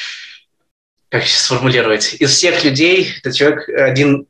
как 1.09 1.23
сейчас 1.23 1.43
сформулировать, 1.43 2.15
из 2.15 2.31
всех 2.31 2.63
людей, 2.63 3.13
этот 3.19 3.35
человек 3.35 3.69
один 3.69 4.27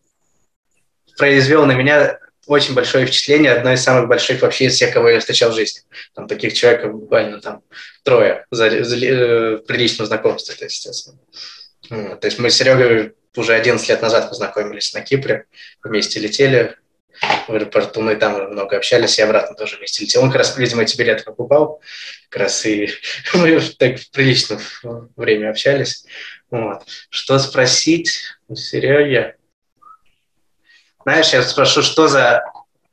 произвел 1.18 1.66
на 1.66 1.74
меня 1.74 2.20
очень 2.48 2.74
большое 2.74 3.06
впечатление, 3.06 3.52
одно 3.52 3.74
из 3.74 3.84
самых 3.84 4.08
больших 4.08 4.42
вообще 4.42 4.66
из 4.66 4.76
всех, 4.76 4.94
кого 4.94 5.10
я 5.10 5.20
встречал 5.20 5.52
в 5.52 5.56
жизни. 5.56 5.82
Там 6.16 6.28
таких 6.28 6.54
человек 6.54 6.92
буквально 6.92 7.42
там 7.42 7.62
трое 8.04 8.46
за, 8.52 8.84
за, 8.84 8.96
э, 8.96 9.58
при 9.58 9.78
личном 9.78 10.08
знакомстве, 10.08 10.56
то 10.56 10.66
есть, 10.66 10.78
естественно. 10.78 11.20
Вот. 11.90 12.20
То 12.20 12.28
есть 12.28 12.40
мы 12.40 12.50
с 12.50 12.56
Серегой 12.56 13.14
уже 13.36 13.54
11 13.54 13.88
лет 13.90 14.02
назад 14.02 14.30
познакомились 14.30 14.94
на 14.94 15.02
Кипре, 15.02 15.46
вместе 15.84 16.20
летели 16.20 16.76
в 17.48 17.54
аэропорту, 17.54 18.02
мы 18.02 18.16
там 18.16 18.52
много 18.52 18.78
общались, 18.78 19.18
и 19.18 19.22
обратно 19.22 19.56
тоже 19.56 19.78
вместе 19.78 20.04
летели. 20.04 20.22
Он 20.22 20.30
как 20.30 20.40
раз, 20.40 20.58
видимо, 20.58 20.84
эти 20.84 20.98
билеты 20.98 21.24
покупал, 21.24 21.82
как 22.30 22.44
раз 22.44 22.66
и 22.66 22.90
мы 23.34 23.60
так 23.78 23.98
прилично 24.12 24.60
время 25.16 25.50
общались. 25.50 26.06
Вот. 26.50 26.84
Что 27.10 27.40
спросить 27.40 28.22
у 28.48 28.56
Сереги? 28.56 29.37
Знаешь, 31.08 31.32
я 31.32 31.42
спрошу, 31.42 31.84
что 31.84 32.10
за 32.10 32.44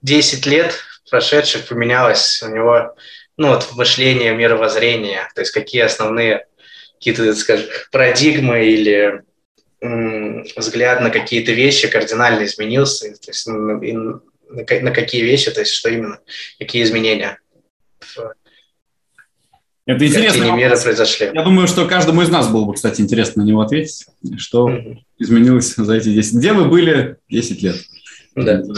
10 0.02 0.46
лет 0.46 0.78
прошедших 1.10 1.66
поменялось 1.66 2.40
у 2.44 2.48
него, 2.48 2.94
ну, 3.36 3.48
вот 3.48 3.68
мышление, 3.72 4.32
мировоззрение, 4.36 5.28
то 5.34 5.40
есть 5.40 5.50
какие 5.50 5.82
основные 5.82 6.46
какие-то, 6.94 7.34
скажем, 7.34 7.66
парадигмы 7.90 8.66
или 8.66 9.24
взгляд 10.56 11.00
на 11.00 11.10
какие-то 11.10 11.50
вещи 11.50 11.88
кардинально 11.88 12.44
изменился, 12.44 13.10
то 13.16 13.30
есть 13.32 13.48
на, 13.48 13.56
на, 13.56 14.20
на 14.48 14.90
какие 14.92 15.22
вещи, 15.22 15.50
то 15.50 15.58
есть 15.58 15.72
что 15.72 15.88
именно, 15.88 16.20
какие 16.60 16.84
изменения 16.84 17.40
это 19.86 20.06
интересно. 20.06 20.52
мира 20.52 20.76
произошли. 20.76 21.30
Я 21.34 21.42
думаю, 21.42 21.66
что 21.66 21.86
каждому 21.86 22.22
из 22.22 22.30
нас 22.30 22.48
было 22.48 22.64
бы, 22.64 22.74
кстати, 22.74 23.02
интересно 23.02 23.42
на 23.42 23.46
него 23.46 23.60
ответить, 23.60 24.06
что 24.38 24.70
mm-hmm. 24.70 24.96
изменилось 25.18 25.74
за 25.74 25.94
эти 25.94 26.08
10. 26.08 26.38
Где 26.38 26.54
вы 26.54 26.64
были 26.64 27.18
10 27.28 27.62
лет? 27.62 27.76
Да. 28.36 28.62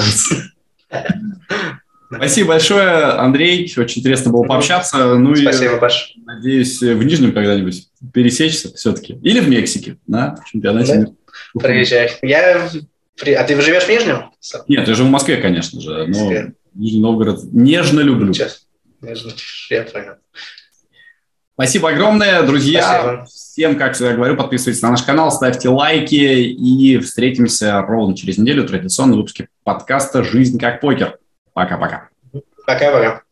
Спасибо 2.14 2.48
большое, 2.48 2.88
Андрей. 2.88 3.72
Очень 3.76 4.00
интересно 4.00 4.30
было 4.30 4.44
пообщаться. 4.44 5.16
Ну 5.16 5.34
Спасибо, 5.34 5.76
и, 5.76 5.80
Паш. 5.80 6.14
Надеюсь, 6.24 6.80
в 6.80 7.02
Нижнем 7.02 7.32
когда-нибудь 7.32 7.88
пересечься 8.12 8.72
все-таки. 8.74 9.18
Или 9.22 9.40
в 9.40 9.48
Мексике, 9.48 9.96
на 10.06 10.38
чемпионате 10.46 10.94
да? 11.54 11.60
Приезжай. 11.60 12.12
Я... 12.22 12.68
А 12.68 13.44
ты 13.44 13.60
живешь 13.60 13.84
в 13.84 13.88
Нижнем? 13.88 14.30
Нет, 14.68 14.86
я 14.86 14.94
живу 14.94 15.08
в 15.08 15.12
Москве, 15.12 15.38
конечно 15.38 15.80
же. 15.80 16.06
Но 16.06 16.32
Нижний 16.74 17.00
Новгород 17.00 17.42
нежно 17.52 18.00
люблю. 18.00 18.32
Сейчас. 18.32 18.66
Нежно. 19.00 19.32
Я 19.70 19.82
понял. 19.82 20.14
Спасибо 21.56 21.88
огромное, 21.88 22.42
друзья. 22.42 22.82
Спасибо. 22.82 23.24
Всем, 23.24 23.78
как 23.78 23.94
всегда 23.94 24.12
говорю, 24.12 24.36
подписывайтесь 24.36 24.82
на 24.82 24.90
наш 24.90 25.02
канал, 25.02 25.32
ставьте 25.32 25.70
лайки 25.70 26.14
и 26.14 26.98
встретимся 26.98 27.80
ровно 27.80 28.14
через 28.14 28.36
неделю 28.36 28.68
традиционно 28.68 29.14
в 29.14 29.16
выпуске 29.16 29.48
подкаста 29.64 30.22
«Жизнь 30.22 30.58
как 30.58 30.82
покер». 30.82 31.18
Пока-пока. 31.54 32.10
Пока-пока. 32.66 33.22